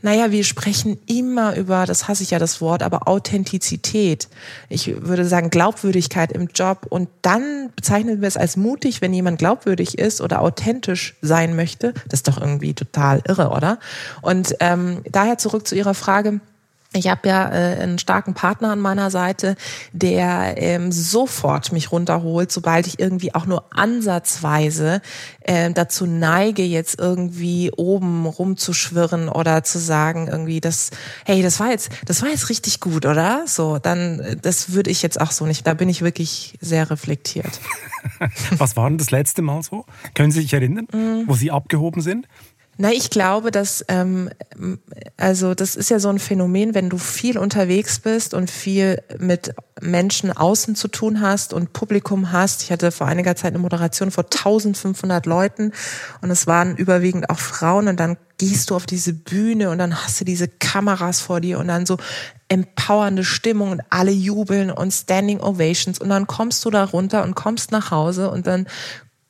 naja, 0.00 0.30
wir 0.30 0.44
sprechen 0.44 0.98
immer 1.06 1.56
über, 1.56 1.86
das 1.86 2.06
hasse 2.06 2.22
ich 2.22 2.30
ja 2.30 2.38
das 2.38 2.60
Wort, 2.60 2.84
aber 2.84 3.08
Authentizität. 3.08 4.28
Ich 4.68 5.02
würde 5.02 5.24
sagen 5.24 5.50
Glaubwürdigkeit 5.50 6.30
im 6.30 6.48
Job. 6.54 6.86
Und 6.88 7.08
dann 7.22 7.70
bezeichnen 7.74 8.20
wir 8.20 8.28
es 8.28 8.36
als 8.36 8.56
mutig, 8.56 9.00
wenn 9.00 9.12
jemand 9.12 9.38
glaubwürdig 9.38 9.98
ist 9.98 10.20
oder 10.20 10.40
authentisch 10.40 11.16
sein 11.20 11.56
möchte. 11.56 11.87
Das 12.08 12.20
ist 12.20 12.28
doch 12.28 12.40
irgendwie 12.40 12.74
total 12.74 13.22
irre, 13.26 13.50
oder? 13.50 13.78
Und 14.22 14.54
ähm, 14.60 15.02
daher 15.10 15.38
zu 15.38 15.48
zurück 15.48 15.66
zu 15.66 15.74
Ihrer 15.74 15.94
Frage. 15.94 16.40
Ich 16.94 17.06
habe 17.08 17.28
ja 17.28 17.50
äh, 17.50 17.82
einen 17.82 17.98
starken 17.98 18.32
Partner 18.32 18.72
an 18.72 18.80
meiner 18.80 19.10
Seite, 19.10 19.56
der 19.92 20.54
ähm, 20.56 20.90
sofort 20.90 21.70
mich 21.70 21.92
runterholt, 21.92 22.50
sobald 22.50 22.86
ich 22.86 22.98
irgendwie 22.98 23.34
auch 23.34 23.44
nur 23.44 23.64
ansatzweise 23.76 25.02
äh, 25.40 25.70
dazu 25.70 26.06
neige, 26.06 26.62
jetzt 26.62 26.98
irgendwie 26.98 27.70
oben 27.76 28.24
rumzuschwirren 28.24 29.28
oder 29.28 29.62
zu 29.64 29.78
sagen 29.78 30.28
irgendwie, 30.28 30.62
das, 30.62 30.90
hey, 31.26 31.42
das 31.42 31.60
war 31.60 31.70
jetzt, 31.70 31.90
das 32.06 32.22
war 32.22 32.30
jetzt 32.30 32.48
richtig 32.48 32.80
gut, 32.80 33.04
oder? 33.04 33.44
So, 33.46 33.78
dann, 33.78 34.20
äh, 34.20 34.36
das 34.36 34.72
würde 34.72 34.90
ich 34.90 35.02
jetzt 35.02 35.20
auch 35.20 35.30
so 35.30 35.44
nicht. 35.44 35.66
Da 35.66 35.74
bin 35.74 35.90
ich 35.90 36.00
wirklich 36.00 36.56
sehr 36.62 36.90
reflektiert. 36.90 37.60
Was 38.56 38.76
war 38.76 38.88
denn 38.88 38.96
das 38.96 39.10
letzte 39.10 39.42
Mal 39.42 39.62
so? 39.62 39.84
Können 40.14 40.30
Sie 40.30 40.40
sich 40.40 40.54
erinnern, 40.54 40.86
mhm. 40.90 41.24
wo 41.26 41.34
Sie 41.34 41.50
abgehoben 41.50 42.00
sind? 42.00 42.26
Na, 42.80 42.92
ich 42.92 43.10
glaube, 43.10 43.50
dass 43.50 43.84
ähm, 43.88 44.30
also 45.16 45.54
das 45.54 45.74
ist 45.74 45.90
ja 45.90 45.98
so 45.98 46.10
ein 46.10 46.20
Phänomen, 46.20 46.74
wenn 46.74 46.88
du 46.88 46.96
viel 46.96 47.36
unterwegs 47.36 47.98
bist 47.98 48.34
und 48.34 48.52
viel 48.52 49.02
mit 49.18 49.52
Menschen 49.80 50.30
außen 50.30 50.76
zu 50.76 50.86
tun 50.86 51.20
hast 51.20 51.52
und 51.52 51.72
Publikum 51.72 52.30
hast. 52.30 52.62
Ich 52.62 52.70
hatte 52.70 52.92
vor 52.92 53.08
einiger 53.08 53.34
Zeit 53.34 53.52
eine 53.52 53.58
Moderation 53.58 54.12
vor 54.12 54.24
1500 54.24 55.26
Leuten 55.26 55.72
und 56.22 56.30
es 56.30 56.46
waren 56.46 56.76
überwiegend 56.76 57.30
auch 57.30 57.40
Frauen 57.40 57.88
und 57.88 57.98
dann 57.98 58.16
gehst 58.38 58.70
du 58.70 58.76
auf 58.76 58.86
diese 58.86 59.12
Bühne 59.12 59.70
und 59.70 59.78
dann 59.78 60.00
hast 60.00 60.20
du 60.20 60.24
diese 60.24 60.46
Kameras 60.46 61.20
vor 61.20 61.40
dir 61.40 61.58
und 61.58 61.66
dann 61.66 61.84
so 61.84 61.96
empowernde 62.48 63.24
Stimmung 63.24 63.72
und 63.72 63.82
alle 63.90 64.12
jubeln 64.12 64.70
und 64.70 64.92
Standing 64.92 65.40
Ovations 65.40 65.98
und 65.98 66.10
dann 66.10 66.28
kommst 66.28 66.64
du 66.64 66.70
da 66.70 66.84
runter 66.84 67.24
und 67.24 67.34
kommst 67.34 67.72
nach 67.72 67.90
Hause 67.90 68.30
und 68.30 68.46
dann 68.46 68.68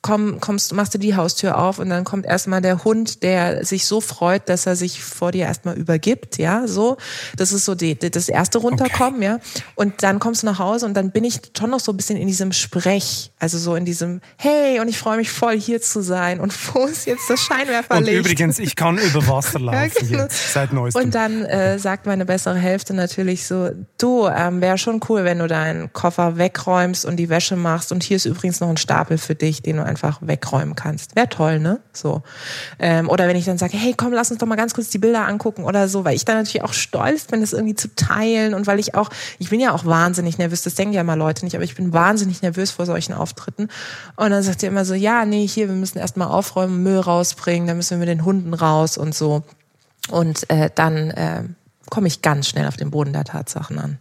komm, 0.01 0.39
kommst, 0.39 0.73
machst 0.73 0.93
du 0.93 0.97
die 0.97 1.15
Haustür 1.15 1.57
auf 1.57 1.79
und 1.79 1.89
dann 1.89 2.05
kommt 2.05 2.25
erstmal 2.25 2.61
der 2.61 2.83
Hund, 2.83 3.21
der 3.21 3.65
sich 3.65 3.85
so 3.85 3.99
freut, 3.99 4.47
dass 4.47 4.65
er 4.65 4.75
sich 4.75 5.03
vor 5.03 5.31
dir 5.31 5.45
erstmal 5.45 5.77
übergibt, 5.77 6.37
ja, 6.37 6.67
so. 6.67 6.97
Das 7.35 7.51
ist 7.51 7.65
so 7.65 7.75
die, 7.75 7.95
die 7.95 8.09
das 8.09 8.29
erste 8.29 8.59
runterkommen, 8.59 9.15
okay. 9.15 9.25
ja. 9.25 9.39
Und 9.75 10.01
dann 10.03 10.19
kommst 10.19 10.43
du 10.43 10.45
nach 10.45 10.59
Hause 10.59 10.85
und 10.85 10.93
dann 10.93 11.11
bin 11.11 11.25
ich 11.25 11.41
schon 11.57 11.69
noch 11.69 11.81
so 11.81 11.91
ein 11.91 11.97
bisschen 11.97 12.15
in 12.15 12.27
diesem 12.27 12.53
Sprech, 12.53 13.31
also 13.39 13.57
so 13.57 13.75
in 13.75 13.83
diesem, 13.83 14.21
hey, 14.37 14.79
und 14.79 14.87
ich 14.87 14.97
freue 14.97 15.17
mich 15.17 15.29
voll 15.29 15.59
hier 15.59 15.81
zu 15.81 16.01
sein 16.01 16.39
und 16.39 16.53
wo 16.73 16.85
ist 16.85 17.05
jetzt 17.05 17.29
das 17.29 17.41
Scheinwerferlicht? 17.41 18.17
Und 18.17 18.25
übrigens, 18.25 18.59
ich 18.59 18.77
kann 18.77 18.97
über 18.97 19.27
Wasser 19.27 19.59
laufen 19.59 19.77
ja, 19.77 20.07
genau. 20.07 20.23
jetzt, 20.23 20.53
seit 20.53 20.71
neuestem. 20.71 21.03
Und 21.03 21.15
dann 21.15 21.43
äh, 21.43 21.77
sagt 21.77 22.05
meine 22.05 22.25
bessere 22.25 22.57
Hälfte 22.57 22.93
natürlich 22.93 23.45
so, 23.45 23.71
du, 23.97 24.27
ähm, 24.27 24.61
wäre 24.61 24.77
schon 24.77 25.01
cool, 25.09 25.25
wenn 25.25 25.39
du 25.39 25.47
deinen 25.47 25.91
Koffer 25.91 26.37
wegräumst 26.37 27.03
und 27.03 27.17
die 27.17 27.27
Wäsche 27.27 27.57
machst 27.57 27.91
und 27.91 28.01
hier 28.01 28.15
ist 28.15 28.25
übrigens 28.25 28.61
noch 28.61 28.69
ein 28.69 28.77
Stapel 28.77 29.17
für 29.17 29.35
dich, 29.35 29.61
den 29.61 29.77
du 29.77 29.88
einfach 29.89 30.19
wegräumen 30.21 30.75
kannst. 30.75 31.15
Wäre 31.15 31.27
toll, 31.27 31.59
ne? 31.59 31.79
So. 31.91 32.21
Ähm, 32.79 33.09
oder 33.09 33.27
wenn 33.27 33.35
ich 33.35 33.45
dann 33.45 33.57
sage, 33.57 33.75
hey, 33.75 33.93
komm, 33.97 34.13
lass 34.13 34.31
uns 34.31 34.39
doch 34.39 34.47
mal 34.47 34.55
ganz 34.55 34.73
kurz 34.73 34.89
die 34.89 34.99
Bilder 34.99 35.27
angucken 35.27 35.63
oder 35.63 35.89
so, 35.89 36.05
weil 36.05 36.15
ich 36.15 36.25
dann 36.25 36.37
natürlich 36.37 36.63
auch 36.63 36.73
stolz 36.73 37.25
bin, 37.25 37.41
das 37.41 37.53
irgendwie 37.53 37.75
zu 37.75 37.93
teilen 37.95 38.53
und 38.53 38.67
weil 38.67 38.79
ich 38.79 38.95
auch, 38.95 39.09
ich 39.39 39.49
bin 39.49 39.59
ja 39.59 39.73
auch 39.73 39.85
wahnsinnig 39.85 40.37
nervös, 40.37 40.61
das 40.61 40.75
denken 40.75 40.93
ja 40.93 41.03
mal 41.03 41.15
Leute 41.15 41.43
nicht, 41.43 41.55
aber 41.55 41.63
ich 41.63 41.75
bin 41.75 41.91
wahnsinnig 41.91 42.41
nervös 42.41 42.71
vor 42.71 42.85
solchen 42.85 43.13
Auftritten. 43.13 43.67
Und 44.15 44.29
dann 44.29 44.43
sagt 44.43 44.63
ihr 44.63 44.69
immer 44.69 44.85
so, 44.85 44.93
ja, 44.93 45.25
nee, 45.25 45.47
hier, 45.47 45.67
wir 45.67 45.75
müssen 45.75 45.97
erstmal 45.97 46.29
aufräumen, 46.29 46.83
Müll 46.83 46.99
rausbringen, 46.99 47.67
dann 47.67 47.77
müssen 47.77 47.91
wir 47.91 47.97
mit 48.05 48.09
den 48.09 48.23
Hunden 48.23 48.53
raus 48.53 48.97
und 48.97 49.13
so. 49.15 49.43
Und 50.09 50.49
äh, 50.49 50.69
dann 50.73 51.11
äh, 51.11 51.43
komme 51.89 52.07
ich 52.07 52.21
ganz 52.21 52.47
schnell 52.47 52.67
auf 52.67 52.77
den 52.77 52.91
Boden 52.91 53.13
der 53.13 53.25
Tatsachen 53.25 53.79
an 53.79 53.99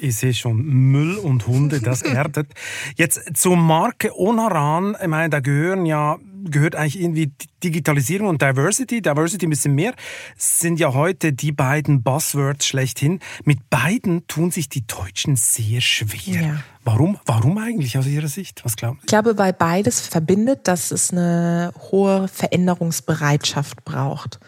ich 0.00 0.16
sehe 0.16 0.34
schon 0.34 0.64
Müll 0.64 1.16
und 1.16 1.46
Hunde, 1.46 1.80
das 1.80 2.02
erdet. 2.02 2.48
Jetzt 2.96 3.20
zur 3.36 3.56
Marke 3.56 4.18
Onaran, 4.18 4.96
ich 5.00 5.08
meine, 5.08 5.30
da 5.30 5.40
gehören 5.40 5.86
ja 5.86 6.18
gehört 6.50 6.76
eigentlich 6.76 7.00
irgendwie 7.00 7.32
Digitalisierung 7.62 8.28
und 8.28 8.42
Diversity. 8.42 9.02
Diversity 9.02 9.46
ein 9.46 9.50
bisschen 9.50 9.74
mehr 9.74 9.94
sind 10.36 10.78
ja 10.78 10.94
heute 10.94 11.32
die 11.32 11.52
beiden 11.52 12.02
Buzzwords 12.02 12.66
schlechthin. 12.66 13.20
Mit 13.44 13.68
beiden 13.70 14.26
tun 14.26 14.50
sich 14.50 14.68
die 14.68 14.86
Deutschen 14.86 15.36
sehr 15.36 15.80
schwer. 15.80 16.42
Ja. 16.42 16.62
Warum? 16.84 17.18
Warum 17.26 17.58
eigentlich 17.58 17.98
aus 17.98 18.06
Ihrer 18.06 18.28
Sicht? 18.28 18.64
Was 18.64 18.76
glauben 18.76 18.98
Sie? 18.98 19.06
Ich 19.06 19.08
glaube, 19.08 19.36
weil 19.38 19.52
beides 19.52 20.00
verbindet, 20.00 20.68
dass 20.68 20.92
es 20.92 21.10
eine 21.10 21.72
hohe 21.90 22.28
Veränderungsbereitschaft 22.28 23.84
braucht. 23.84 24.38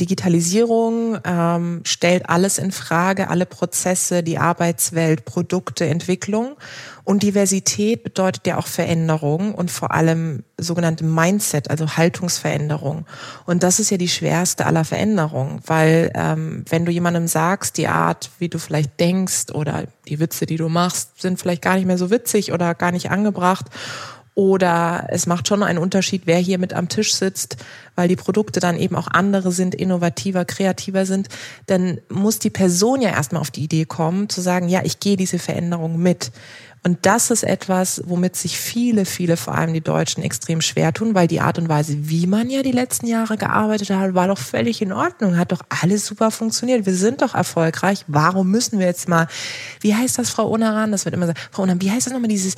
Digitalisierung 0.00 1.18
ähm, 1.24 1.80
stellt 1.84 2.28
alles 2.28 2.58
in 2.58 2.72
Frage, 2.72 3.28
alle 3.28 3.46
Prozesse, 3.46 4.22
die 4.22 4.38
Arbeitswelt, 4.38 5.24
Produkte, 5.24 5.86
Entwicklung. 5.86 6.56
Und 7.04 7.24
Diversität 7.24 8.04
bedeutet 8.04 8.46
ja 8.46 8.58
auch 8.58 8.68
Veränderung 8.68 9.54
und 9.54 9.70
vor 9.72 9.90
allem 9.92 10.44
sogenannte 10.56 11.04
Mindset, 11.04 11.68
also 11.68 11.96
Haltungsveränderung. 11.96 13.06
Und 13.44 13.64
das 13.64 13.80
ist 13.80 13.90
ja 13.90 13.96
die 13.96 14.08
schwerste 14.08 14.66
aller 14.66 14.84
Veränderungen, 14.84 15.60
weil 15.66 16.12
ähm, 16.14 16.64
wenn 16.68 16.84
du 16.84 16.92
jemandem 16.92 17.26
sagst, 17.26 17.76
die 17.76 17.88
Art, 17.88 18.30
wie 18.38 18.48
du 18.48 18.58
vielleicht 18.58 19.00
denkst 19.00 19.50
oder 19.52 19.84
die 20.06 20.20
Witze, 20.20 20.46
die 20.46 20.56
du 20.56 20.68
machst, 20.68 21.20
sind 21.20 21.40
vielleicht 21.40 21.62
gar 21.62 21.74
nicht 21.74 21.86
mehr 21.86 21.98
so 21.98 22.10
witzig 22.10 22.52
oder 22.52 22.74
gar 22.74 22.92
nicht 22.92 23.10
angebracht 23.10 23.66
oder 24.34 25.08
es 25.10 25.26
macht 25.26 25.46
schon 25.46 25.62
einen 25.62 25.78
Unterschied, 25.78 26.22
wer 26.24 26.38
hier 26.38 26.58
mit 26.58 26.72
am 26.72 26.88
Tisch 26.88 27.14
sitzt, 27.14 27.56
weil 27.96 28.08
die 28.08 28.16
Produkte 28.16 28.60
dann 28.60 28.78
eben 28.78 28.96
auch 28.96 29.08
andere 29.08 29.52
sind, 29.52 29.74
innovativer, 29.74 30.44
kreativer 30.44 31.04
sind. 31.04 31.28
Dann 31.66 31.98
muss 32.08 32.38
die 32.38 32.50
Person 32.50 33.02
ja 33.02 33.10
erstmal 33.10 33.42
auf 33.42 33.50
die 33.50 33.64
Idee 33.64 33.84
kommen, 33.84 34.30
zu 34.30 34.40
sagen, 34.40 34.68
ja, 34.68 34.80
ich 34.84 35.00
gehe 35.00 35.18
diese 35.18 35.38
Veränderung 35.38 36.00
mit. 36.00 36.32
Und 36.84 36.98
das 37.02 37.30
ist 37.30 37.44
etwas, 37.44 38.02
womit 38.06 38.34
sich 38.34 38.58
viele, 38.58 39.04
viele, 39.04 39.36
vor 39.36 39.54
allem 39.54 39.72
die 39.72 39.82
Deutschen, 39.82 40.24
extrem 40.24 40.60
schwer 40.60 40.92
tun, 40.92 41.14
weil 41.14 41.28
die 41.28 41.40
Art 41.40 41.58
und 41.58 41.68
Weise, 41.68 42.08
wie 42.08 42.26
man 42.26 42.50
ja 42.50 42.62
die 42.62 42.72
letzten 42.72 43.06
Jahre 43.06 43.36
gearbeitet 43.36 43.90
hat, 43.90 44.14
war 44.14 44.26
doch 44.26 44.38
völlig 44.38 44.82
in 44.82 44.92
Ordnung, 44.92 45.38
hat 45.38 45.52
doch 45.52 45.62
alles 45.68 46.06
super 46.06 46.32
funktioniert. 46.32 46.84
Wir 46.84 46.94
sind 46.94 47.22
doch 47.22 47.34
erfolgreich. 47.34 48.04
Warum 48.08 48.50
müssen 48.50 48.80
wir 48.80 48.86
jetzt 48.86 49.08
mal, 49.08 49.28
wie 49.80 49.94
heißt 49.94 50.18
das, 50.18 50.30
Frau 50.30 50.50
Onaran? 50.50 50.90
Das 50.90 51.04
wird 51.04 51.14
immer 51.14 51.26
sagen, 51.26 51.38
Frau 51.52 51.62
Onaran, 51.62 51.82
wie 51.82 51.90
heißt 51.92 52.06
das 52.06 52.14
nochmal, 52.14 52.28
dieses 52.28 52.56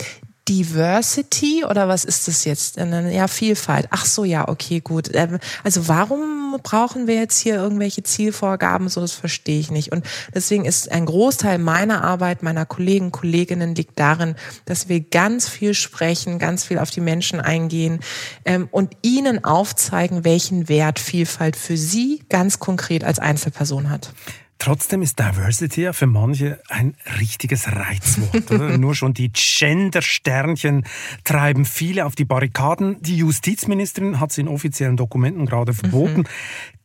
Diversity 0.49 1.65
oder 1.65 1.89
was 1.89 2.05
ist 2.05 2.29
das 2.29 2.45
jetzt? 2.45 2.77
Ja, 2.77 3.29
Vielfalt. 3.29 3.87
Ach 3.91 4.05
so, 4.05 4.25
ja, 4.25 4.49
okay, 4.49 4.81
gut. 4.81 5.09
Ähm, 5.15 5.39
also 5.63 5.89
warum 5.89 6.59
brauchen 6.63 7.07
wir 7.07 7.15
jetzt 7.15 7.41
hier 7.41 7.57
irgendwelche 7.57 8.03
Zielvorgaben? 8.03 8.89
So, 8.89 9.01
das 9.01 9.13
verstehe 9.13 9.59
ich 9.59 9.71
nicht. 9.71 9.93
Und 9.93 10.05
deswegen 10.35 10.67
ist 10.67 10.91
ein 10.91 11.07
Großteil 11.07 11.59
meiner 11.59 12.05
Arbeit, 12.05 12.43
meiner 12.43 12.67
Kollegen, 12.67 13.11
Kolleginnen 13.11 13.75
liegt 13.75 13.99
darin, 13.99 14.35
dass 14.67 14.89
wir 14.89 15.01
ganz 15.01 15.49
viel 15.49 15.73
sprechen, 15.73 16.39
ganz 16.39 16.65
viel 16.65 16.79
auf 16.79 16.91
die 16.91 17.01
Menschen 17.01 17.41
eingehen 17.41 18.01
ähm, 18.45 18.69
und 18.71 18.97
ihnen 19.03 19.45
aufzeigen, 19.45 20.25
welchen 20.25 20.69
Wert 20.69 20.99
Vielfalt 20.99 21.57
für 21.57 21.79
sie 21.79 22.23
ganz 22.29 22.59
konkret 22.59 23.03
als 23.03 23.19
Einzelperson 23.19 23.89
hat. 23.89 24.13
Trotzdem 24.59 25.03
ist 25.03 25.19
Diversity 25.19 25.83
ja 25.83 25.93
für 25.93 26.07
manche 26.07 26.61
ein 26.69 26.97
richtiges 27.21 27.71
Reizwort. 27.71 28.51
Nur 28.79 28.95
schon 28.95 29.13
die 29.13 29.31
Gender-Sternchen 29.33 30.85
treiben 31.25 31.65
viele 31.65 32.07
auf 32.07 32.15
die 32.15 32.25
Barrikaden. 32.25 32.97
Die 33.03 33.17
Justizministerin 33.17 34.21
hat 34.21 34.31
es 34.31 34.39
in 34.39 34.49
offiziellen 34.49 34.97
Dokumenten 34.97 35.47
gerade 35.47 35.75
verboten. 35.75 36.21
Mhm. 36.21 36.27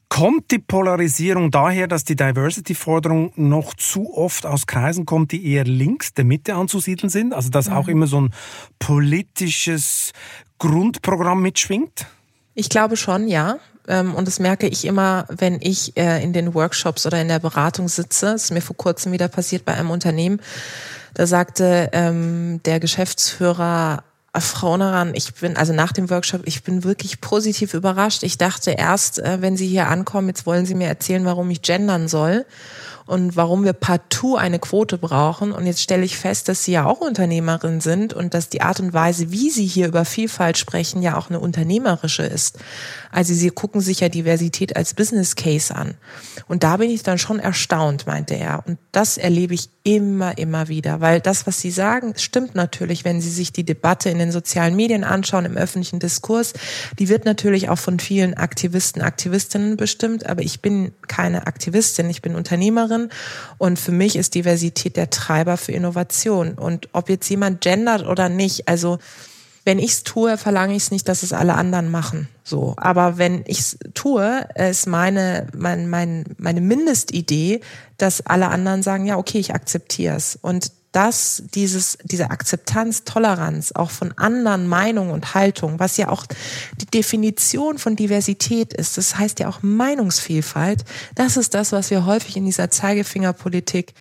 Kommt 0.10 0.50
die 0.50 0.58
Polarisierung 0.58 1.52
daher, 1.52 1.88
dass 1.88 2.04
die 2.04 2.16
Diversity-Forderung 2.16 3.32
noch 3.36 3.76
zu 3.76 4.12
oft 4.18 4.48
aus 4.48 4.66
Kreisen 4.66 5.06
kommt, 5.06 5.32
die 5.32 5.46
eher 5.46 5.66
links 5.66 6.16
der 6.16 6.26
Mitte 6.26 6.56
anzusiedeln 6.56 7.10
sind? 7.10 7.34
Also 7.34 7.50
dass 7.50 7.70
mhm. 7.70 7.76
auch 7.76 7.88
immer 7.88 8.08
so 8.08 8.22
ein 8.22 8.34
politisches 8.80 10.12
Grundprogramm 10.58 11.44
mitschwingt? 11.44 12.08
Ich 12.56 12.70
glaube 12.70 12.98
schon, 12.98 13.28
ja. 13.28 13.60
Ähm, 13.88 14.16
und 14.16 14.28
das 14.28 14.40
merke 14.40 14.68
ich 14.68 14.86
immer, 14.86 15.26
wenn 15.30 15.60
ich 15.62 15.98
äh, 15.98 16.24
in 16.24 16.34
den 16.34 16.54
Workshops 16.54 17.06
oder 17.06 17.22
in 17.22 17.28
der 17.28 17.40
Beratung 17.40 17.88
sitze. 17.88 18.28
Das 18.28 18.46
ist 18.46 18.52
mir 18.52 18.62
vor 18.62 18.78
kurzem 18.78 19.12
wieder 19.12 19.28
passiert 19.28 19.66
bei 19.66 19.74
einem 19.74 19.92
Unternehmen. 19.92 20.42
Da 21.14 21.26
sagte 21.26 21.90
ähm, 21.94 22.62
der 22.66 22.80
Geschäftsführer, 22.80 24.04
äh, 24.34 24.40
Frau 24.40 24.78
Naran, 24.78 25.14
ich 25.16 25.34
bin, 25.34 25.58
also 25.58 25.74
nach 25.74 25.92
dem 25.92 26.10
Workshop, 26.10 26.42
ich 26.46 26.64
bin 26.64 26.84
wirklich 26.84 27.22
positiv 27.22 27.74
überrascht. 27.74 28.24
Ich 28.24 28.38
dachte 28.38 28.72
erst, 28.72 29.20
äh, 29.20 29.42
wenn 29.42 29.58
Sie 29.58 29.68
hier 29.68 29.88
ankommen, 29.88 30.28
jetzt 30.28 30.46
wollen 30.46 30.66
Sie 30.66 30.76
mir 30.76 30.88
erzählen, 30.88 31.26
warum 31.26 31.50
ich 31.50 31.62
gendern 31.62 32.08
soll 32.08 32.46
und 33.10 33.36
warum 33.36 33.64
wir 33.64 33.74
partout 33.74 34.36
eine 34.36 34.60
Quote 34.60 35.00
brauchen. 35.00 35.52
Und 35.52 35.66
jetzt 35.66 35.82
stelle 35.82 36.06
ich 36.06 36.16
fest, 36.16 36.48
dass 36.48 36.64
Sie 36.64 36.74
ja 36.74 36.86
auch 36.86 37.02
Unternehmerin 37.02 37.82
sind 37.82 38.14
und 38.14 38.36
dass 38.36 38.50
die 38.50 38.62
Art 38.62 38.80
und 38.80 38.94
Weise, 38.94 39.32
wie 39.32 39.50
Sie 39.50 39.66
hier 39.66 39.88
über 39.88 40.06
Vielfalt 40.06 40.60
sprechen, 40.60 41.02
ja 41.02 41.18
auch 41.18 41.30
eine 41.30 41.40
unternehmerische 41.40 42.22
ist. 42.22 42.60
Also 43.12 43.34
Sie 43.34 43.50
gucken 43.50 43.82
sich 43.82 44.02
ja 44.02 44.10
Diversität 44.10 44.76
als 44.76 44.94
Business 44.94 45.36
Case 45.36 45.74
an. 45.74 45.96
Und 46.48 46.64
da 46.64 46.78
bin 46.78 46.92
ich 46.92 47.02
dann 47.02 47.18
schon 47.18 47.40
erstaunt, 47.40 48.06
meinte 48.06 48.36
er. 48.36 48.64
Und 48.68 48.78
das 48.92 49.18
erlebe 49.18 49.56
ich 49.56 49.72
immer, 49.82 50.38
immer 50.38 50.68
wieder, 50.68 51.02
weil 51.02 51.20
das, 51.20 51.48
was 51.48 51.60
Sie 51.60 51.72
sagen, 51.72 52.14
stimmt 52.16 52.54
natürlich, 52.54 53.06
wenn 53.06 53.22
Sie 53.22 53.32
sich 53.32 53.52
die 53.52 53.64
Debatte 53.64 54.12
in 54.12 54.20
den 54.20 54.32
sozialen 54.32 54.76
Medien 54.76 55.04
anschauen, 55.04 55.46
im 55.46 55.58
öffentlichen 55.58 56.00
Diskurs. 56.00 56.54
Die 57.00 57.10
wird 57.10 57.26
natürlich 57.26 57.70
auch 57.70 57.80
von 57.80 57.98
vielen 58.00 58.36
Aktivisten, 58.36 59.02
Aktivistinnen 59.02 59.78
bestimmt, 59.78 60.28
aber 60.28 60.44
ich 60.44 60.62
bin 60.62 60.92
keine 61.08 61.48
Aktivistin, 61.48 62.08
ich 62.08 62.22
bin 62.22 62.36
Unternehmerin 62.36 62.99
Unternehmerin. 63.00 63.10
Und 63.58 63.80
für 63.80 63.92
mich 63.92 64.16
ist 64.16 64.36
Diversität 64.36 64.98
der 64.98 65.10
Treiber 65.10 65.58
für 65.58 65.72
Innovation. 65.72 66.54
Und 66.54 66.90
ob 66.94 67.10
jetzt 67.10 67.30
jemand 67.30 67.62
gendert 67.62 68.06
oder 68.06 68.30
nicht, 68.30 68.68
also 68.68 69.00
wenn 69.66 69.80
ich 69.80 69.92
es 69.92 70.04
tue, 70.04 70.38
verlange 70.38 70.76
ich 70.76 70.84
es 70.84 70.92
nicht, 70.92 71.08
dass 71.08 71.22
es 71.22 71.34
alle 71.34 71.54
anderen 71.56 71.92
machen. 71.92 72.28
So, 72.44 72.74
aber 72.78 73.18
wenn 73.18 73.44
ich 73.46 73.60
es 73.60 73.78
tue, 73.94 74.48
ist 74.56 74.88
meine 74.88 75.48
mein, 75.56 75.90
mein, 75.90 76.24
meine 76.38 76.62
Mindestidee, 76.62 77.62
dass 77.98 78.26
alle 78.26 78.48
anderen 78.48 78.82
sagen, 78.82 79.06
ja 79.06 79.18
okay, 79.18 79.38
ich 79.38 79.54
akzeptiere 79.54 80.16
es. 80.16 80.40
Und 80.42 80.72
dass 80.92 81.44
dieses, 81.54 81.98
diese 82.04 82.32
Akzeptanz, 82.32 83.04
Toleranz 83.04 83.72
auch 83.74 83.92
von 83.92 84.12
anderen 84.18 84.68
Meinungen 84.68 85.12
und 85.12 85.34
Haltungen, 85.36 85.80
was 85.80 85.98
ja 85.98 86.10
auch 86.10 86.26
die 86.82 86.86
Definition 86.88 87.78
von 87.78 87.96
Diversität 87.96 88.74
ist, 88.74 88.98
das 88.98 89.18
heißt 89.18 89.40
ja 89.40 89.50
auch 89.50 89.60
Meinungsvielfalt, 89.62 90.84
das 91.16 91.38
ist 91.38 91.54
das, 91.54 91.72
was 91.72 91.92
wir 91.92 92.06
häufig 92.06 92.38
in 92.38 92.46
dieser 92.46 92.72
Zeigefingerpolitik 92.72 93.94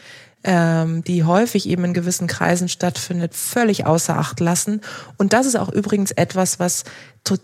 ähm, 0.45 1.03
die 1.03 1.25
häufig 1.25 1.69
eben 1.69 1.85
in 1.85 1.95
gewissen 1.95 2.29
Kreisen 2.29 2.69
stattfindet, 2.69 3.35
völlig 3.35 3.87
außer 3.87 4.17
Acht 4.17 4.39
lassen. 4.41 4.81
Und 5.17 5.33
das 5.33 5.47
ist 5.47 5.57
auch 5.57 5.69
übrigens 5.69 6.13
etwas, 6.13 6.61
was 6.61 6.85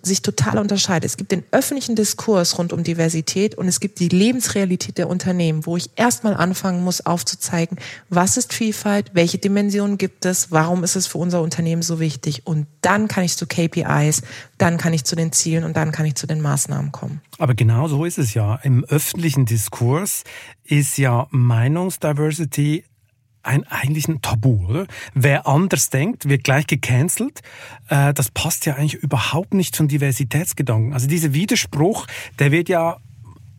sich 0.03 0.23
total 0.23 0.59
unterscheidet. 0.59 1.05
Es 1.05 1.17
gibt 1.17 1.33
den 1.33 1.45
öffentlichen 1.51 1.97
Diskurs 1.97 2.59
rund 2.59 2.73
um 2.73 2.85
Diversität 2.85 3.55
und 3.55 3.69
es 3.69 3.81
gibt 3.81 4.01
die 4.01 4.09
Lebensrealität 4.09 4.99
der 4.99 5.09
Unternehmen, 5.09 5.67
wo 5.67 5.77
ich 5.77 5.91
erstmal 5.97 6.35
anfangen 6.35 6.83
muss 6.83 7.05
aufzuzeigen, 7.05 7.79
was 8.09 8.37
ist 8.37 8.53
Vielfalt, 8.53 9.11
welche 9.15 9.39
Dimensionen 9.39 9.99
gibt 9.99 10.25
es, 10.25 10.51
warum 10.51 10.85
ist 10.85 10.97
es 10.97 11.07
für 11.07 11.19
unser 11.19 11.43
Unternehmen 11.43 11.83
so 11.83 12.01
wichtig. 12.01 12.47
Und 12.47 12.67
dann 12.81 13.09
kann 13.09 13.25
ich 13.25 13.37
zu 13.37 13.47
KPIs, 13.47 14.23
dann 14.59 14.79
kann 14.79 14.93
ich 14.93 15.05
zu 15.05 15.17
den 15.17 15.33
Zielen 15.33 15.65
und 15.65 15.77
dann 15.77 15.93
kann 15.93 16.07
ich 16.07 16.15
zu 16.15 16.27
den 16.27 16.41
Maßnahmen 16.41 16.93
kommen. 16.93 17.21
Aber 17.39 17.55
genau 17.55 17.89
so 17.89 18.05
ist 18.05 18.19
es 18.19 18.35
ja. 18.35 18.57
Im 18.63 18.85
öffentlichen 18.85 19.47
Diskurs 19.47 20.25
ist 20.65 20.99
ja 20.99 21.27
Meinungsdiversity 21.31 22.85
ein 23.47 23.65
eigentlich 23.65 24.09
ein 24.09 24.23
Tabu, 24.23 24.67
oder? 24.69 24.87
Wer 25.15 25.47
anders 25.47 25.91
denkt, 25.91 26.29
wird 26.29 26.45
gleich 26.45 26.67
gecancelt. 26.67 27.41
Äh, 27.89 28.15
das 28.15 28.31
passt 28.31 28.67
ja 28.67 28.75
eigentlich 28.75 28.95
überhaupt 28.95 29.55
nicht 29.55 29.75
zum 29.75 29.89
Diversitätsgedanken. 29.89 30.93
Also 30.93 31.07
dieser 31.07 31.35
Widerspruch, 31.35 32.07
der 32.39 32.53
wird 32.53 32.69
ja 32.69 32.99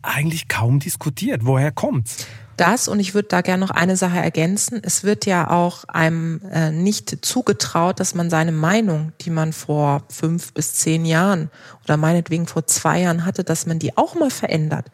eigentlich 0.02 0.48
kaum 0.48 0.78
diskutiert. 0.78 1.42
Woher 1.44 1.72
kommt's? 1.72 2.26
Das 2.56 2.88
und 2.88 3.00
ich 3.00 3.12
würde 3.12 3.28
da 3.28 3.42
gerne 3.42 3.60
noch 3.60 3.70
eine 3.70 3.96
Sache 3.96 4.16
ergänzen. 4.16 4.80
Es 4.82 5.04
wird 5.04 5.26
ja 5.26 5.50
auch 5.50 5.84
einem 5.84 6.40
äh, 6.50 6.70
nicht 6.70 7.24
zugetraut, 7.24 8.00
dass 8.00 8.14
man 8.14 8.30
seine 8.30 8.52
Meinung, 8.52 9.12
die 9.20 9.30
man 9.30 9.52
vor 9.52 10.04
fünf 10.08 10.54
bis 10.54 10.74
zehn 10.74 11.04
Jahren 11.04 11.50
oder 11.86 11.96
meinetwegen 11.96 12.46
vor 12.48 12.66
zwei 12.66 13.02
Jahren 13.02 13.24
hatte, 13.24 13.44
dass 13.44 13.64
man 13.66 13.78
die 13.78 13.96
auch 13.96 14.16
mal 14.16 14.30
verändert. 14.30 14.86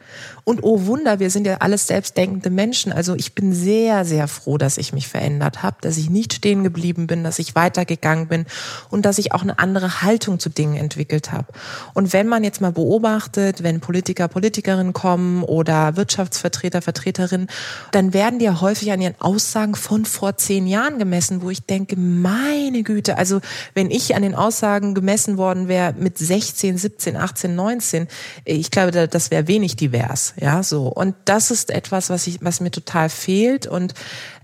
Und 0.45 0.63
oh 0.63 0.85
Wunder, 0.87 1.21
wir 1.21 1.31
sind 1.31 1.47
ja 1.47 1.57
alles 1.59 1.87
selbstdenkende 1.87 2.51
Menschen. 2.51 2.93
Also 2.93 3.15
ich 3.15 3.35
bin 3.35 3.55
sehr, 3.55 4.05
sehr 4.05 4.29
froh, 4.29 4.59
dass 4.59 4.77
ich 4.77 4.93
mich 4.93 5.09
verändert 5.09 5.63
habe, 5.63 5.77
dass 5.81 5.97
ich 5.97 6.11
nicht 6.11 6.35
stehen 6.35 6.65
geblieben 6.65 7.07
bin, 7.07 7.25
dass 7.25 7.39
ich 7.39 7.55
weitergegangen 7.55 8.29
bin 8.29 8.45
und 8.91 9.07
dass 9.07 9.17
ich 9.19 9.33
auch 9.33 9.43
eine 9.43 9.59
andere 9.59 10.03
Haltung 10.03 10.39
zu 10.39 10.51
Dingen 10.51 10.77
entwickelt 10.77 11.33
habe. 11.33 11.47
Und 11.95 12.13
wenn 12.13 12.29
man 12.29 12.45
jetzt 12.45 12.61
mal 12.61 12.73
beobachtet, 12.73 13.63
wenn 13.63 13.81
Politiker, 13.81 14.29
Politikerinnen 14.29 14.93
kommen 14.93 15.45
oder 15.45 15.97
Wirtschaftsvertreter, 15.97 16.83
Vertreterinnen, 16.83 17.49
dann 17.93 18.13
werden 18.13 18.39
die 18.39 18.45
ja 18.45 18.61
häufig 18.61 18.93
an 18.93 19.01
ihren 19.01 19.19
Aussagen 19.19 19.75
von 19.75 20.05
vor 20.05 20.37
zehn 20.37 20.67
Jahren 20.67 20.99
gemessen, 20.99 21.41
wo 21.41 21.49
ich 21.49 21.65
denke, 21.65 21.97
meine 21.97 22.83
Güte, 22.83 23.17
also 23.17 23.41
wenn 23.73 23.91
ich 23.91 24.15
an 24.15 24.23
den 24.23 24.35
Aussagen 24.35 24.95
gemessen 24.95 25.39
worden 25.39 25.69
wäre 25.69 25.95
mit 25.99 26.19
16, 26.19 26.82
17, 26.83 27.17
18, 27.17 27.55
19, 27.55 28.09
ich 28.45 28.71
glaube, 28.71 29.09
das 29.09 29.31
wäre 29.31 29.49
wenig 29.49 29.77
divers, 29.77 30.35
ja, 30.41 30.63
so. 30.63 30.89
Und 30.89 31.15
das 31.25 31.51
ist 31.51 31.71
etwas, 31.71 32.11
was 32.11 32.27
ich, 32.27 32.39
was 32.43 32.61
mir 32.61 32.71
total 32.71 33.09
fehlt 33.09 33.67
und 33.67 33.95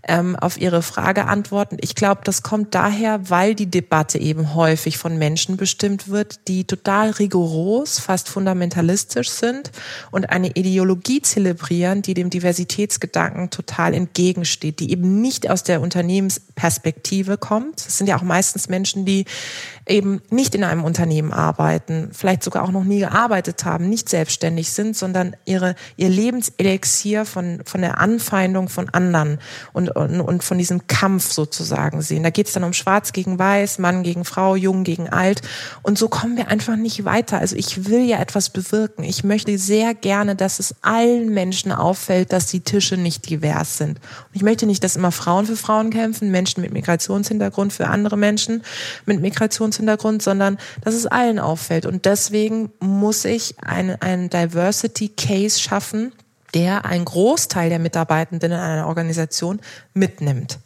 ähm, 0.08 0.36
auf 0.36 0.60
Ihre 0.60 0.82
Frage 0.82 1.26
antworten. 1.26 1.76
Ich 1.80 1.94
glaube, 1.94 2.22
das 2.24 2.42
kommt 2.42 2.74
daher, 2.74 3.30
weil 3.30 3.54
die 3.54 3.70
Debatte 3.70 4.18
eben 4.18 4.54
häufig 4.54 4.98
von 4.98 5.18
Menschen 5.18 5.56
bestimmt 5.56 6.08
wird, 6.08 6.48
die 6.48 6.64
total 6.64 7.10
rigoros, 7.10 7.98
fast 7.98 8.28
fundamentalistisch 8.28 9.30
sind 9.30 9.70
und 10.10 10.30
eine 10.30 10.48
Ideologie 10.48 11.20
zelebrieren, 11.20 12.02
die 12.02 12.14
dem 12.14 12.30
Diversitätsgedanken 12.30 13.50
total 13.50 13.94
entgegensteht, 13.94 14.80
die 14.80 14.90
eben 14.90 15.20
nicht 15.20 15.50
aus 15.50 15.62
der 15.62 15.80
Unternehmensperspektive 15.80 17.36
kommt. 17.36 17.80
Es 17.80 17.98
sind 17.98 18.06
ja 18.06 18.16
auch 18.16 18.22
meistens 18.22 18.68
Menschen, 18.68 19.04
die 19.04 19.26
eben 19.88 20.20
nicht 20.30 20.54
in 20.54 20.64
einem 20.64 20.84
Unternehmen 20.84 21.32
arbeiten, 21.32 22.10
vielleicht 22.12 22.42
sogar 22.42 22.64
auch 22.64 22.70
noch 22.70 22.84
nie 22.84 23.00
gearbeitet 23.00 23.64
haben, 23.64 23.88
nicht 23.88 24.08
selbstständig 24.08 24.70
sind, 24.70 24.96
sondern 24.96 25.34
ihre, 25.44 25.74
ihr 25.96 26.08
Lebenselixier 26.08 27.24
von, 27.24 27.60
von 27.64 27.80
der 27.80 27.98
Anfeindung 27.98 28.68
von 28.68 28.88
anderen 28.90 29.38
und, 29.72 29.94
und, 29.96 30.20
und 30.20 30.44
von 30.44 30.58
diesem 30.58 30.86
Kampf 30.86 31.32
sozusagen 31.32 32.02
sehen. 32.02 32.22
Da 32.22 32.30
geht 32.30 32.48
es 32.48 32.52
dann 32.52 32.64
um 32.64 32.72
Schwarz 32.72 33.12
gegen 33.12 33.38
Weiß, 33.38 33.78
Mann 33.78 34.02
gegen 34.02 34.24
Frau, 34.24 34.56
Jung 34.56 34.84
gegen 34.84 35.08
Alt. 35.08 35.42
Und 35.82 35.98
so 35.98 36.08
kommen 36.08 36.36
wir 36.36 36.48
einfach 36.48 36.76
nicht 36.76 37.04
weiter. 37.04 37.38
Also 37.38 37.56
ich 37.56 37.86
will 37.88 38.04
ja 38.04 38.18
etwas 38.18 38.50
bewirken. 38.50 39.04
Ich 39.04 39.24
möchte 39.24 39.56
sehr 39.58 39.94
gerne, 39.94 40.36
dass 40.36 40.58
es 40.58 40.74
allen 40.82 41.32
Menschen 41.32 41.72
auffällt, 41.72 42.32
dass 42.32 42.46
die 42.46 42.60
Tische 42.60 42.96
nicht 42.96 43.28
divers 43.30 43.78
sind. 43.78 43.98
Und 43.98 44.34
ich 44.34 44.42
möchte 44.42 44.66
nicht, 44.66 44.84
dass 44.84 44.96
immer 44.96 45.12
Frauen 45.12 45.46
für 45.46 45.56
Frauen 45.56 45.90
kämpfen, 45.90 46.30
Menschen 46.30 46.60
mit 46.60 46.72
Migrationshintergrund 46.72 47.72
für 47.72 47.88
andere 47.88 48.16
Menschen 48.16 48.62
mit 49.06 49.20
Migrationshintergrund 49.20 49.77
Migrationshintergrund, 49.78 50.22
sondern 50.22 50.58
dass 50.82 50.94
es 50.94 51.06
allen 51.06 51.38
auffällt. 51.38 51.86
Und 51.86 52.04
deswegen 52.04 52.70
muss 52.80 53.24
ich 53.24 53.56
einen, 53.62 54.00
einen 54.00 54.30
Diversity 54.30 55.08
Case 55.08 55.60
schaffen, 55.60 56.12
der 56.54 56.84
einen 56.84 57.04
Großteil 57.04 57.68
der 57.68 57.78
Mitarbeitenden 57.78 58.52
in 58.52 58.58
einer 58.58 58.86
Organisation 58.86 59.60
mitnimmt. 59.94 60.58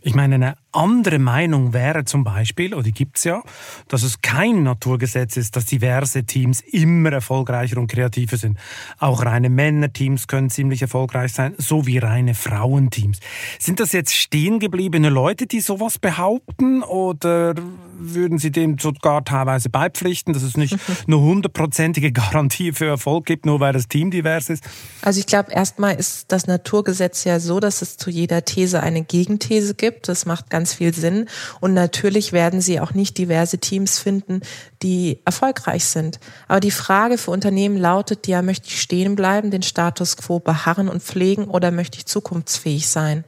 Ich 0.00 0.14
meine, 0.14 0.36
eine 0.36 0.54
andere 0.78 1.18
Meinung 1.18 1.72
wäre 1.72 2.04
zum 2.04 2.24
Beispiel, 2.24 2.72
oder 2.72 2.84
die 2.84 2.92
gibt 2.92 3.18
es 3.18 3.24
ja, 3.24 3.42
dass 3.88 4.02
es 4.02 4.20
kein 4.20 4.62
Naturgesetz 4.62 5.36
ist, 5.36 5.56
dass 5.56 5.66
diverse 5.66 6.24
Teams 6.24 6.60
immer 6.60 7.12
erfolgreicher 7.12 7.78
und 7.78 7.88
kreativer 7.88 8.36
sind. 8.36 8.58
Auch 8.98 9.24
reine 9.24 9.50
Männerteams 9.50 10.28
können 10.28 10.50
ziemlich 10.50 10.82
erfolgreich 10.82 11.32
sein, 11.32 11.54
so 11.58 11.86
wie 11.86 11.98
reine 11.98 12.34
Frauenteams. 12.34 13.18
Sind 13.58 13.80
das 13.80 13.92
jetzt 13.92 14.14
stehengebliebene 14.14 15.08
Leute, 15.10 15.46
die 15.46 15.60
sowas 15.60 15.98
behaupten, 15.98 16.82
oder 16.82 17.54
würden 17.98 18.38
Sie 18.38 18.50
dem 18.50 18.78
sogar 18.78 19.24
teilweise 19.24 19.70
beipflichten, 19.70 20.32
dass 20.32 20.42
es 20.42 20.56
nicht 20.56 20.76
eine 21.06 21.18
hundertprozentige 21.18 22.12
Garantie 22.12 22.72
für 22.72 22.86
Erfolg 22.86 23.26
gibt, 23.26 23.46
nur 23.46 23.60
weil 23.60 23.72
das 23.72 23.88
Team 23.88 24.10
divers 24.10 24.48
ist? 24.48 24.64
Also 25.02 25.20
ich 25.20 25.26
glaube, 25.26 25.52
erstmal 25.52 25.96
ist 25.96 26.30
das 26.30 26.46
Naturgesetz 26.46 27.24
ja 27.24 27.40
so, 27.40 27.60
dass 27.60 27.82
es 27.82 27.96
zu 27.96 28.10
jeder 28.10 28.44
These 28.44 28.82
eine 28.82 29.02
Gegenthese 29.02 29.74
gibt. 29.74 30.08
Das 30.08 30.26
macht 30.26 30.50
ganz 30.50 30.67
ganz 30.68 30.74
viel 30.74 30.94
Sinn. 30.94 31.26
Und 31.60 31.72
natürlich 31.72 32.32
werden 32.32 32.60
sie 32.60 32.80
auch 32.80 32.92
nicht 32.92 33.16
diverse 33.16 33.58
Teams 33.58 33.98
finden, 33.98 34.42
die 34.82 35.18
erfolgreich 35.24 35.84
sind. 35.84 36.20
Aber 36.46 36.60
die 36.60 36.70
Frage 36.70 37.18
für 37.18 37.30
Unternehmen 37.30 37.76
lautet 37.76 38.26
ja, 38.26 38.42
möchte 38.42 38.68
ich 38.68 38.80
stehen 38.80 39.16
bleiben, 39.16 39.50
den 39.50 39.62
Status 39.62 40.16
quo 40.16 40.38
beharren 40.38 40.88
und 40.88 41.02
pflegen 41.02 41.44
oder 41.44 41.70
möchte 41.70 41.98
ich 41.98 42.06
zukunftsfähig 42.06 42.88
sein? 42.88 43.24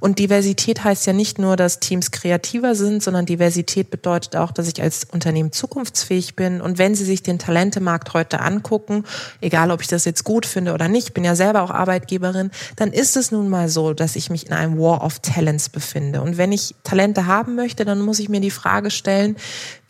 Und 0.00 0.18
Diversität 0.18 0.84
heißt 0.84 1.06
ja 1.06 1.12
nicht 1.12 1.38
nur, 1.38 1.56
dass 1.56 1.80
Teams 1.80 2.10
kreativer 2.10 2.74
sind, 2.74 3.02
sondern 3.02 3.26
Diversität 3.26 3.90
bedeutet 3.90 4.36
auch, 4.36 4.52
dass 4.52 4.68
ich 4.68 4.82
als 4.82 5.04
Unternehmen 5.04 5.52
zukunftsfähig 5.52 6.36
bin. 6.36 6.60
Und 6.60 6.78
wenn 6.78 6.94
Sie 6.94 7.04
sich 7.04 7.22
den 7.22 7.38
Talentemarkt 7.38 8.12
heute 8.12 8.40
angucken, 8.40 9.04
egal 9.40 9.70
ob 9.70 9.80
ich 9.80 9.88
das 9.88 10.04
jetzt 10.04 10.24
gut 10.24 10.46
finde 10.46 10.74
oder 10.74 10.88
nicht, 10.88 11.14
bin 11.14 11.24
ja 11.24 11.34
selber 11.34 11.62
auch 11.62 11.70
Arbeitgeberin, 11.70 12.50
dann 12.76 12.92
ist 12.92 13.16
es 13.16 13.32
nun 13.32 13.48
mal 13.48 13.68
so, 13.68 13.92
dass 13.94 14.14
ich 14.14 14.30
mich 14.30 14.46
in 14.46 14.52
einem 14.52 14.78
War 14.78 15.02
of 15.02 15.18
Talents 15.20 15.68
befinde. 15.68 16.20
Und 16.20 16.36
wenn 16.36 16.52
ich 16.52 16.71
Talente 16.84 17.26
haben 17.26 17.54
möchte, 17.54 17.84
dann 17.84 18.00
muss 18.00 18.18
ich 18.18 18.28
mir 18.28 18.40
die 18.40 18.50
Frage 18.50 18.90
stellen, 18.90 19.36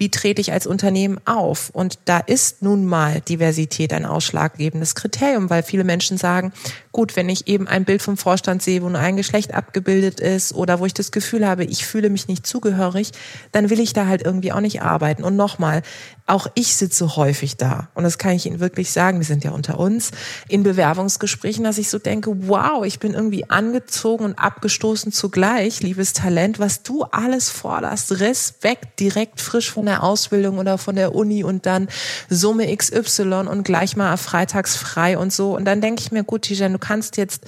wie 0.03 0.11
trete 0.11 0.41
ich 0.41 0.53
als 0.53 0.67
Unternehmen 0.67 1.21
auf? 1.27 1.71
Und 1.71 2.01
da 2.07 2.19
ist 2.19 2.61
nun 2.61 2.87
mal 2.87 3.21
Diversität 3.21 3.93
ein 3.93 4.05
ausschlaggebendes 4.05 4.97
Kriterium, 4.97 5.49
weil 5.49 5.63
viele 5.63 5.85
Menschen 5.85 6.19
sagen, 6.19 6.53
gut, 6.91 7.15
wenn 7.15 7.29
ich 7.29 7.47
eben 7.47 7.69
ein 7.69 7.85
Bild 7.85 8.03
vom 8.03 8.17
Vorstand 8.17 8.65
sehe, 8.65 8.83
wo 8.83 8.89
nur 8.89 8.99
ein 8.99 9.17
Geschlecht 9.17 9.55
abgebildet 9.55 10.19
ist 10.19 10.55
oder 10.55 10.81
wo 10.81 10.87
ich 10.87 10.93
das 10.93 11.13
Gefühl 11.13 11.47
habe, 11.47 11.63
ich 11.63 11.87
fühle 11.87 12.11
mich 12.11 12.27
nicht 12.27 12.49
zugehörig, 12.49 13.13
dann 13.53 13.71
will 13.71 13.79
ich 13.79 13.93
da 13.93 14.09
halt 14.09 14.23
irgendwie 14.23 14.51
auch 14.51 14.61
nicht 14.61 14.83
arbeiten. 14.83 15.23
Und 15.23 15.37
nochmal, 15.37 15.83
auch 16.27 16.49
ich 16.55 16.75
sitze 16.75 17.15
häufig 17.15 17.57
da. 17.57 17.89
Und 17.95 18.03
das 18.03 18.19
kann 18.19 18.33
ich 18.33 18.47
Ihnen 18.47 18.59
wirklich 18.59 18.91
sagen. 18.91 19.19
Wir 19.19 19.27
sind 19.27 19.45
ja 19.45 19.53
unter 19.53 19.79
uns 19.79 20.11
in 20.49 20.65
Bewerbungsgesprächen, 20.65 21.63
dass 21.63 21.79
ich 21.79 21.91
so 21.91 21.99
denke, 22.01 22.49
wow, 22.49 22.85
ich 22.85 22.99
bin 22.99 23.15
irgendwie 23.15 23.49
angezogen 23.51 24.25
und 24.25 24.39
abgestoßen 24.39 25.13
zugleich, 25.13 25.81
liebes 25.81 26.13
Talent, 26.13 26.59
was 26.59 26.83
du 26.83 27.05
alles 27.05 27.51
forderst. 27.51 28.19
Respekt 28.21 28.99
direkt 28.99 29.41
frisch 29.41 29.71
von 29.71 29.87
der 29.87 29.92
Ausbildung 30.01 30.59
oder 30.59 30.79
von 30.79 30.97
der 30.97 31.15
Uni 31.15 31.45
und 31.45 31.67
dann 31.67 31.89
Summe 32.29 32.75
XY 32.75 33.47
und 33.49 33.65
gleich 33.65 33.97
mal 33.97 34.17
freitags 34.17 34.77
frei 34.77 35.19
und 35.19 35.33
so. 35.33 35.55
Und 35.55 35.65
dann 35.65 35.81
denke 35.81 36.03
ich 36.03 36.13
mir, 36.13 36.25
gut, 36.25 36.43
Tijan, 36.43 36.73
du 36.73 36.79
kannst 36.79 37.17
jetzt 37.17 37.43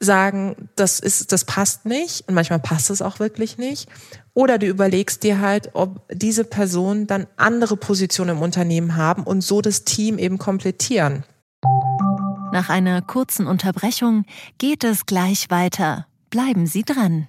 sagen, 0.00 0.56
das 0.76 0.98
ist, 0.98 1.30
das 1.30 1.44
passt 1.44 1.84
nicht 1.84 2.26
und 2.26 2.34
manchmal 2.34 2.58
passt 2.58 2.90
es 2.90 3.02
auch 3.02 3.20
wirklich 3.20 3.58
nicht. 3.58 3.88
Oder 4.32 4.58
du 4.58 4.66
überlegst 4.66 5.22
dir 5.22 5.40
halt, 5.40 5.70
ob 5.74 6.08
diese 6.10 6.44
Personen 6.44 7.06
dann 7.06 7.26
andere 7.36 7.76
Positionen 7.76 8.36
im 8.36 8.42
Unternehmen 8.42 8.96
haben 8.96 9.24
und 9.24 9.42
so 9.42 9.60
das 9.60 9.84
Team 9.84 10.18
eben 10.18 10.38
komplettieren. 10.38 11.24
Nach 12.52 12.68
einer 12.68 13.02
kurzen 13.02 13.46
Unterbrechung 13.46 14.24
geht 14.58 14.82
es 14.82 15.06
gleich 15.06 15.50
weiter. 15.50 16.06
Bleiben 16.30 16.66
Sie 16.66 16.82
dran. 16.82 17.28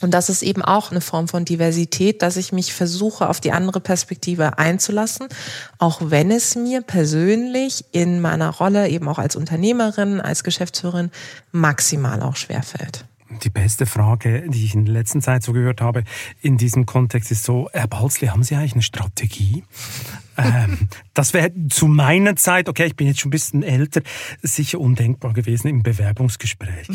Und 0.00 0.12
das 0.12 0.28
ist 0.28 0.42
eben 0.42 0.62
auch 0.62 0.90
eine 0.90 1.00
Form 1.00 1.28
von 1.28 1.44
Diversität, 1.44 2.22
dass 2.22 2.36
ich 2.36 2.52
mich 2.52 2.74
versuche, 2.74 3.28
auf 3.28 3.40
die 3.40 3.52
andere 3.52 3.80
Perspektive 3.80 4.58
einzulassen, 4.58 5.28
auch 5.78 6.00
wenn 6.04 6.30
es 6.30 6.54
mir 6.54 6.82
persönlich 6.82 7.84
in 7.92 8.20
meiner 8.20 8.50
Rolle 8.50 8.88
eben 8.88 9.08
auch 9.08 9.18
als 9.18 9.36
Unternehmerin, 9.36 10.20
als 10.20 10.44
Geschäftsführerin 10.44 11.10
maximal 11.52 12.22
auch 12.22 12.36
schwerfällt. 12.36 13.04
Die 13.42 13.50
beste 13.50 13.86
Frage, 13.86 14.44
die 14.48 14.64
ich 14.64 14.74
in 14.74 14.84
der 14.84 14.94
letzten 14.94 15.20
Zeit 15.20 15.42
so 15.42 15.52
gehört 15.52 15.80
habe, 15.80 16.04
in 16.40 16.56
diesem 16.58 16.86
Kontext 16.86 17.32
ist 17.32 17.44
so, 17.44 17.68
Herr 17.72 17.88
Balzli, 17.88 18.28
haben 18.28 18.44
Sie 18.44 18.54
eigentlich 18.54 18.74
eine 18.74 18.82
Strategie? 18.82 19.64
Ähm, 20.36 20.88
das 21.14 21.34
wäre 21.34 21.50
zu 21.68 21.86
meiner 21.86 22.36
Zeit, 22.36 22.68
okay, 22.68 22.86
ich 22.86 22.96
bin 22.96 23.06
jetzt 23.06 23.20
schon 23.20 23.28
ein 23.28 23.30
bisschen 23.30 23.62
älter, 23.62 24.02
sicher 24.42 24.80
undenkbar 24.80 25.32
gewesen 25.32 25.68
im 25.68 25.82
Bewerbungsgespräch. 25.82 26.88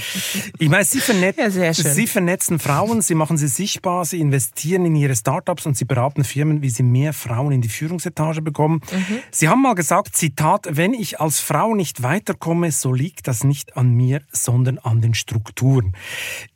Ich 0.60 0.70
meine, 0.70 0.84
Sie, 0.84 1.00
vernet 1.00 1.38
ja, 1.38 1.74
Sie 1.74 2.08
vernetzen 2.08 2.60
Frauen, 2.60 3.02
Sie 3.02 3.16
machen 3.16 3.38
sie 3.38 3.48
sichtbar, 3.48 4.06
Sie 4.06 4.20
investieren 4.20 4.86
in 4.86 4.96
Ihre 4.96 5.16
Startups 5.16 5.66
und 5.66 5.78
Sie 5.78 5.86
beraten 5.86 6.24
Firmen, 6.24 6.62
wie 6.62 6.70
sie 6.70 6.84
mehr 6.84 7.14
Frauen 7.14 7.52
in 7.52 7.62
die 7.62 7.70
Führungsetage 7.70 8.42
bekommen. 8.42 8.82
Mhm. 8.92 9.20
Sie 9.32 9.50
haben 9.50 9.62
mal 9.62 9.76
gesagt, 9.76 10.16
Zitat, 10.16 10.68
wenn 10.72 10.94
ich 10.94 11.20
als 11.20 11.39
Frau 11.39 11.76
nicht 11.76 12.04
weiterkomme, 12.04 12.72
so 12.72 12.94
liegt 12.94 13.28
das 13.28 13.44
nicht 13.44 13.78
an 13.78 13.94
mir, 13.94 14.22
sondern 14.32 14.78
an 14.78 15.02
den 15.02 15.14
Strukturen. 15.14 15.94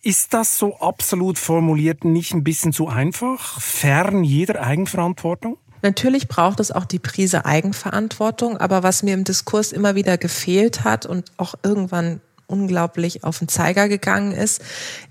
Ist 0.02 0.34
das 0.34 0.58
so 0.58 0.78
absolut 0.80 1.38
formuliert 1.38 2.06
nicht 2.06 2.34
ein 2.34 2.44
bisschen 2.44 2.74
zu 2.74 2.88
einfach, 2.88 3.60
fern 3.60 4.24
jeder 4.24 4.62
Eigenverantwortung? 4.62 5.58
Natürlich 5.86 6.28
braucht 6.28 6.60
es 6.60 6.72
auch 6.72 6.86
die 6.86 6.98
Prise 6.98 7.46
Eigenverantwortung, 7.46 8.58
aber 8.58 8.82
was 8.82 9.04
mir 9.04 9.14
im 9.14 9.24
Diskurs 9.24 9.72
immer 9.72 9.94
wieder 9.94 10.18
gefehlt 10.18 10.84
hat 10.84 11.06
und 11.06 11.32
auch 11.38 11.54
irgendwann 11.62 12.22
unglaublich 12.48 13.24
auf 13.24 13.38
den 13.38 13.50
Zeiger 13.50 13.88
gegangen 13.88 14.32
ist, 14.32 14.64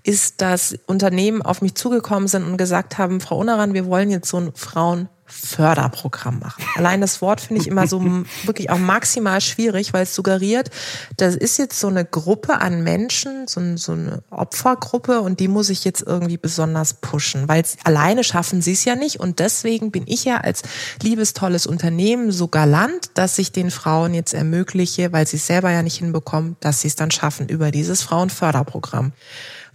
ist, 0.03 0.43
dass 0.43 0.77
Unternehmen 0.89 1.43
auf 1.43 1.63
mich 1.63 1.77
zugekommen 1.77 2.27
sind 2.27 2.43
und 2.43 2.57
gesagt 2.57 2.99
haben, 2.99 3.21
Frau 3.21 3.39
Unaran, 3.39 3.73
wir 3.73 3.87
wollen 3.87 4.11
jetzt 4.11 4.29
so 4.29 4.37
ein 4.39 4.51
Frauen 4.57 5.09
Frauenförderprogramm 5.27 6.39
machen. 6.39 6.65
Allein 6.77 7.01
das 7.01 7.23
Wort 7.23 7.41
finde 7.41 7.63
ich 7.63 7.69
immer 7.69 7.87
so 7.87 8.03
wirklich 8.45 8.71
auch 8.71 8.79
maximal 8.79 9.41
schwierig, 9.41 9.93
weil 9.93 10.03
es 10.03 10.15
suggeriert, 10.15 10.71
das 11.17 11.35
ist 11.35 11.59
jetzt 11.59 11.81
so 11.81 11.89
eine 11.89 12.05
Gruppe 12.05 12.61
an 12.61 12.83
Menschen, 12.83 13.47
so, 13.47 13.61
so 13.77 13.93
eine 13.93 14.23
Opfergruppe 14.31 15.21
und 15.21 15.41
die 15.41 15.49
muss 15.49 15.71
ich 15.71 15.85
jetzt 15.85 16.03
irgendwie 16.07 16.37
besonders 16.37 16.95
pushen, 16.95 17.49
weil 17.49 17.65
alleine 17.85 18.25
schaffen 18.25 18.61
sie 18.61 18.73
es 18.73 18.85
ja 18.85 18.97
nicht 18.97 19.21
und 19.21 19.39
deswegen 19.39 19.91
bin 19.91 20.05
ich 20.07 20.25
ja 20.25 20.39
als 20.39 20.63
liebes, 21.03 21.33
tolles 21.33 21.67
Unternehmen 21.67 22.31
so 22.31 22.49
galant, 22.49 23.11
dass 23.15 23.39
ich 23.39 23.53
den 23.53 23.71
Frauen 23.71 24.13
jetzt 24.13 24.35
ermögliche, 24.35 25.13
weil 25.13 25.27
sie 25.27 25.37
es 25.37 25.47
selber 25.47 25.71
ja 25.71 25.83
nicht 25.83 25.99
hinbekommen, 25.99 26.57
dass 26.61 26.83
sie 26.83 26.89
es 26.89 26.97
dann 26.97 27.11
schaffen 27.11 27.49
über 27.49 27.71
dieses 27.71 28.03
Frauenförderprogramm 28.03 29.13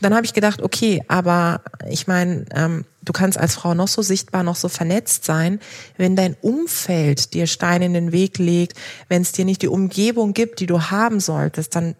dann 0.01 0.15
habe 0.15 0.25
ich 0.25 0.33
gedacht, 0.33 0.61
okay, 0.61 1.03
aber 1.07 1.61
ich 1.89 2.07
meine, 2.07 2.45
ähm, 2.55 2.85
du 3.01 3.13
kannst 3.13 3.37
als 3.37 3.55
Frau 3.55 3.73
noch 3.73 3.87
so 3.87 4.01
sichtbar, 4.01 4.43
noch 4.43 4.55
so 4.55 4.69
vernetzt 4.69 5.25
sein, 5.25 5.59
wenn 5.97 6.15
dein 6.15 6.35
Umfeld 6.41 7.33
dir 7.33 7.47
Steine 7.47 7.85
in 7.85 7.93
den 7.93 8.11
Weg 8.11 8.37
legt, 8.37 8.77
wenn 9.07 9.21
es 9.21 9.31
dir 9.31 9.45
nicht 9.45 9.61
die 9.61 9.67
Umgebung 9.67 10.33
gibt, 10.33 10.59
die 10.59 10.67
du 10.67 10.81
haben 10.83 11.19
solltest, 11.19 11.75
dann 11.75 11.95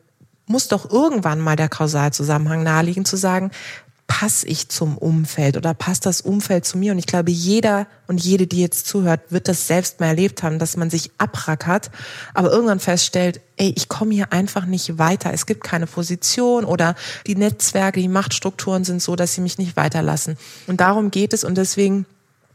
muss 0.45 0.68
doch 0.68 0.89
irgendwann 0.89 1.39
mal 1.39 1.56
der 1.56 1.70
Kausalzusammenhang 1.70 2.64
naheliegen 2.64 3.06
zu 3.06 3.18
sagen, 3.18 3.52
passe 4.10 4.47
ich 4.47 4.70
zum 4.70 4.97
Umfeld 4.97 5.55
oder 5.55 5.74
passt 5.76 6.05
das 6.05 6.20
Umfeld 6.20 6.66
zu 6.66 6.78
mir? 6.78 6.91
Und 6.91 6.97
ich 6.97 7.05
glaube, 7.05 7.32
jeder 7.32 7.88
und 8.07 8.20
jede, 8.20 8.47
die 8.47 8.60
jetzt 8.60 8.88
zuhört, 8.88 9.22
wird 9.30 9.47
das 9.47 9.68
selbst 9.68 9.99
mal 9.99 10.07
erlebt 10.07 10.41
haben, 10.41 10.57
dass 10.57 10.76
man 10.76 10.89
sich 10.89 11.12
abrackert, 11.20 11.91
aber 12.34 12.51
irgendwann 12.51 12.80
feststellt, 12.80 13.39
ey, 13.55 13.72
ich 13.78 13.88
komme 13.88 14.14
hier 14.14 14.34
einfach 14.34 14.66
nicht 14.66 14.97
weiter. 14.97 15.32
Es 15.32 15.45
gibt 15.45 15.64
keine 15.64 15.86
Position 15.86 16.66
oder 16.66 16.95
die 17.28 17.36
Netzwerke, 17.36 18.01
die 18.01 18.07
Machtstrukturen 18.07 18.84
sind 18.84 19.01
so, 19.01 19.16
dass 19.16 19.36
sie 19.36 19.41
mich 19.41 19.60
nicht 19.60 19.78
weiterlassen. 19.78 20.38
Und 20.66 20.82
darum 20.82 21.12
geht 21.12 21.32
es 21.32 21.43
und 21.43 21.55
deswegen 21.55 22.05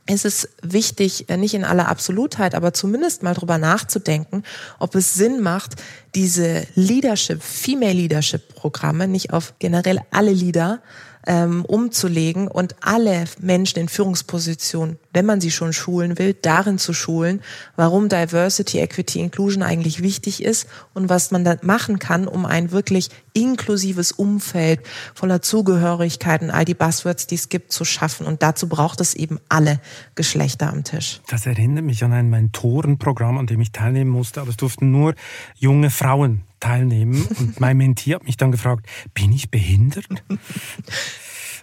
ist 0.07 0.25
es 0.25 0.49
wichtig, 0.61 1.31
äh, 1.31 1.37
nicht 1.37 1.55
in 1.55 1.65
aller 1.65 1.89
Absolutheit, 1.89 2.55
aber 2.55 2.75
zumindest 2.75 3.23
mal 3.23 3.33
drüber 3.33 3.59
nachzudenken, 3.59 4.43
ob 4.79 4.97
es 4.97 5.15
Sinn 5.15 5.41
macht, 5.41 5.77
diese 6.15 6.67
Leadership, 6.75 7.43
Female 7.43 7.95
Leadership 7.95 8.55
Programme 8.55 9.09
nicht 9.09 9.33
auf 9.33 9.55
generell 9.61 10.01
alle 10.11 10.33
Leader 10.33 10.83
ähm, 11.27 11.65
umzulegen 11.65 12.49
und 12.49 12.77
alle 12.81 13.25
Menschen 13.41 13.79
in 13.79 13.89
Führungspositionen, 13.89 14.99
wenn 15.13 15.27
man 15.27 15.41
sie 15.41 15.51
schon 15.51 15.73
schulen 15.73 16.19
will, 16.19 16.35
darin 16.35 16.79
zu 16.79 16.93
schulen, 16.93 17.41
warum 17.77 18.09
Diversity, 18.09 18.79
Equity, 18.79 19.21
Inclusion 19.21 19.63
eigentlich 19.63 20.03
wichtig 20.03 20.43
ist 20.43 20.69
und 20.93 21.09
was 21.09 21.31
man 21.31 21.45
da 21.45 21.57
machen 21.63 21.99
kann, 21.99 22.27
um 22.27 22.47
ein 22.47 22.71
wirklich 22.71 23.11
inklusives 23.33 24.13
Umfeld 24.13 24.81
voller 25.15 25.43
Zugehörigkeiten, 25.43 26.51
all 26.51 26.65
die 26.65 26.75
Buzzwords, 26.75 27.27
die 27.27 27.35
es 27.35 27.49
gibt, 27.49 27.73
zu 27.73 27.85
schaffen. 27.85 28.27
Und 28.27 28.43
dazu 28.43 28.69
braucht 28.69 29.01
es 29.01 29.15
eben 29.15 29.39
alle 29.49 29.81
Geschlechter 30.15 30.71
am 30.71 30.85
Tisch. 30.85 31.21
Das 31.29 31.47
erinnert 31.47 31.85
mich 31.85 32.05
an 32.05 32.13
ein 32.13 32.31
Mentorenprogramm, 32.31 33.39
an 33.39 33.47
dem 33.47 33.61
ich 33.61 33.73
teilnehmen 33.73 34.11
musste, 34.11 34.41
aber 34.41 34.51
es 34.51 34.57
durften 34.57 34.91
nur 34.91 35.15
junge 35.57 35.91
Frauen 35.91 36.43
teilnehmen. 36.65 37.27
Und 37.39 37.61
mein 37.61 37.77
Mentee 37.77 38.15
hat 38.15 38.25
mich 38.25 38.37
dann 38.37 38.51
gefragt, 38.51 38.87
bin 39.13 39.33
ich 39.33 39.51
behindert? 39.51 40.07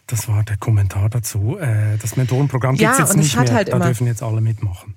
Das 0.08 0.28
war 0.28 0.43
der 0.43 0.58
Kommentar 0.58 1.10
dazu. 1.10 1.58
Äh, 1.58 1.97
das 2.02 2.18
Mentorenprogramm 2.18 2.76
gibt 2.76 2.91
es 2.91 2.99
jetzt 2.99 3.16
nicht 3.16 3.36
mehr. 3.38 3.54
Halt 3.54 3.72
da 3.72 3.80
dürfen 3.80 4.08
jetzt 4.08 4.22
alle 4.22 4.41
mitmachen. 4.41 4.95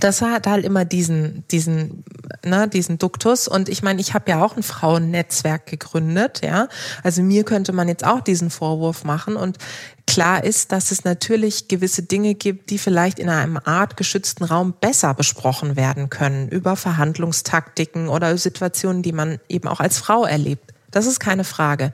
Das 0.00 0.22
hat 0.22 0.46
halt 0.46 0.64
immer 0.64 0.84
diesen, 0.84 1.44
diesen, 1.50 2.04
ne, 2.44 2.68
diesen 2.68 2.98
Duktus. 2.98 3.46
Und 3.46 3.68
ich 3.68 3.82
meine, 3.82 4.00
ich 4.00 4.12
habe 4.14 4.30
ja 4.30 4.42
auch 4.44 4.56
ein 4.56 4.62
Frauennetzwerk 4.62 5.66
gegründet, 5.66 6.40
ja. 6.42 6.68
Also 7.02 7.22
mir 7.22 7.44
könnte 7.44 7.72
man 7.72 7.88
jetzt 7.88 8.04
auch 8.04 8.20
diesen 8.20 8.50
Vorwurf 8.50 9.04
machen. 9.04 9.36
Und 9.36 9.58
klar 10.06 10.42
ist, 10.42 10.72
dass 10.72 10.90
es 10.90 11.04
natürlich 11.04 11.68
gewisse 11.68 12.02
Dinge 12.02 12.34
gibt, 12.34 12.70
die 12.70 12.78
vielleicht 12.78 13.18
in 13.18 13.28
einem 13.28 13.58
Art 13.62 13.96
geschützten 13.96 14.44
Raum 14.44 14.74
besser 14.80 15.14
besprochen 15.14 15.76
werden 15.76 16.10
können, 16.10 16.48
über 16.48 16.74
Verhandlungstaktiken 16.74 18.08
oder 18.08 18.36
Situationen, 18.36 19.02
die 19.02 19.12
man 19.12 19.38
eben 19.48 19.68
auch 19.68 19.80
als 19.80 19.98
Frau 19.98 20.24
erlebt. 20.24 20.74
Das 20.90 21.06
ist 21.06 21.20
keine 21.20 21.44
Frage. 21.44 21.92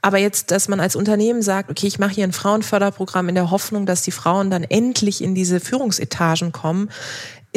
Aber 0.00 0.18
jetzt, 0.18 0.50
dass 0.50 0.68
man 0.68 0.80
als 0.80 0.96
Unternehmen 0.96 1.42
sagt, 1.42 1.70
okay, 1.70 1.86
ich 1.86 1.98
mache 1.98 2.12
hier 2.12 2.24
ein 2.24 2.32
Frauenförderprogramm 2.32 3.28
in 3.28 3.34
der 3.34 3.50
Hoffnung, 3.50 3.84
dass 3.84 4.02
die 4.02 4.10
Frauen 4.10 4.50
dann 4.50 4.62
endlich 4.62 5.22
in 5.22 5.34
diese 5.34 5.60
Führungsetagen 5.60 6.52
kommen, 6.52 6.90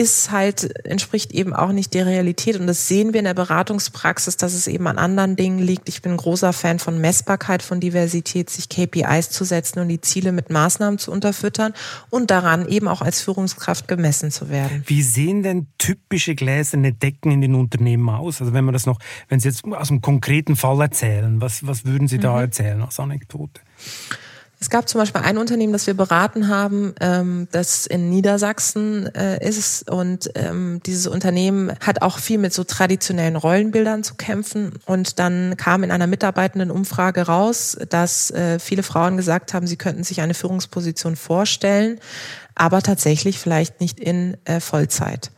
ist 0.01 0.31
halt, 0.31 0.83
entspricht 0.83 1.31
eben 1.31 1.53
auch 1.53 1.71
nicht 1.71 1.93
der 1.93 2.07
Realität. 2.07 2.59
Und 2.59 2.65
das 2.65 2.87
sehen 2.87 3.13
wir 3.13 3.19
in 3.19 3.25
der 3.25 3.35
Beratungspraxis, 3.35 4.35
dass 4.35 4.55
es 4.55 4.65
eben 4.65 4.87
an 4.87 4.97
anderen 4.97 5.35
Dingen 5.35 5.59
liegt. 5.59 5.87
Ich 5.89 6.01
bin 6.01 6.13
ein 6.13 6.17
großer 6.17 6.53
Fan 6.53 6.79
von 6.79 6.99
Messbarkeit, 6.99 7.61
von 7.61 7.79
Diversität, 7.79 8.49
sich 8.49 8.67
KPIs 8.67 9.29
zu 9.29 9.43
setzen 9.43 9.79
und 9.79 9.89
die 9.89 10.01
Ziele 10.01 10.31
mit 10.31 10.49
Maßnahmen 10.49 10.97
zu 10.97 11.11
unterfüttern 11.11 11.73
und 12.09 12.31
daran 12.31 12.67
eben 12.67 12.87
auch 12.87 13.03
als 13.03 13.21
Führungskraft 13.21 13.87
gemessen 13.87 14.31
zu 14.31 14.49
werden. 14.49 14.83
Wie 14.87 15.03
sehen 15.03 15.43
denn 15.43 15.67
typische 15.77 16.33
gläserne 16.33 16.93
Decken 16.93 17.31
in 17.31 17.41
den 17.41 17.53
Unternehmen 17.53 18.09
aus? 18.09 18.41
Also 18.41 18.53
wenn 18.53 18.65
man 18.65 18.73
das 18.73 18.87
noch, 18.87 18.97
wenn 19.29 19.39
Sie 19.39 19.49
jetzt 19.49 19.63
aus 19.65 19.91
einem 19.91 20.01
konkreten 20.01 20.55
Fall 20.55 20.81
erzählen, 20.81 21.39
was, 21.41 21.67
was 21.67 21.85
würden 21.85 22.07
Sie 22.07 22.17
da 22.17 22.33
mhm. 22.33 22.41
erzählen 22.41 22.81
als 22.81 22.99
Anekdote? 22.99 23.61
Es 24.61 24.69
gab 24.69 24.87
zum 24.87 24.99
Beispiel 24.99 25.21
ein 25.21 25.39
Unternehmen, 25.39 25.73
das 25.73 25.87
wir 25.87 25.95
beraten 25.95 26.47
haben, 26.47 26.93
ähm, 27.01 27.47
das 27.51 27.87
in 27.87 28.11
Niedersachsen 28.11 29.07
äh, 29.15 29.43
ist. 29.43 29.89
Und 29.89 30.29
ähm, 30.35 30.81
dieses 30.85 31.07
Unternehmen 31.07 31.73
hat 31.83 32.03
auch 32.03 32.19
viel 32.19 32.37
mit 32.37 32.53
so 32.53 32.63
traditionellen 32.63 33.37
Rollenbildern 33.37 34.03
zu 34.03 34.13
kämpfen. 34.13 34.73
Und 34.85 35.17
dann 35.17 35.57
kam 35.57 35.83
in 35.83 35.89
einer 35.89 36.05
Mitarbeitendenumfrage 36.05 37.23
raus, 37.23 37.75
dass 37.89 38.29
äh, 38.29 38.59
viele 38.59 38.83
Frauen 38.83 39.17
gesagt 39.17 39.55
haben, 39.55 39.65
sie 39.65 39.77
könnten 39.77 40.03
sich 40.03 40.21
eine 40.21 40.35
Führungsposition 40.35 41.15
vorstellen, 41.15 41.99
aber 42.53 42.83
tatsächlich 42.83 43.39
vielleicht 43.39 43.81
nicht 43.81 43.99
in 43.99 44.37
äh, 44.45 44.59
Vollzeit. 44.59 45.31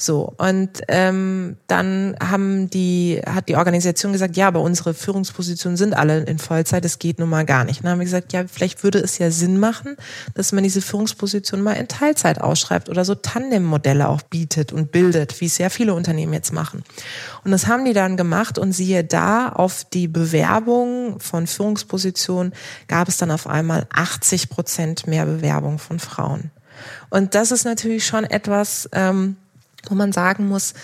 So 0.00 0.32
und 0.38 0.70
ähm, 0.86 1.56
dann 1.66 2.14
haben 2.22 2.70
die 2.70 3.20
hat 3.26 3.48
die 3.48 3.56
Organisation 3.56 4.12
gesagt, 4.12 4.36
ja, 4.36 4.46
aber 4.46 4.60
unsere 4.60 4.94
Führungspositionen 4.94 5.76
sind 5.76 5.92
alle 5.92 6.20
in 6.20 6.38
Vollzeit, 6.38 6.84
das 6.84 7.00
geht 7.00 7.18
nun 7.18 7.28
mal 7.28 7.44
gar 7.44 7.64
nicht. 7.64 7.80
Und 7.80 7.84
dann 7.84 7.92
haben 7.92 7.98
wir 7.98 8.04
gesagt, 8.04 8.32
ja, 8.32 8.44
vielleicht 8.46 8.84
würde 8.84 9.00
es 9.00 9.18
ja 9.18 9.32
Sinn 9.32 9.58
machen, 9.58 9.96
dass 10.34 10.52
man 10.52 10.62
diese 10.62 10.82
Führungsposition 10.82 11.62
mal 11.62 11.72
in 11.72 11.88
Teilzeit 11.88 12.40
ausschreibt 12.40 12.88
oder 12.88 13.04
so 13.04 13.16
Tandem-Modelle 13.16 14.08
auch 14.08 14.22
bietet 14.22 14.72
und 14.72 14.92
bildet, 14.92 15.40
wie 15.40 15.46
es 15.46 15.58
ja 15.58 15.68
viele 15.68 15.94
Unternehmen 15.94 16.32
jetzt 16.32 16.52
machen. 16.52 16.84
Und 17.44 17.50
das 17.50 17.66
haben 17.66 17.84
die 17.84 17.92
dann 17.92 18.16
gemacht 18.16 18.56
und 18.56 18.70
siehe 18.70 19.02
da, 19.02 19.48
auf 19.48 19.82
die 19.82 20.06
Bewerbung 20.06 21.18
von 21.18 21.48
Führungspositionen 21.48 22.52
gab 22.86 23.08
es 23.08 23.16
dann 23.16 23.32
auf 23.32 23.48
einmal 23.48 23.86
80 23.92 24.48
Prozent 24.48 25.08
mehr 25.08 25.26
Bewerbung 25.26 25.80
von 25.80 25.98
Frauen. 25.98 26.52
Und 27.10 27.34
das 27.34 27.50
ist 27.50 27.64
natürlich 27.64 28.06
schon 28.06 28.24
etwas, 28.24 28.88
ähm, 28.92 29.36
wo 29.86 29.94
man 29.94 30.12
sagen 30.12 30.48
muss, 30.48 30.74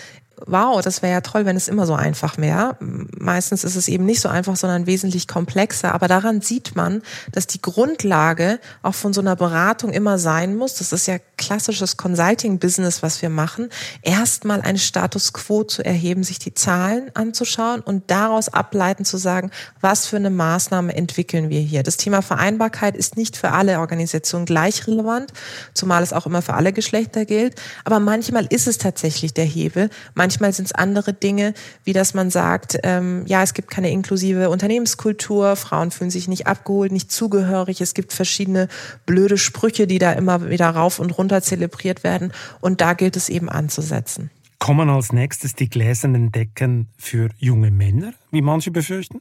wow, 0.46 0.80
das 0.82 1.02
wäre 1.02 1.12
ja 1.12 1.20
toll, 1.20 1.46
wenn 1.46 1.56
es 1.56 1.68
immer 1.68 1.86
so 1.86 1.94
einfach 1.94 2.38
wäre. 2.38 2.76
Meistens 2.80 3.64
ist 3.64 3.76
es 3.76 3.88
eben 3.88 4.04
nicht 4.04 4.20
so 4.20 4.28
einfach, 4.28 4.56
sondern 4.56 4.86
wesentlich 4.86 5.28
komplexer. 5.28 5.94
Aber 5.94 6.08
daran 6.08 6.40
sieht 6.40 6.76
man, 6.76 7.02
dass 7.32 7.46
die 7.46 7.62
Grundlage 7.62 8.58
auch 8.82 8.94
von 8.94 9.12
so 9.12 9.20
einer 9.20 9.36
Beratung 9.36 9.92
immer 9.92 10.18
sein 10.18 10.56
muss. 10.56 10.74
Das 10.74 10.92
ist 10.92 11.06
ja 11.06 11.18
klassisches 11.36 11.96
Consulting-Business, 11.96 13.02
was 13.02 13.22
wir 13.22 13.30
machen. 13.30 13.68
Erstmal 14.02 14.60
einen 14.60 14.78
Status 14.78 15.32
quo 15.32 15.64
zu 15.64 15.84
erheben, 15.84 16.22
sich 16.22 16.38
die 16.38 16.54
Zahlen 16.54 17.10
anzuschauen 17.14 17.80
und 17.80 18.10
daraus 18.10 18.48
ableiten 18.48 19.04
zu 19.04 19.16
sagen, 19.16 19.50
was 19.80 20.06
für 20.06 20.16
eine 20.16 20.30
Maßnahme 20.30 20.94
entwickeln 20.94 21.50
wir 21.50 21.60
hier. 21.60 21.82
Das 21.82 21.96
Thema 21.96 22.22
Vereinbarkeit 22.22 22.96
ist 22.96 23.16
nicht 23.16 23.36
für 23.36 23.52
alle 23.52 23.78
Organisationen 23.80 24.46
gleich 24.46 24.86
relevant, 24.86 25.32
zumal 25.74 26.02
es 26.02 26.12
auch 26.12 26.26
immer 26.26 26.42
für 26.42 26.54
alle 26.54 26.72
Geschlechter 26.72 27.24
gilt. 27.24 27.60
Aber 27.84 28.00
manchmal 28.00 28.46
ist 28.46 28.66
es 28.66 28.78
tatsächlich 28.78 29.34
der 29.34 29.44
Hebel. 29.44 29.90
Manchmal 30.24 30.54
sind 30.54 30.64
es 30.64 30.72
andere 30.72 31.12
Dinge, 31.12 31.52
wie 31.84 31.92
dass 31.92 32.14
man 32.14 32.30
sagt, 32.30 32.78
ähm, 32.82 33.24
ja, 33.26 33.42
es 33.42 33.52
gibt 33.52 33.70
keine 33.70 33.90
inklusive 33.90 34.48
Unternehmenskultur, 34.48 35.54
Frauen 35.54 35.90
fühlen 35.90 36.08
sich 36.08 36.28
nicht 36.28 36.46
abgeholt, 36.46 36.92
nicht 36.92 37.12
zugehörig, 37.12 37.82
es 37.82 37.92
gibt 37.92 38.14
verschiedene 38.14 38.68
blöde 39.04 39.36
Sprüche, 39.36 39.86
die 39.86 39.98
da 39.98 40.12
immer 40.12 40.48
wieder 40.48 40.70
rauf 40.70 40.98
und 40.98 41.10
runter 41.18 41.42
zelebriert 41.42 42.04
werden 42.04 42.32
und 42.62 42.80
da 42.80 42.94
gilt 42.94 43.16
es 43.16 43.28
eben 43.28 43.50
anzusetzen. 43.50 44.30
Kommen 44.58 44.88
als 44.88 45.12
nächstes 45.12 45.54
die 45.54 45.68
gläsernen 45.68 46.32
Decken 46.32 46.88
für 46.96 47.28
junge 47.36 47.70
Männer, 47.70 48.14
wie 48.30 48.40
manche 48.40 48.70
befürchten? 48.70 49.20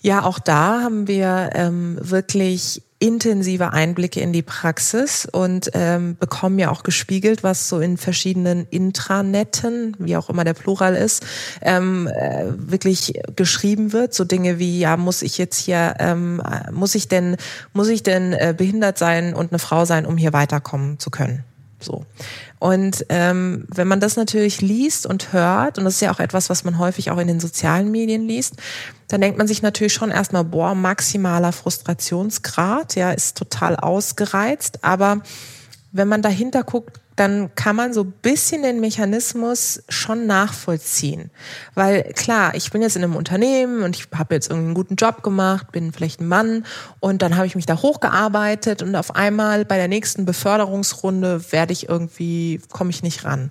Ja, 0.00 0.24
auch 0.24 0.38
da 0.38 0.80
haben 0.80 1.08
wir 1.08 1.50
ähm, 1.52 1.98
wirklich 2.00 2.80
intensive 2.98 3.72
Einblicke 3.72 4.20
in 4.20 4.32
die 4.32 4.42
Praxis 4.42 5.26
und 5.30 5.70
ähm, 5.74 6.16
bekommen 6.18 6.58
ja 6.58 6.70
auch 6.70 6.82
gespiegelt, 6.82 7.42
was 7.42 7.68
so 7.68 7.78
in 7.78 7.96
verschiedenen 7.96 8.66
Intranetten, 8.70 9.96
wie 9.98 10.16
auch 10.16 10.28
immer 10.28 10.44
der 10.44 10.54
Plural 10.54 10.96
ist, 10.96 11.24
ähm, 11.62 12.08
äh, 12.08 12.46
wirklich 12.56 13.20
geschrieben 13.36 13.92
wird. 13.92 14.14
So 14.14 14.24
Dinge 14.24 14.58
wie, 14.58 14.80
ja, 14.80 14.96
muss 14.96 15.22
ich 15.22 15.38
jetzt 15.38 15.58
hier, 15.58 15.94
ähm, 16.00 16.42
muss 16.72 16.94
ich 16.94 17.08
denn, 17.08 17.36
muss 17.72 17.88
ich 17.88 18.02
denn 18.02 18.32
äh, 18.32 18.54
behindert 18.56 18.98
sein 18.98 19.34
und 19.34 19.52
eine 19.52 19.58
Frau 19.58 19.84
sein, 19.84 20.04
um 20.04 20.16
hier 20.16 20.32
weiterkommen 20.32 20.98
zu 20.98 21.10
können? 21.10 21.44
So. 21.80 22.04
Und 22.58 23.06
ähm, 23.08 23.66
wenn 23.68 23.88
man 23.88 24.00
das 24.00 24.16
natürlich 24.16 24.60
liest 24.60 25.06
und 25.06 25.32
hört, 25.32 25.78
und 25.78 25.84
das 25.84 25.94
ist 25.94 26.00
ja 26.00 26.12
auch 26.12 26.20
etwas, 26.20 26.50
was 26.50 26.64
man 26.64 26.78
häufig 26.78 27.10
auch 27.10 27.18
in 27.18 27.28
den 27.28 27.40
sozialen 27.40 27.90
Medien 27.90 28.26
liest, 28.26 28.56
dann 29.06 29.20
denkt 29.20 29.38
man 29.38 29.46
sich 29.46 29.62
natürlich 29.62 29.92
schon 29.92 30.10
erstmal, 30.10 30.44
boah, 30.44 30.74
maximaler 30.74 31.52
Frustrationsgrad, 31.52 32.96
ja, 32.96 33.12
ist 33.12 33.38
total 33.38 33.76
ausgereizt, 33.76 34.84
aber 34.84 35.22
wenn 35.92 36.08
man 36.08 36.20
dahinter 36.20 36.62
guckt, 36.62 37.00
dann 37.18 37.54
kann 37.54 37.74
man 37.74 37.92
so 37.92 38.02
ein 38.02 38.12
bisschen 38.22 38.62
den 38.62 38.80
Mechanismus 38.80 39.82
schon 39.88 40.26
nachvollziehen. 40.26 41.30
Weil 41.74 42.04
klar, 42.14 42.54
ich 42.54 42.70
bin 42.70 42.80
jetzt 42.80 42.96
in 42.96 43.02
einem 43.02 43.16
Unternehmen 43.16 43.82
und 43.82 43.96
ich 43.96 44.08
habe 44.16 44.34
jetzt 44.34 44.50
irgendwie 44.50 44.66
einen 44.66 44.74
guten 44.74 44.94
Job 44.94 45.22
gemacht, 45.22 45.72
bin 45.72 45.92
vielleicht 45.92 46.20
ein 46.20 46.28
Mann 46.28 46.64
und 47.00 47.22
dann 47.22 47.36
habe 47.36 47.46
ich 47.46 47.56
mich 47.56 47.66
da 47.66 47.80
hochgearbeitet 47.82 48.82
und 48.82 48.94
auf 48.94 49.16
einmal 49.16 49.64
bei 49.64 49.76
der 49.76 49.88
nächsten 49.88 50.24
Beförderungsrunde 50.24 51.52
werde 51.52 51.72
ich 51.72 51.88
irgendwie, 51.88 52.60
komme 52.70 52.90
ich 52.90 53.02
nicht 53.02 53.24
ran. 53.24 53.50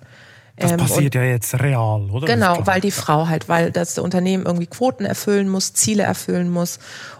Das 0.58 0.72
ähm, 0.72 0.78
passiert 0.78 1.14
ja 1.14 1.22
jetzt 1.22 1.54
real, 1.60 2.10
oder? 2.10 2.26
Genau, 2.26 2.66
weil 2.66 2.80
die 2.80 2.90
Frau 2.90 3.28
halt, 3.28 3.48
weil 3.48 3.70
das 3.70 3.98
Unternehmen 3.98 4.44
irgendwie 4.44 4.66
Quoten 4.66 5.04
erfüllen 5.04 5.48
muss, 5.48 5.72
Ziele 5.72 6.02
erfüllen 6.02 6.50
muss 6.50 6.78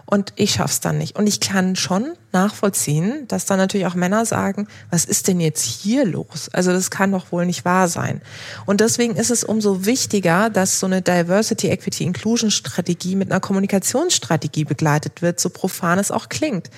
und 0.09 0.33
ich 0.37 0.53
schaff's 0.53 0.79
dann 0.79 0.97
nicht. 0.97 1.15
Und 1.17 1.27
ich 1.27 1.39
kann 1.39 1.75
schon 1.75 2.13
nachvollziehen, 2.31 3.27
dass 3.27 3.45
dann 3.45 3.57
natürlich 3.57 3.85
auch 3.85 3.95
Männer 3.95 4.25
sagen, 4.25 4.67
was 4.89 5.05
ist 5.05 5.27
denn 5.27 5.39
jetzt 5.39 5.63
hier 5.63 6.05
los? 6.05 6.49
Also 6.51 6.71
das 6.71 6.89
kann 6.89 7.11
doch 7.11 7.31
wohl 7.31 7.45
nicht 7.45 7.65
wahr 7.65 7.87
sein. 7.87 8.21
Und 8.65 8.81
deswegen 8.81 9.15
ist 9.15 9.29
es 9.29 9.43
umso 9.43 9.85
wichtiger, 9.85 10.49
dass 10.49 10.79
so 10.79 10.87
eine 10.87 11.01
Diversity, 11.01 11.69
Equity, 11.69 12.03
Inclusion 12.03 12.49
Strategie 12.49 13.15
mit 13.15 13.31
einer 13.31 13.39
Kommunikationsstrategie 13.39 14.63
begleitet 14.63 15.21
wird, 15.21 15.39
so 15.39 15.49
profan 15.49 15.99
es 15.99 16.11
auch 16.11 16.29
klingt. 16.29 16.69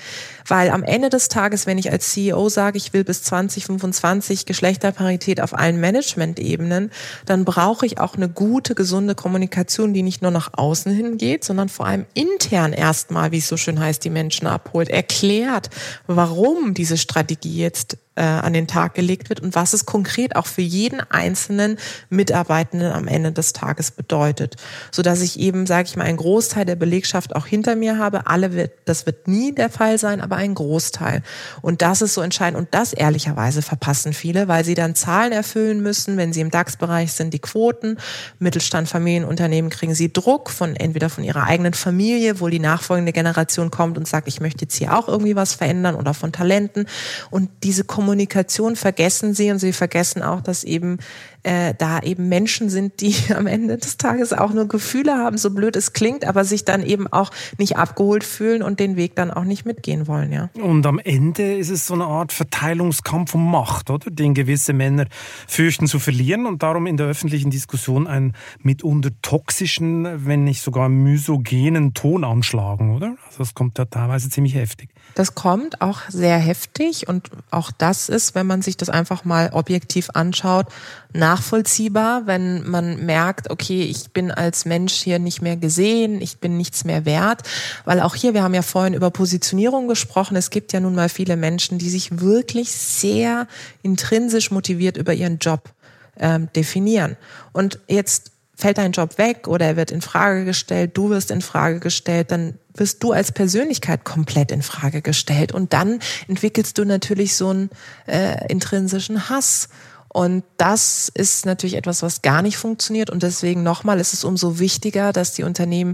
Weil 0.47 0.69
am 0.69 0.83
Ende 0.83 1.09
des 1.09 1.27
Tages, 1.27 1.65
wenn 1.65 1.77
ich 1.77 1.91
als 1.91 2.11
CEO 2.11 2.49
sage, 2.49 2.77
ich 2.77 2.93
will 2.93 3.03
bis 3.03 3.23
2025 3.23 4.45
Geschlechterparität 4.45 5.39
auf 5.39 5.57
allen 5.57 5.79
Management-Ebenen, 5.79 6.91
dann 7.25 7.45
brauche 7.45 7.85
ich 7.85 7.99
auch 7.99 8.15
eine 8.15 8.29
gute, 8.29 8.75
gesunde 8.75 9.15
Kommunikation, 9.15 9.93
die 9.93 10.03
nicht 10.03 10.21
nur 10.21 10.31
nach 10.31 10.49
außen 10.53 10.93
hingeht, 10.93 11.43
sondern 11.43 11.69
vor 11.69 11.85
allem 11.85 12.05
intern 12.13 12.73
erstmal, 12.73 13.20
wie 13.29 13.37
es 13.37 13.47
so 13.47 13.57
schön 13.57 13.79
heißt, 13.79 14.03
die 14.03 14.09
Menschen 14.09 14.47
abholt, 14.47 14.89
erklärt, 14.89 15.69
warum 16.07 16.73
diese 16.73 16.97
Strategie 16.97 17.57
jetzt 17.57 17.97
äh, 18.15 18.23
an 18.23 18.53
den 18.53 18.67
Tag 18.67 18.93
gelegt 18.93 19.29
wird 19.29 19.39
und 19.39 19.55
was 19.55 19.73
es 19.73 19.85
konkret 19.85 20.35
auch 20.35 20.45
für 20.45 20.61
jeden 20.61 20.99
einzelnen 21.11 21.77
Mitarbeitenden 22.09 22.91
am 22.91 23.07
Ende 23.07 23.31
des 23.31 23.53
Tages 23.53 23.91
bedeutet, 23.91 24.57
so 24.91 25.01
dass 25.01 25.21
ich 25.21 25.39
eben, 25.39 25.65
sage 25.65 25.87
ich 25.87 25.95
mal, 25.95 26.03
einen 26.03 26.17
Großteil 26.17 26.65
der 26.65 26.75
Belegschaft 26.75 27.35
auch 27.35 27.45
hinter 27.45 27.75
mir 27.75 27.97
habe. 27.97 28.27
Alle 28.27 28.53
wird, 28.53 28.71
das 28.85 29.05
wird 29.05 29.27
nie 29.29 29.53
der 29.53 29.69
Fall 29.69 29.97
sein, 29.97 30.19
aber 30.19 30.35
ein 30.35 30.55
Großteil. 30.55 31.23
Und 31.61 31.81
das 31.81 32.01
ist 32.01 32.13
so 32.13 32.21
entscheidend 32.21 32.59
und 32.59 32.73
das 32.73 32.91
ehrlicherweise 32.91 33.61
verpassen 33.61 34.11
viele, 34.11 34.49
weil 34.49 34.65
sie 34.65 34.75
dann 34.75 34.93
Zahlen 34.93 35.31
erfüllen 35.31 35.81
müssen, 35.81 36.17
wenn 36.17 36.33
sie 36.33 36.41
im 36.41 36.51
DAX-Bereich 36.51 37.13
sind, 37.13 37.33
die 37.33 37.39
Quoten. 37.39 37.97
Mittelstand, 38.39 38.89
Familienunternehmen 38.89 39.71
kriegen 39.71 39.95
sie 39.95 40.11
Druck 40.11 40.49
von 40.49 40.75
entweder 40.75 41.09
von 41.09 41.23
ihrer 41.23 41.43
eigenen 41.43 41.73
Familie, 41.73 42.41
wo 42.41 42.49
die 42.49 42.59
nachfolgende 42.59 43.13
Generation 43.13 43.71
kommt 43.71 43.97
und 43.97 44.07
sagt, 44.07 44.27
ich 44.27 44.41
möchte 44.41 44.65
jetzt 44.65 44.75
hier 44.75 44.97
auch 44.97 45.07
irgendwie 45.07 45.37
was 45.37 45.53
verändern 45.53 45.95
oder 45.95 46.13
von 46.13 46.33
Talenten 46.33 46.87
und 47.29 47.49
diese 47.63 47.85
Kommunikation 48.01 48.75
vergessen 48.75 49.35
sie 49.35 49.51
und 49.51 49.59
sie 49.59 49.73
vergessen 49.73 50.23
auch, 50.23 50.41
dass 50.41 50.63
eben 50.63 50.97
äh, 51.43 51.75
da 51.77 51.99
eben 51.99 52.29
Menschen 52.29 52.71
sind, 52.71 52.99
die 52.99 53.13
am 53.37 53.45
Ende 53.45 53.77
des 53.77 53.97
Tages 53.97 54.33
auch 54.33 54.53
nur 54.53 54.67
Gefühle 54.67 55.19
haben, 55.19 55.37
so 55.37 55.51
blöd 55.51 55.75
es 55.75 55.93
klingt, 55.93 56.25
aber 56.25 56.43
sich 56.43 56.65
dann 56.65 56.83
eben 56.83 57.05
auch 57.05 57.29
nicht 57.59 57.77
abgeholt 57.77 58.23
fühlen 58.23 58.63
und 58.63 58.79
den 58.79 58.95
Weg 58.95 59.15
dann 59.15 59.29
auch 59.29 59.43
nicht 59.43 59.67
mitgehen 59.67 60.07
wollen, 60.07 60.31
ja. 60.31 60.49
Und 60.59 60.83
am 60.87 60.97
Ende 60.97 61.55
ist 61.55 61.69
es 61.69 61.85
so 61.85 61.93
eine 61.93 62.05
Art 62.05 62.33
Verteilungskampf 62.33 63.35
um 63.35 63.51
Macht, 63.51 63.91
oder? 63.91 64.09
Den 64.09 64.33
gewisse 64.33 64.73
Männer 64.73 65.05
fürchten 65.47 65.85
zu 65.85 65.99
verlieren 65.99 66.47
und 66.47 66.63
darum 66.63 66.87
in 66.87 66.97
der 66.97 67.05
öffentlichen 67.05 67.51
Diskussion 67.51 68.07
einen 68.07 68.33
mitunter 68.63 69.11
toxischen, 69.21 70.25
wenn 70.25 70.43
nicht 70.43 70.63
sogar 70.63 70.89
misogenen 70.89 71.93
Ton 71.93 72.23
anschlagen, 72.23 72.95
oder? 72.95 73.15
Also 73.27 73.37
das 73.37 73.53
kommt 73.53 73.77
ja 73.77 73.85
teilweise 73.85 74.31
ziemlich 74.31 74.55
heftig. 74.55 74.89
Das 75.15 75.35
kommt 75.35 75.81
auch 75.81 76.01
sehr 76.09 76.37
heftig 76.37 77.07
und 77.07 77.29
auch 77.49 77.71
das 77.71 78.09
ist, 78.09 78.35
wenn 78.35 78.47
man 78.47 78.61
sich 78.61 78.77
das 78.77 78.89
einfach 78.89 79.25
mal 79.25 79.49
objektiv 79.53 80.09
anschaut, 80.13 80.67
nachvollziehbar, 81.13 82.27
wenn 82.27 82.67
man 82.69 83.05
merkt, 83.05 83.49
okay, 83.49 83.83
ich 83.83 84.11
bin 84.11 84.31
als 84.31 84.65
Mensch 84.65 84.93
hier 84.93 85.19
nicht 85.19 85.41
mehr 85.41 85.57
gesehen, 85.57 86.21
ich 86.21 86.37
bin 86.37 86.57
nichts 86.57 86.85
mehr 86.85 87.05
wert, 87.05 87.41
weil 87.85 87.99
auch 87.99 88.15
hier, 88.15 88.33
wir 88.33 88.43
haben 88.43 88.53
ja 88.53 88.61
vorhin 88.61 88.93
über 88.93 89.11
Positionierung 89.11 89.87
gesprochen, 89.87 90.37
es 90.37 90.49
gibt 90.49 90.73
ja 90.73 90.79
nun 90.79 90.95
mal 90.95 91.09
viele 91.09 91.35
Menschen, 91.35 91.77
die 91.77 91.89
sich 91.89 92.19
wirklich 92.19 92.71
sehr 92.71 93.47
intrinsisch 93.81 94.51
motiviert 94.51 94.97
über 94.97 95.13
ihren 95.13 95.39
Job 95.39 95.69
ähm, 96.17 96.49
definieren. 96.53 97.17
Und 97.51 97.79
jetzt 97.87 98.31
fällt 98.61 98.77
dein 98.77 98.91
Job 98.91 99.17
weg 99.17 99.47
oder 99.47 99.65
er 99.65 99.75
wird 99.75 99.91
in 99.91 100.01
Frage 100.01 100.45
gestellt, 100.45 100.91
du 100.93 101.09
wirst 101.09 101.31
in 101.31 101.41
Frage 101.41 101.79
gestellt, 101.79 102.31
dann 102.31 102.53
wirst 102.75 103.03
du 103.03 103.11
als 103.11 103.31
Persönlichkeit 103.31 104.05
komplett 104.05 104.51
in 104.51 104.61
Frage 104.61 105.01
gestellt 105.01 105.51
und 105.51 105.73
dann 105.73 105.99
entwickelst 106.27 106.77
du 106.77 106.85
natürlich 106.85 107.35
so 107.35 107.49
einen 107.49 107.69
äh, 108.07 108.47
intrinsischen 108.47 109.29
Hass. 109.29 109.67
Und 110.13 110.43
das 110.57 111.09
ist 111.13 111.45
natürlich 111.45 111.75
etwas, 111.75 112.03
was 112.03 112.21
gar 112.21 112.41
nicht 112.41 112.57
funktioniert. 112.57 113.09
Und 113.09 113.23
deswegen 113.23 113.63
nochmal 113.63 113.97
ist 113.97 114.13
es 114.13 114.25
umso 114.25 114.59
wichtiger, 114.59 115.13
dass 115.13 115.31
die 115.31 115.43
Unternehmen 115.43 115.93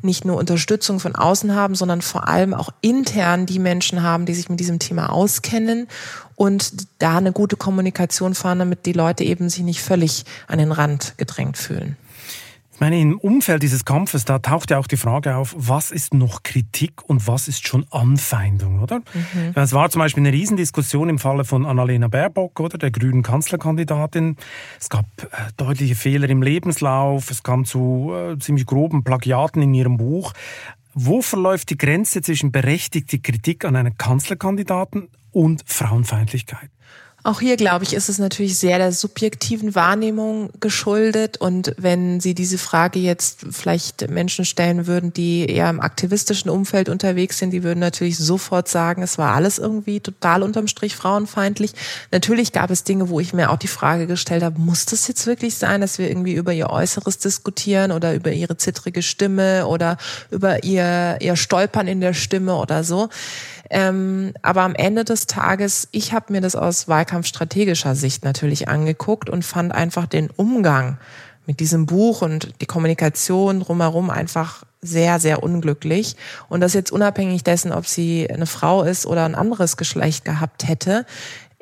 nicht 0.00 0.24
nur 0.24 0.38
Unterstützung 0.38 1.00
von 1.00 1.14
außen 1.14 1.54
haben, 1.54 1.74
sondern 1.74 2.00
vor 2.00 2.28
allem 2.28 2.54
auch 2.54 2.70
intern 2.80 3.44
die 3.44 3.58
Menschen 3.58 4.02
haben, 4.02 4.24
die 4.24 4.32
sich 4.32 4.48
mit 4.48 4.58
diesem 4.58 4.78
Thema 4.78 5.12
auskennen 5.12 5.86
und 6.34 6.72
da 6.98 7.18
eine 7.18 7.32
gute 7.32 7.56
Kommunikation 7.56 8.34
fahren, 8.34 8.60
damit 8.60 8.86
die 8.86 8.94
Leute 8.94 9.24
eben 9.24 9.50
sich 9.50 9.64
nicht 9.64 9.82
völlig 9.82 10.24
an 10.46 10.58
den 10.58 10.72
Rand 10.72 11.18
gedrängt 11.18 11.58
fühlen. 11.58 11.98
Ich 12.78 12.80
meine, 12.80 13.00
im 13.00 13.18
Umfeld 13.18 13.64
dieses 13.64 13.84
Kampfes, 13.84 14.24
da 14.24 14.38
taucht 14.38 14.70
ja 14.70 14.78
auch 14.78 14.86
die 14.86 14.96
Frage 14.96 15.34
auf, 15.34 15.52
was 15.58 15.90
ist 15.90 16.14
noch 16.14 16.44
Kritik 16.44 17.02
und 17.08 17.26
was 17.26 17.48
ist 17.48 17.66
schon 17.66 17.84
Anfeindung, 17.90 18.78
oder? 18.78 18.98
Mhm. 18.98 19.52
Es 19.56 19.72
war 19.72 19.90
zum 19.90 19.98
Beispiel 19.98 20.22
eine 20.22 20.32
Riesendiskussion 20.32 21.08
im 21.08 21.18
Falle 21.18 21.44
von 21.44 21.66
Annalena 21.66 22.06
Baerbock, 22.06 22.60
oder, 22.60 22.78
der 22.78 22.92
grünen 22.92 23.24
Kanzlerkandidatin. 23.24 24.36
Es 24.78 24.88
gab 24.90 25.06
äh, 25.18 25.26
deutliche 25.56 25.96
Fehler 25.96 26.30
im 26.30 26.40
Lebenslauf, 26.40 27.32
es 27.32 27.42
kam 27.42 27.64
zu 27.64 28.12
äh, 28.14 28.38
ziemlich 28.38 28.66
groben 28.66 29.02
Plagiaten 29.02 29.60
in 29.60 29.74
ihrem 29.74 29.96
Buch. 29.96 30.32
Wo 30.94 31.20
verläuft 31.20 31.70
die 31.70 31.78
Grenze 31.78 32.22
zwischen 32.22 32.52
berechtigter 32.52 33.18
Kritik 33.18 33.64
an 33.64 33.74
einen 33.74 33.98
Kanzlerkandidaten 33.98 35.08
und 35.32 35.64
Frauenfeindlichkeit? 35.66 36.70
Auch 37.28 37.40
hier, 37.40 37.58
glaube 37.58 37.84
ich, 37.84 37.92
ist 37.92 38.08
es 38.08 38.18
natürlich 38.18 38.56
sehr 38.56 38.78
der 38.78 38.90
subjektiven 38.90 39.74
Wahrnehmung 39.74 40.48
geschuldet. 40.60 41.36
Und 41.36 41.74
wenn 41.76 42.20
Sie 42.20 42.32
diese 42.32 42.56
Frage 42.56 43.00
jetzt 43.00 43.44
vielleicht 43.50 44.08
Menschen 44.08 44.46
stellen 44.46 44.86
würden, 44.86 45.12
die 45.12 45.44
eher 45.44 45.68
im 45.68 45.82
aktivistischen 45.82 46.50
Umfeld 46.50 46.88
unterwegs 46.88 47.36
sind, 47.36 47.50
die 47.50 47.62
würden 47.62 47.80
natürlich 47.80 48.16
sofort 48.16 48.66
sagen, 48.66 49.02
es 49.02 49.18
war 49.18 49.34
alles 49.34 49.58
irgendwie 49.58 50.00
total 50.00 50.42
unterm 50.42 50.68
Strich 50.68 50.96
frauenfeindlich. 50.96 51.72
Natürlich 52.12 52.52
gab 52.52 52.70
es 52.70 52.84
Dinge, 52.84 53.10
wo 53.10 53.20
ich 53.20 53.34
mir 53.34 53.50
auch 53.50 53.58
die 53.58 53.68
Frage 53.68 54.06
gestellt 54.06 54.42
habe, 54.42 54.58
muss 54.58 54.86
das 54.86 55.06
jetzt 55.06 55.26
wirklich 55.26 55.56
sein, 55.56 55.82
dass 55.82 55.98
wir 55.98 56.08
irgendwie 56.08 56.32
über 56.32 56.54
ihr 56.54 56.70
Äußeres 56.70 57.18
diskutieren 57.18 57.92
oder 57.92 58.14
über 58.14 58.32
ihre 58.32 58.56
zittrige 58.56 59.02
Stimme 59.02 59.66
oder 59.66 59.98
über 60.30 60.64
ihr, 60.64 61.18
ihr 61.20 61.36
Stolpern 61.36 61.88
in 61.88 62.00
der 62.00 62.14
Stimme 62.14 62.56
oder 62.56 62.84
so. 62.84 63.10
Ähm, 63.70 64.32
aber 64.42 64.62
am 64.62 64.74
Ende 64.74 65.04
des 65.04 65.26
Tages, 65.26 65.88
ich 65.92 66.12
habe 66.12 66.32
mir 66.32 66.40
das 66.40 66.56
aus 66.56 66.88
wahlkampfstrategischer 66.88 67.94
Sicht 67.94 68.24
natürlich 68.24 68.68
angeguckt 68.68 69.28
und 69.28 69.44
fand 69.44 69.72
einfach 69.72 70.06
den 70.06 70.30
Umgang 70.30 70.98
mit 71.46 71.60
diesem 71.60 71.86
Buch 71.86 72.22
und 72.22 72.60
die 72.60 72.66
Kommunikation 72.66 73.60
drumherum 73.60 74.10
einfach 74.10 74.64
sehr, 74.82 75.18
sehr 75.18 75.42
unglücklich. 75.42 76.14
Und 76.48 76.60
das 76.60 76.74
jetzt 76.74 76.92
unabhängig 76.92 77.42
dessen, 77.42 77.72
ob 77.72 77.86
sie 77.86 78.28
eine 78.30 78.46
Frau 78.46 78.82
ist 78.82 79.06
oder 79.06 79.24
ein 79.24 79.34
anderes 79.34 79.76
Geschlecht 79.76 80.24
gehabt 80.24 80.68
hätte. 80.68 81.06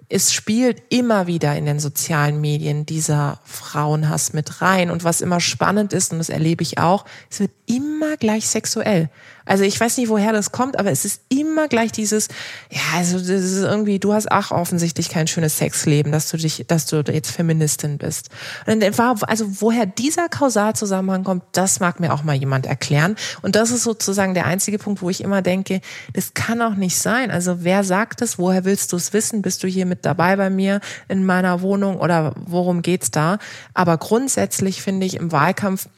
Es 0.09 0.32
spielt 0.32 0.82
immer 0.88 1.26
wieder 1.26 1.57
in 1.57 1.66
den 1.66 1.80
sozialen 1.80 2.40
Medien 2.40 2.84
dieser 2.84 3.40
Frauenhass 3.44 4.32
mit 4.32 4.61
rein. 4.61 4.90
Und 4.90 5.04
was 5.04 5.20
immer 5.20 5.40
spannend 5.40 5.92
ist, 5.92 6.12
und 6.12 6.18
das 6.18 6.28
erlebe 6.28 6.62
ich 6.62 6.78
auch, 6.78 7.04
es 7.30 7.40
wird 7.40 7.52
immer 7.66 8.16
gleich 8.16 8.48
sexuell. 8.48 9.09
Also 9.47 9.64
ich 9.64 9.80
weiß 9.80 9.97
nicht, 9.97 10.09
woher 10.09 10.32
das 10.32 10.53
kommt, 10.53 10.78
aber 10.78 10.90
es 10.90 11.05
ist 11.05 11.22
immer 11.28 11.68
gleich 11.68 11.92
dieses, 11.92 12.28
ja, 12.70 12.80
also 12.97 13.18
das 13.18 13.28
ist 13.28 13.62
irgendwie, 13.62 13.99
du 13.99 14.12
hast 14.12 14.30
auch 14.30 14.51
offensichtlich 14.51 15.09
kein 15.09 15.28
schönes 15.28 15.57
Sexleben, 15.59 16.12
dass 16.12 16.28
du 16.30 16.36
dich, 16.36 16.64
dass 16.66 16.86
du 16.86 17.03
jetzt 17.11 17.30
Feministin 17.30 17.97
bist. 17.97 18.28
Und 18.66 18.82
war, 18.99 19.16
also 19.28 19.47
woher 19.61 19.86
dieser 19.86 20.28
Kausalzusammenhang 20.28 21.24
kommt, 21.24 21.44
das 21.53 21.80
mag 21.80 22.01
mir 22.01 22.12
auch 22.12 22.24
mal 22.24 22.34
jemand 22.34 22.66
erklären. 22.66 23.16
Und 23.42 23.57
das 23.57 23.70
ist 23.70 23.84
sozusagen 23.84 24.34
der 24.34 24.47
einzige 24.47 24.78
Punkt, 24.78 25.01
wo 25.01 25.09
ich 25.11 25.22
immer 25.22 25.42
denke, 25.42 25.80
das 26.12 26.34
kann 26.34 26.61
auch 26.61 26.74
nicht 26.74 26.99
sein. 26.99 27.30
Also 27.30 27.62
wer 27.62 27.84
sagt 27.84 28.22
es? 28.22 28.38
Woher 28.38 28.64
willst 28.64 28.92
du 28.92 28.97
es 28.97 29.12
wissen? 29.12 29.42
Bist 29.42 29.62
du 29.62 29.68
hier 29.68 29.86
mit 29.86 30.05
dabei 30.05 30.36
bei 30.36 30.51
mir 30.51 30.80
in 31.09 31.24
meiner 31.24 31.62
Wohnung 31.62 31.99
oder 31.99 32.34
worum 32.36 32.82
geht's 32.82 33.12
da? 33.12 33.38
Aber 33.74 33.97
grundsätzlich 33.97 34.82
finde 34.82 35.07
ich 35.07 35.14
im 35.14 35.30
Wahlkampf 35.30 35.88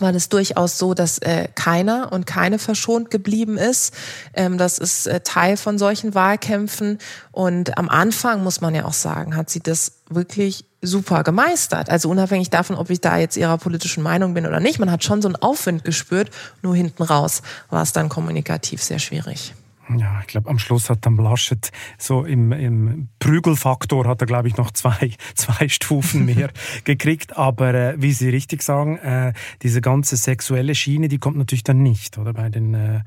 war 0.00 0.12
das 0.12 0.28
durchaus 0.28 0.78
so, 0.78 0.94
dass 0.94 1.18
äh, 1.18 1.48
keiner 1.54 2.12
und 2.12 2.26
keine 2.26 2.58
verschont 2.58 3.10
geblieben 3.10 3.58
ist. 3.58 3.94
Ähm, 4.34 4.58
das 4.58 4.78
ist 4.78 5.06
äh, 5.06 5.20
Teil 5.20 5.56
von 5.56 5.78
solchen 5.78 6.14
Wahlkämpfen. 6.14 6.98
Und 7.32 7.76
am 7.78 7.88
Anfang, 7.88 8.42
muss 8.42 8.60
man 8.60 8.74
ja 8.74 8.84
auch 8.84 8.92
sagen, 8.92 9.36
hat 9.36 9.50
sie 9.50 9.60
das 9.60 9.92
wirklich 10.08 10.64
super 10.82 11.22
gemeistert. 11.22 11.90
Also 11.90 12.08
unabhängig 12.08 12.50
davon, 12.50 12.76
ob 12.76 12.90
ich 12.90 13.00
da 13.00 13.18
jetzt 13.18 13.36
ihrer 13.36 13.58
politischen 13.58 14.02
Meinung 14.02 14.34
bin 14.34 14.46
oder 14.46 14.60
nicht, 14.60 14.78
man 14.78 14.90
hat 14.90 15.04
schon 15.04 15.22
so 15.22 15.28
einen 15.28 15.36
Aufwind 15.36 15.84
gespürt. 15.84 16.30
Nur 16.62 16.74
hinten 16.74 17.02
raus 17.02 17.42
war 17.68 17.82
es 17.82 17.92
dann 17.92 18.08
kommunikativ 18.08 18.82
sehr 18.82 18.98
schwierig. 18.98 19.54
Ja, 19.98 20.20
ich 20.20 20.26
glaube, 20.26 20.48
am 20.48 20.58
Schluss 20.58 20.90
hat 20.90 21.04
dann 21.06 21.16
Laschet 21.16 21.70
so 21.98 22.24
im, 22.24 22.52
im 22.52 23.08
Prügelfaktor 23.18 24.06
hat 24.06 24.20
er, 24.20 24.26
glaube 24.26 24.48
ich, 24.48 24.56
noch 24.56 24.70
zwei, 24.70 25.12
zwei 25.34 25.68
Stufen 25.68 26.24
mehr 26.24 26.50
gekriegt. 26.84 27.36
Aber 27.36 27.74
äh, 27.74 27.94
wie 27.98 28.12
Sie 28.12 28.28
richtig 28.28 28.62
sagen, 28.62 28.98
äh, 28.98 29.32
diese 29.62 29.80
ganze 29.80 30.16
sexuelle 30.16 30.74
Schiene, 30.74 31.08
die 31.08 31.18
kommt 31.18 31.36
natürlich 31.36 31.64
dann 31.64 31.82
nicht, 31.82 32.18
oder 32.18 32.32
bei 32.32 32.48
den, 32.48 32.74
äh, 32.74 33.00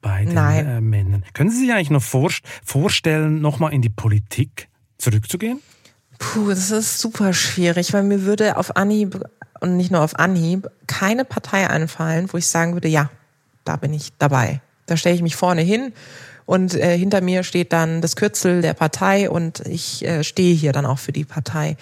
bei 0.00 0.24
den 0.24 0.36
äh, 0.36 0.80
Männern. 0.80 1.24
Können 1.32 1.50
Sie 1.50 1.58
sich 1.58 1.72
eigentlich 1.72 1.90
noch 1.90 2.02
vor, 2.02 2.30
vorstellen, 2.64 3.40
nochmal 3.40 3.72
in 3.72 3.82
die 3.82 3.88
Politik 3.88 4.68
zurückzugehen? 4.98 5.60
Puh, 6.18 6.50
das 6.50 6.70
ist 6.70 6.98
super 6.98 7.32
schwierig, 7.32 7.92
weil 7.92 8.02
mir 8.02 8.22
würde 8.24 8.56
auf 8.56 8.76
Anhieb 8.76 9.20
und 9.60 9.76
nicht 9.76 9.90
nur 9.90 10.02
auf 10.02 10.18
Anhieb 10.18 10.68
keine 10.86 11.24
Partei 11.24 11.68
einfallen, 11.68 12.28
wo 12.32 12.36
ich 12.36 12.46
sagen 12.46 12.74
würde, 12.74 12.88
ja, 12.88 13.10
da 13.64 13.76
bin 13.76 13.92
ich 13.92 14.12
dabei. 14.18 14.60
Da 14.90 14.96
stelle 14.96 15.14
ich 15.14 15.22
mich 15.22 15.36
vorne 15.36 15.62
hin 15.62 15.92
und 16.50 16.74
äh, 16.74 16.98
hinter 16.98 17.20
mir 17.20 17.44
steht 17.44 17.72
dann 17.72 18.00
das 18.00 18.16
Kürzel 18.16 18.60
der 18.60 18.74
Partei 18.74 19.30
und 19.30 19.60
ich 19.68 20.04
äh, 20.04 20.24
stehe 20.24 20.52
hier 20.52 20.72
dann 20.72 20.84
auch 20.84 20.98
für 20.98 21.12
die 21.12 21.24
Partei. 21.24 21.76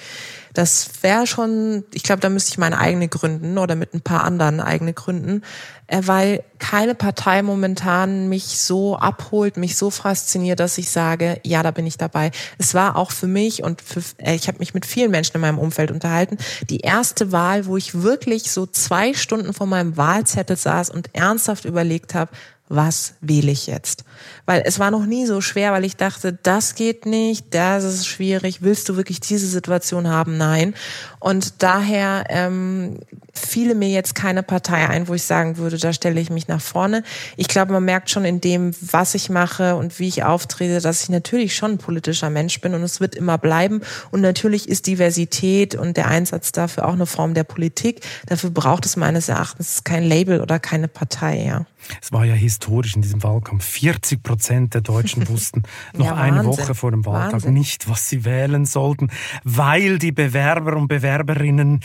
Das 0.53 0.91
wäre 1.01 1.27
schon, 1.27 1.85
ich 1.95 2.03
glaube, 2.03 2.21
da 2.21 2.29
müsste 2.29 2.51
ich 2.51 2.59
meine 2.59 2.79
eigene 2.79 3.09
gründen 3.09 3.57
oder 3.57 3.77
mit 3.77 3.95
ein 3.95 4.03
paar 4.03 4.25
anderen 4.25 4.61
eigene 4.61 4.93
gründen, 4.93 5.43
äh, 5.87 6.03
weil 6.05 6.45
keine 6.59 6.95
Partei 6.95 7.41
momentan 7.41 8.29
mich 8.29 8.61
so 8.61 8.99
abholt, 8.99 9.57
mich 9.57 9.77
so 9.77 9.89
fasziniert, 9.89 10.61
dass 10.61 10.77
ich 10.77 10.91
sage, 10.91 11.41
ja, 11.45 11.63
da 11.63 11.71
bin 11.71 11.87
ich 11.87 11.97
dabei. 11.97 12.31
Es 12.59 12.75
war 12.75 12.97
auch 12.97 13.11
für 13.11 13.27
mich 13.27 13.63
und 13.63 13.81
für, 13.81 14.03
äh, 14.19 14.35
ich 14.35 14.49
habe 14.49 14.59
mich 14.59 14.75
mit 14.75 14.85
vielen 14.85 15.11
Menschen 15.11 15.37
in 15.37 15.41
meinem 15.41 15.59
Umfeld 15.59 15.91
unterhalten, 15.91 16.37
die 16.69 16.81
erste 16.81 17.33
Wahl, 17.33 17.65
wo 17.65 17.79
ich 17.79 18.03
wirklich 18.03 18.51
so 18.51 18.67
zwei 18.67 19.15
Stunden 19.15 19.55
vor 19.55 19.67
meinem 19.67 19.97
Wahlzettel 19.97 20.57
saß 20.57 20.91
und 20.91 21.15
ernsthaft 21.15 21.65
überlegt 21.65 22.15
habe, 22.15 22.33
was 22.69 23.15
wähle 23.21 23.51
ich 23.51 23.67
jetzt? 23.67 24.05
Weil 24.49 24.63
es 24.65 24.79
war 24.79 24.91
noch 24.91 25.05
nie 25.05 25.27
so 25.27 25.43
schwer, 25.43 25.73
weil 25.73 25.85
ich 25.85 25.97
dachte, 25.97 26.33
das 26.33 26.75
geht 26.75 27.05
nicht, 27.05 27.53
das 27.53 27.85
ist 27.85 28.07
schwierig, 28.07 28.63
willst 28.63 28.89
du 28.89 28.97
wirklich 28.97 29.21
diese 29.21 29.47
Situation 29.47 30.09
haben? 30.09 30.39
Nein. 30.39 30.73
Und 31.21 31.63
daher 31.63 32.25
ähm, 32.31 32.97
fiele 33.35 33.75
mir 33.75 33.91
jetzt 33.91 34.15
keine 34.15 34.43
Partei 34.43 34.89
ein, 34.89 35.07
wo 35.07 35.13
ich 35.13 35.25
sagen 35.25 35.59
würde, 35.59 35.77
da 35.77 35.93
stelle 35.93 36.19
ich 36.19 36.31
mich 36.31 36.49
nach 36.49 36.63
vorne. 36.63 37.03
Ich 37.37 37.49
glaube, 37.49 37.73
man 37.73 37.85
merkt 37.85 38.09
schon 38.09 38.25
in 38.25 38.41
dem, 38.41 38.75
was 38.81 39.15
ich 39.15 39.29
mache 39.29 39.77
und 39.77 39.99
wie 39.99 40.09
ich 40.09 40.25
auftrete, 40.25 40.81
dass 40.81 41.03
ich 41.03 41.11
natürlich 41.11 41.55
schon 41.55 41.73
ein 41.73 41.79
politischer 41.79 42.31
Mensch 42.31 42.59
bin 42.63 42.73
und 42.73 42.83
es 42.83 43.01
wird 43.01 43.17
immer 43.17 43.37
bleiben. 43.37 43.83
Und 44.13 44.23
natürlich 44.23 44.67
ist 44.67 44.87
Diversität 44.87 45.75
und 45.75 45.99
der 45.99 46.09
Einsatz 46.09 46.53
dafür 46.53 46.89
auch 46.89 46.95
eine 46.95 47.05
Form 47.05 47.35
der 47.35 47.45
Politik. 47.45 48.01
Dafür 48.25 48.49
braucht 48.49 48.87
es 48.87 48.97
meines 48.97 49.29
Erachtens 49.29 49.85
kein 49.85 50.05
Label 50.05 50.41
oder 50.41 50.59
keine 50.59 50.89
Partei, 50.89 51.45
ja. 51.45 51.67
Es 52.03 52.13
war 52.13 52.25
ja 52.25 52.35
historisch 52.35 52.97
in 52.97 53.03
diesem 53.03 53.23
Wahlkampf. 53.23 53.65
40 53.65 54.23
Prozent 54.23 54.38
der 54.39 54.81
Deutschen 54.81 55.29
wussten 55.29 55.63
noch 55.95 56.07
ja, 56.07 56.15
eine 56.15 56.45
Woche 56.45 56.75
vor 56.75 56.91
dem 56.91 57.05
Wahltag 57.05 57.33
Wahnsinn. 57.33 57.55
nicht, 57.55 57.89
was 57.89 58.09
sie 58.09 58.25
wählen 58.25 58.65
sollten, 58.65 59.11
weil 59.45 59.99
die 59.99 60.13
Bewerber 60.13 60.77
und 60.77 60.89
Bewerberinnen 60.89 61.81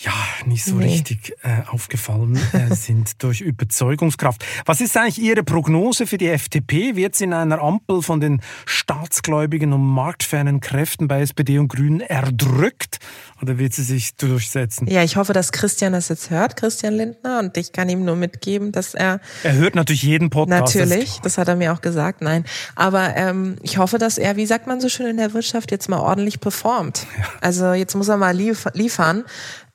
ja 0.00 0.12
nicht 0.46 0.64
so 0.64 0.76
nee. 0.76 0.86
richtig 0.86 1.34
äh, 1.42 1.62
aufgefallen 1.70 2.38
äh, 2.52 2.74
sind 2.74 3.22
durch 3.22 3.40
Überzeugungskraft. 3.40 4.44
Was 4.64 4.80
ist 4.80 4.96
eigentlich 4.96 5.18
Ihre 5.18 5.42
Prognose 5.42 6.06
für 6.06 6.18
die 6.18 6.28
FDP? 6.28 6.96
Wird 6.96 7.14
sie 7.14 7.24
in 7.24 7.32
einer 7.32 7.60
Ampel 7.60 8.02
von 8.02 8.20
den 8.20 8.40
staatsgläubigen 8.66 9.72
und 9.72 9.82
marktfernen 9.82 10.60
Kräften 10.60 11.08
bei 11.08 11.20
SPD 11.20 11.58
und 11.58 11.68
Grünen 11.68 12.00
erdrückt 12.00 12.98
oder 13.40 13.58
wird 13.58 13.74
sie 13.74 13.82
sich 13.82 14.16
durchsetzen? 14.16 14.86
Ja, 14.88 15.02
ich 15.02 15.16
hoffe, 15.16 15.32
dass 15.32 15.52
Christian 15.52 15.92
das 15.92 16.08
jetzt 16.08 16.30
hört, 16.30 16.56
Christian 16.56 16.94
Lindner, 16.94 17.40
und 17.40 17.56
ich 17.56 17.72
kann 17.72 17.88
ihm 17.88 18.04
nur 18.04 18.16
mitgeben, 18.16 18.72
dass 18.72 18.94
er 18.94 19.20
er 19.42 19.54
hört 19.54 19.74
natürlich 19.74 20.02
jeden 20.02 20.30
Podcast. 20.30 20.74
Natürlich, 20.74 21.20
das 21.20 21.38
hat 21.38 21.48
er 21.48 21.56
mir 21.56 21.72
auch 21.72 21.73
gesagt, 21.80 22.22
nein. 22.22 22.44
Aber 22.74 23.16
ähm, 23.16 23.56
ich 23.62 23.78
hoffe, 23.78 23.98
dass 23.98 24.18
er, 24.18 24.36
wie 24.36 24.46
sagt 24.46 24.66
man 24.66 24.80
so 24.80 24.88
schön 24.88 25.06
in 25.06 25.16
der 25.16 25.32
Wirtschaft, 25.32 25.70
jetzt 25.70 25.88
mal 25.88 26.00
ordentlich 26.00 26.40
performt. 26.40 27.06
Ja. 27.18 27.24
Also 27.40 27.72
jetzt 27.72 27.94
muss 27.94 28.08
er 28.08 28.16
mal 28.16 28.34
lief 28.34 28.66
liefern. 28.74 29.24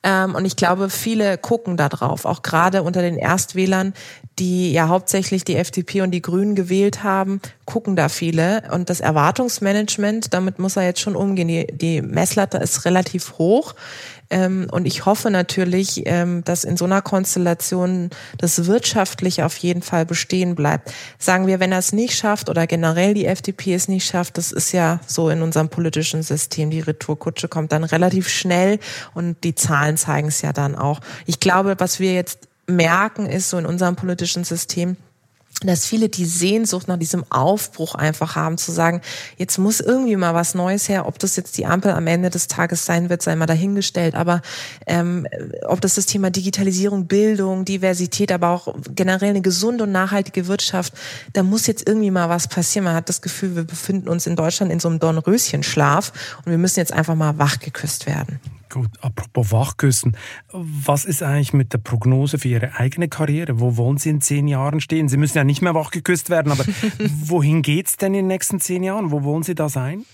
Ähm, 0.02 0.34
und 0.34 0.46
ich 0.46 0.56
glaube, 0.56 0.88
viele 0.88 1.36
gucken 1.36 1.76
da 1.76 1.90
drauf, 1.90 2.24
auch 2.24 2.42
gerade 2.42 2.82
unter 2.82 3.02
den 3.02 3.16
Erstwählern, 3.16 3.92
die 4.38 4.72
ja 4.72 4.88
hauptsächlich 4.88 5.44
die 5.44 5.56
FDP 5.56 6.00
und 6.00 6.10
die 6.10 6.22
Grünen 6.22 6.54
gewählt 6.54 7.02
haben, 7.02 7.40
gucken 7.66 7.96
da 7.96 8.08
viele. 8.08 8.62
Und 8.72 8.88
das 8.88 9.00
Erwartungsmanagement, 9.00 10.32
damit 10.32 10.58
muss 10.58 10.76
er 10.76 10.84
jetzt 10.84 11.00
schon 11.00 11.16
umgehen. 11.16 11.48
Die, 11.48 11.66
die 11.66 12.00
Messlatte 12.00 12.56
ist 12.56 12.86
relativ 12.86 13.36
hoch. 13.36 13.74
Ähm, 14.30 14.68
und 14.70 14.86
ich 14.86 15.04
hoffe 15.06 15.30
natürlich, 15.30 16.02
ähm, 16.06 16.42
dass 16.44 16.64
in 16.64 16.76
so 16.76 16.84
einer 16.84 17.02
Konstellation 17.02 18.10
das 18.38 18.66
wirtschaftlich 18.66 19.42
auf 19.42 19.56
jeden 19.58 19.82
Fall 19.82 20.06
bestehen 20.06 20.54
bleibt. 20.54 20.92
Sagen 21.18 21.46
wir, 21.46 21.60
wenn 21.60 21.72
er 21.72 21.78
es 21.78 21.92
nicht 21.92 22.14
schafft 22.14 22.48
oder 22.48 22.66
generell 22.66 23.14
die 23.14 23.26
FDP 23.26 23.74
es 23.74 23.88
nicht 23.88 24.06
schafft, 24.06 24.38
das 24.38 24.52
ist 24.52 24.72
ja 24.72 25.00
so 25.06 25.30
in 25.30 25.42
unserem 25.42 25.68
politischen 25.68 26.22
System. 26.22 26.70
Die 26.70 26.80
Retourkutsche 26.80 27.48
kommt 27.48 27.72
dann 27.72 27.84
relativ 27.84 28.28
schnell 28.28 28.78
und 29.14 29.42
die 29.42 29.54
Zahlen 29.54 29.96
zeigen 29.96 30.28
es 30.28 30.42
ja 30.42 30.52
dann 30.52 30.76
auch. 30.76 31.00
Ich 31.26 31.40
glaube, 31.40 31.74
was 31.78 31.98
wir 31.98 32.14
jetzt 32.14 32.48
merken, 32.66 33.26
ist 33.26 33.50
so 33.50 33.58
in 33.58 33.66
unserem 33.66 33.96
politischen 33.96 34.44
System, 34.44 34.96
dass 35.62 35.84
viele 35.84 36.08
die 36.08 36.24
Sehnsucht 36.24 36.88
nach 36.88 36.96
diesem 36.96 37.24
Aufbruch 37.30 37.94
einfach 37.94 38.34
haben, 38.34 38.56
zu 38.56 38.72
sagen, 38.72 39.02
jetzt 39.36 39.58
muss 39.58 39.80
irgendwie 39.80 40.16
mal 40.16 40.34
was 40.34 40.54
Neues 40.54 40.88
her, 40.88 41.06
ob 41.06 41.18
das 41.18 41.36
jetzt 41.36 41.58
die 41.58 41.66
Ampel 41.66 41.92
am 41.92 42.06
Ende 42.06 42.30
des 42.30 42.48
Tages 42.48 42.86
sein 42.86 43.10
wird, 43.10 43.20
sei 43.20 43.36
mal 43.36 43.46
dahingestellt, 43.46 44.14
aber 44.14 44.40
ähm, 44.86 45.26
ob 45.66 45.80
das 45.80 45.96
das 45.96 46.06
Thema 46.06 46.30
Digitalisierung, 46.30 47.06
Bildung, 47.06 47.64
Diversität, 47.64 48.32
aber 48.32 48.48
auch 48.48 48.74
generell 48.94 49.30
eine 49.30 49.42
gesunde 49.42 49.84
und 49.84 49.92
nachhaltige 49.92 50.46
Wirtschaft, 50.46 50.94
da 51.34 51.42
muss 51.42 51.66
jetzt 51.66 51.86
irgendwie 51.86 52.10
mal 52.10 52.28
was 52.28 52.48
passieren. 52.48 52.84
Man 52.84 52.94
hat 52.94 53.08
das 53.08 53.20
Gefühl, 53.20 53.56
wir 53.56 53.64
befinden 53.64 54.08
uns 54.08 54.26
in 54.26 54.36
Deutschland 54.36 54.72
in 54.72 54.80
so 54.80 54.88
einem 54.88 54.98
Dornröschenschlaf 54.98 56.12
und 56.44 56.50
wir 56.50 56.58
müssen 56.58 56.78
jetzt 56.78 56.92
einfach 56.92 57.14
mal 57.14 57.38
wachgeküsst 57.38 58.06
werden. 58.06 58.40
Gut, 58.70 58.90
apropos 59.00 59.50
Wachküssen, 59.50 60.16
was 60.52 61.04
ist 61.04 61.24
eigentlich 61.24 61.52
mit 61.52 61.72
der 61.72 61.78
Prognose 61.78 62.38
für 62.38 62.46
Ihre 62.46 62.76
eigene 62.76 63.08
Karriere? 63.08 63.58
Wo 63.58 63.76
wollen 63.76 63.98
Sie 63.98 64.10
in 64.10 64.20
zehn 64.20 64.46
Jahren 64.46 64.80
stehen? 64.80 65.08
Sie 65.08 65.16
müssen 65.16 65.36
ja 65.36 65.42
nicht 65.42 65.60
mehr 65.60 65.74
wachgeküsst 65.74 66.30
werden, 66.30 66.52
aber 66.52 66.64
wohin 67.24 67.62
geht's 67.62 67.96
denn 67.96 68.14
in 68.14 68.20
den 68.20 68.26
nächsten 68.28 68.60
zehn 68.60 68.84
Jahren? 68.84 69.10
Wo 69.10 69.24
wollen 69.24 69.42
Sie 69.42 69.56
da 69.56 69.68
sein? 69.68 70.04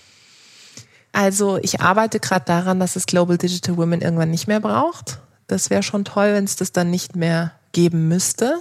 Also 1.11 1.59
ich 1.61 1.81
arbeite 1.81 2.19
gerade 2.19 2.45
daran, 2.45 2.79
dass 2.79 2.95
es 2.95 3.05
Global 3.05 3.37
Digital 3.37 3.77
Women 3.77 4.01
irgendwann 4.01 4.31
nicht 4.31 4.47
mehr 4.47 4.59
braucht. 4.59 5.21
Das 5.45 5.69
wäre 5.69 5.83
schon 5.83 6.03
toll, 6.03 6.33
wenn 6.33 6.43
es 6.43 6.55
das 6.55 6.71
dann 6.71 6.89
nicht 6.89 7.15
mehr 7.15 7.51
geben 7.73 8.07
müsste. 8.07 8.59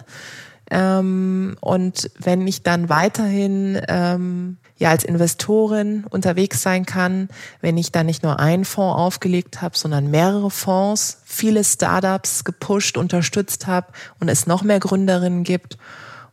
Ähm, 0.70 1.56
und 1.62 2.10
wenn 2.18 2.46
ich 2.46 2.62
dann 2.62 2.90
weiterhin 2.90 3.80
ähm, 3.88 4.58
ja 4.78 4.90
als 4.90 5.04
Investorin 5.04 6.04
unterwegs 6.08 6.62
sein 6.62 6.84
kann, 6.84 7.28
wenn 7.60 7.78
ich 7.78 7.92
da 7.92 8.04
nicht 8.04 8.22
nur 8.22 8.38
einen 8.38 8.64
Fonds 8.64 8.98
aufgelegt 8.98 9.62
habe, 9.62 9.76
sondern 9.76 10.10
mehrere 10.10 10.50
Fonds, 10.50 11.22
viele 11.24 11.64
Startups 11.64 12.44
gepusht, 12.44 12.96
unterstützt 12.96 13.66
habe 13.66 13.88
und 14.20 14.28
es 14.28 14.46
noch 14.46 14.62
mehr 14.62 14.80
Gründerinnen 14.80 15.44
gibt 15.44 15.78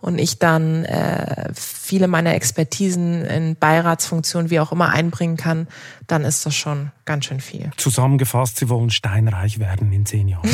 und 0.04 0.20
ich 0.20 0.38
dann 0.38 0.84
äh, 0.84 1.50
viele 1.54 2.10
meiner 2.10 2.36
Expertisen 2.36 3.24
in 3.24 3.56
Beiratsfunktionen 3.56 4.50
wie 4.50 4.60
auch 4.60 4.74
immer 4.74 4.90
einbringen 4.90 5.38
kann, 5.38 5.68
dann 6.08 6.26
ist 6.26 6.46
das 6.46 6.54
schon 6.54 6.92
ganz 7.06 7.26
schön 7.26 7.40
viel. 7.40 7.72
Zusammengefasst, 7.78 8.58
Sie 8.58 8.68
wollen 8.68 8.90
steinreich 8.90 9.60
werden 9.60 9.94
in 9.94 10.06
zehn 10.06 10.28
Jahren. 10.28 10.50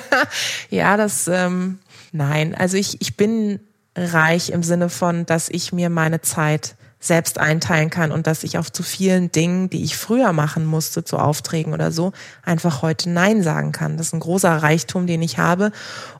ja, 0.70 0.96
das 0.96 1.28
ähm, 1.28 1.80
nein. 2.12 2.54
Also 2.54 2.78
ich, 2.78 3.02
ich 3.02 3.18
bin 3.18 3.60
reich 3.94 4.48
im 4.48 4.62
Sinne 4.62 4.88
von, 4.88 5.26
dass 5.26 5.50
ich 5.50 5.70
mir 5.74 5.90
meine 5.90 6.22
Zeit 6.22 6.74
selbst 7.00 7.38
einteilen 7.38 7.90
kann 7.90 8.10
und 8.10 8.26
dass 8.26 8.42
ich 8.42 8.58
auf 8.58 8.72
zu 8.72 8.82
vielen 8.82 9.30
Dingen, 9.30 9.70
die 9.70 9.84
ich 9.84 9.96
früher 9.96 10.32
machen 10.32 10.64
musste, 10.64 11.04
zu 11.04 11.18
Aufträgen 11.18 11.72
oder 11.72 11.92
so, 11.92 12.12
einfach 12.44 12.82
heute 12.82 13.08
Nein 13.10 13.42
sagen 13.42 13.72
kann. 13.72 13.96
Das 13.96 14.08
ist 14.08 14.14
ein 14.14 14.20
großer 14.20 14.50
Reichtum, 14.50 15.06
den 15.06 15.22
ich 15.22 15.38
habe. 15.38 15.70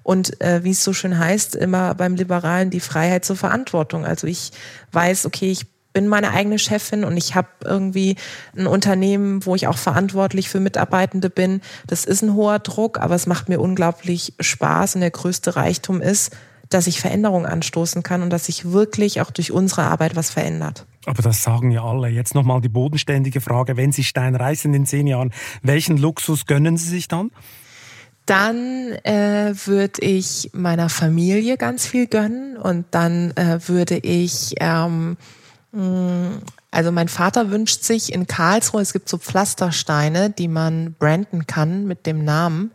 Und 0.05 0.41
äh, 0.41 0.63
wie 0.63 0.71
es 0.71 0.85
so 0.85 0.93
schön 0.93 1.19
heißt, 1.19 1.57
immer 1.57 1.95
beim 1.95 2.15
Liberalen 2.15 2.71
die 2.71 2.81
Freiheit 2.81 3.25
zur 3.25 3.37
Verantwortung. 3.37 4.05
Also 4.05 4.27
ich 4.27 4.53
weiß, 4.93 5.27
okay, 5.27 5.51
ich 5.51 5.67
bin 5.93 6.07
meine 6.07 6.31
eigene 6.31 6.61
Chefin 6.61 7.03
und 7.03 7.17
ich 7.17 7.35
habe 7.35 7.49
irgendwie 7.65 8.15
ein 8.57 8.69
Unternehmen, 8.69 9.45
wo 9.45 9.57
ich 9.57 9.67
auch 9.67 9.79
verantwortlich 9.79 10.49
für 10.49 10.61
Mitarbeitende 10.61 11.29
bin. 11.29 11.61
Das 11.89 12.05
ist 12.05 12.23
ein 12.23 12.35
hoher 12.35 12.61
Druck, 12.61 13.01
aber 13.01 13.17
es 13.17 13.27
macht 13.27 13.49
mir 13.49 13.59
unglaublich 13.59 14.35
Spaß 14.39 14.95
und 14.95 15.01
der 15.01 15.11
größte 15.11 15.57
Reichtum 15.57 16.01
ist, 16.01 16.37
dass 16.69 16.87
ich 16.87 17.01
Veränderungen 17.01 17.47
anstoßen 17.47 18.03
kann 18.03 18.23
und 18.23 18.31
dass 18.31 18.47
sich 18.47 18.71
wirklich 18.71 19.21
auch 19.21 19.31
durch 19.31 19.53
unsere 19.53 19.83
Arbeit 19.83 20.17
was 20.17 20.31
verändert. 20.31 20.87
Aber 21.07 21.23
das 21.23 21.43
sagen 21.43 21.71
ja 21.71 21.83
alle. 21.85 22.09
Jetzt 22.09 22.35
nochmal 22.35 22.61
die 22.61 22.69
bodenständige 22.69 23.41
Frage, 23.41 23.77
wenn 23.77 23.93
Sie 23.93 24.05
steinreich 24.05 24.61
sind 24.61 24.75
in 24.75 24.87
zehn 24.87 25.07
Jahren, 25.07 25.33
welchen 25.63 25.97
Luxus 25.97 26.47
gönnen 26.47 26.77
Sie 26.77 26.89
sich 26.89 27.09
dann? 27.09 27.31
Dann 28.27 28.93
äh, 29.05 29.55
würde 29.65 30.03
ich 30.03 30.51
meiner 30.53 30.91
Familie 30.91 31.57
ganz 31.57 31.87
viel 31.87 32.07
gönnen 32.07 32.59
und 32.59 32.85
dann 32.91 33.31
äh, 33.37 33.59
würde 33.67 33.97
ich 33.97 34.55
ähm, 34.61 35.17
Also 36.71 36.93
mein 36.93 37.09
Vater 37.09 37.51
wünscht 37.51 37.83
sich 37.83 38.13
in 38.13 38.27
Karlsruhe, 38.27 38.83
es 38.83 38.93
gibt 38.93 39.09
so 39.09 39.17
Pflastersteine, 39.17 40.29
die 40.29 40.49
man 40.49 40.95
branden 40.99 41.47
kann 41.47 41.87
mit 41.87 42.05
dem 42.05 42.25
Namen. 42.25 42.73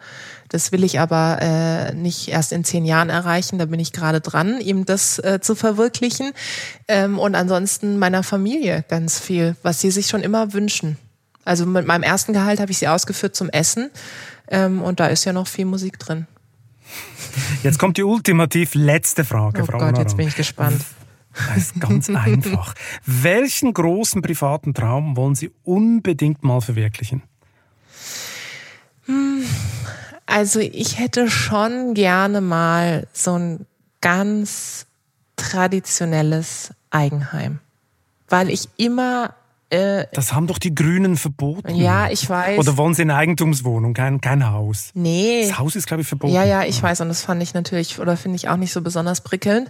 Das 0.49 0.71
will 0.71 0.83
ich 0.83 0.99
aber 0.99 1.39
äh, 1.41 1.93
nicht 1.93 2.27
erst 2.27 2.53
in 2.53 2.63
zehn 2.63 2.85
Jahren 2.85 3.09
erreichen, 3.09 3.59
da 3.59 3.65
bin 3.65 3.79
ich 3.79 3.91
gerade 3.91 4.19
dran, 4.19 4.59
ihm 4.59 4.85
das 4.85 5.19
äh, 5.19 5.39
zu 5.41 5.53
verwirklichen. 5.53 6.31
Ähm, 6.87 7.19
und 7.19 7.35
ansonsten 7.35 7.99
meiner 7.99 8.23
Familie 8.23 8.83
ganz 8.87 9.19
viel, 9.19 9.55
was 9.61 9.79
sie 9.79 9.91
sich 9.91 10.07
schon 10.07 10.21
immer 10.21 10.53
wünschen. 10.53 10.97
Also 11.45 11.65
mit 11.65 11.85
meinem 11.85 12.03
ersten 12.03 12.33
Gehalt 12.33 12.59
habe 12.59 12.71
ich 12.71 12.79
sie 12.79 12.87
ausgeführt 12.87 13.35
zum 13.35 13.49
Essen 13.49 13.91
ähm, 14.47 14.81
und 14.81 14.99
da 14.99 15.07
ist 15.07 15.25
ja 15.25 15.33
noch 15.33 15.47
viel 15.47 15.65
Musik 15.65 15.99
drin. 15.99 16.25
Jetzt 17.61 17.79
kommt 17.79 17.97
die 17.97 18.03
ultimativ 18.03 18.75
letzte 18.75 19.23
Frage, 19.23 19.63
oh 19.63 19.65
Frau 19.65 19.77
Gott, 19.77 19.89
Onaran. 19.89 20.01
jetzt 20.01 20.17
bin 20.17 20.27
ich 20.27 20.35
gespannt. 20.35 20.81
Das 21.33 21.57
ist 21.57 21.79
ganz 21.79 22.09
einfach. 22.13 22.75
Welchen 23.05 23.73
großen 23.73 24.21
privaten 24.21 24.73
Traum 24.73 25.17
wollen 25.17 25.35
Sie 25.35 25.51
unbedingt 25.63 26.43
mal 26.43 26.61
verwirklichen? 26.61 27.23
Also 30.25 30.59
ich 30.59 30.99
hätte 30.99 31.29
schon 31.29 31.93
gerne 31.93 32.41
mal 32.41 33.07
so 33.13 33.37
ein 33.37 33.65
ganz 34.01 34.85
traditionelles 35.35 36.71
Eigenheim, 36.89 37.59
weil 38.29 38.49
ich 38.49 38.69
immer 38.77 39.35
äh, 39.73 40.07
Das 40.13 40.33
haben 40.33 40.47
doch 40.47 40.59
die 40.59 40.73
Grünen 40.75 41.17
verboten. 41.17 41.73
ja, 41.75 42.09
ich 42.09 42.29
weiß. 42.29 42.59
Oder 42.59 42.77
wollen 42.77 42.93
Sie 42.93 43.01
eine 43.01 43.15
Eigentumswohnung, 43.15 43.93
kein, 43.93 44.21
kein 44.21 44.49
Haus? 44.51 44.91
nee. 44.93 45.47
Das 45.47 45.57
Haus 45.57 45.75
ist, 45.75 45.87
glaube 45.87 46.01
ich, 46.01 46.07
verboten. 46.07 46.33
Ja, 46.33 46.43
ja, 46.43 46.63
ich 46.63 46.81
weiß 46.81 47.01
und 47.01 47.09
das 47.09 47.23
fand 47.23 47.41
ich 47.41 47.53
natürlich 47.53 47.99
oder 47.99 48.15
finde 48.17 48.35
ich 48.35 48.49
auch 48.49 48.57
nicht 48.57 48.71
so 48.73 48.81
besonders 48.81 49.21
prickelnd. 49.21 49.69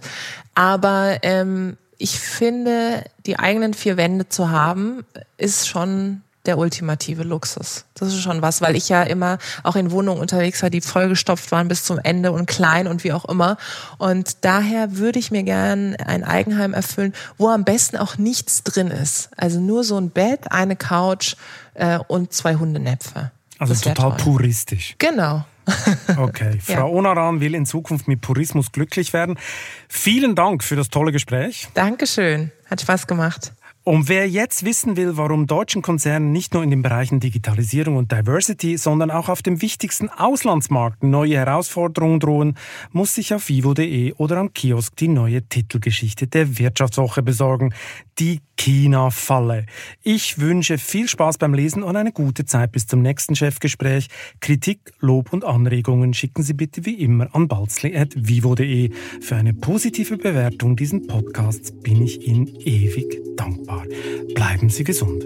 Aber 0.55 1.19
ähm, 1.21 1.77
ich 1.97 2.19
finde, 2.19 3.05
die 3.25 3.39
eigenen 3.39 3.73
vier 3.73 3.95
Wände 3.95 4.27
zu 4.27 4.49
haben, 4.49 5.05
ist 5.37 5.67
schon 5.69 6.22
der 6.45 6.57
ultimative 6.57 7.23
Luxus. 7.23 7.85
Das 7.93 8.09
ist 8.09 8.21
schon 8.21 8.41
was, 8.41 8.61
weil 8.61 8.75
ich 8.75 8.89
ja 8.89 9.03
immer 9.03 9.37
auch 9.63 9.75
in 9.75 9.91
Wohnungen 9.91 10.19
unterwegs 10.19 10.61
war, 10.61 10.69
die 10.69 10.81
vollgestopft 10.81 11.51
waren 11.51 11.67
bis 11.67 11.85
zum 11.85 11.99
Ende 11.99 12.31
und 12.31 12.47
klein 12.47 12.87
und 12.87 13.03
wie 13.03 13.13
auch 13.13 13.25
immer. 13.25 13.57
Und 13.97 14.43
daher 14.43 14.97
würde 14.97 15.19
ich 15.19 15.31
mir 15.31 15.43
gern 15.43 15.95
ein 15.95 16.23
Eigenheim 16.23 16.73
erfüllen, 16.73 17.13
wo 17.37 17.47
am 17.49 17.63
besten 17.63 17.97
auch 17.97 18.17
nichts 18.17 18.63
drin 18.63 18.87
ist. 18.87 19.29
Also 19.37 19.59
nur 19.59 19.83
so 19.83 19.97
ein 19.97 20.09
Bett, 20.09 20.51
eine 20.51 20.75
Couch 20.75 21.35
äh, 21.75 21.99
und 22.07 22.33
zwei 22.33 22.55
Hundenäpfe. 22.55 23.31
Also 23.59 23.73
total 23.75 24.17
toll. 24.17 24.17
puristisch. 24.17 24.95
Genau. 24.97 25.45
Okay, 26.17 26.59
Frau 26.59 26.91
Onaran 26.91 27.39
will 27.39 27.55
in 27.55 27.65
Zukunft 27.65 28.09
mit 28.09 28.19
Purismus 28.19 28.73
glücklich 28.73 29.13
werden. 29.13 29.39
Vielen 29.87 30.35
Dank 30.35 30.61
für 30.61 30.75
das 30.75 30.89
tolle 30.89 31.13
Gespräch. 31.13 31.69
Dankeschön. 31.73 32.51
Hat 32.69 32.81
Spaß 32.81 33.07
gemacht. 33.07 33.53
Und 33.85 34.07
wer 34.07 34.29
jetzt 34.29 34.63
wissen 34.63 34.95
will, 34.95 35.17
warum 35.17 35.45
deutschen 35.45 35.81
Konzernen 35.81 36.31
nicht 36.31 36.53
nur 36.53 36.63
in 36.63 36.69
den 36.69 36.81
Bereichen 36.81 37.19
Digitalisierung 37.19 37.97
und 37.97 38.13
Diversity, 38.13 38.77
sondern 38.77 39.11
auch 39.11 39.27
auf 39.27 39.41
dem 39.41 39.61
wichtigsten 39.61 40.07
Auslandsmarkt 40.07 41.03
neue 41.03 41.35
Herausforderungen 41.35 42.21
drohen, 42.21 42.57
muss 42.93 43.15
sich 43.15 43.33
auf 43.33 43.49
vivo.de 43.49 44.13
oder 44.13 44.37
am 44.37 44.53
Kiosk 44.53 44.95
die 44.95 45.09
neue 45.09 45.41
Titelgeschichte 45.41 46.27
der 46.27 46.57
Wirtschaftswoche 46.57 47.23
besorgen, 47.23 47.73
die 48.19 48.41
China-Falle. 48.57 49.65
Ich 50.03 50.39
wünsche 50.39 50.77
viel 50.77 51.07
Spaß 51.07 51.37
beim 51.37 51.53
Lesen 51.53 51.83
und 51.83 51.95
eine 51.95 52.11
gute 52.11 52.45
Zeit 52.45 52.71
bis 52.71 52.87
zum 52.87 53.01
nächsten 53.01 53.35
Chefgespräch. 53.35 54.07
Kritik, 54.39 54.93
Lob 54.99 55.33
und 55.33 55.43
Anregungen 55.43 56.13
schicken 56.13 56.43
Sie 56.43 56.53
bitte 56.53 56.85
wie 56.85 56.95
immer 56.95 57.33
an 57.35 57.47
balzli.vivo.de. 57.47 58.91
Für 59.21 59.35
eine 59.35 59.53
positive 59.53 60.17
Bewertung 60.17 60.75
diesen 60.75 61.07
Podcasts 61.07 61.71
bin 61.71 62.01
ich 62.01 62.27
Ihnen 62.27 62.47
ewig 62.47 63.19
dankbar. 63.35 63.85
Bleiben 64.33 64.69
Sie 64.69 64.83
gesund. 64.83 65.25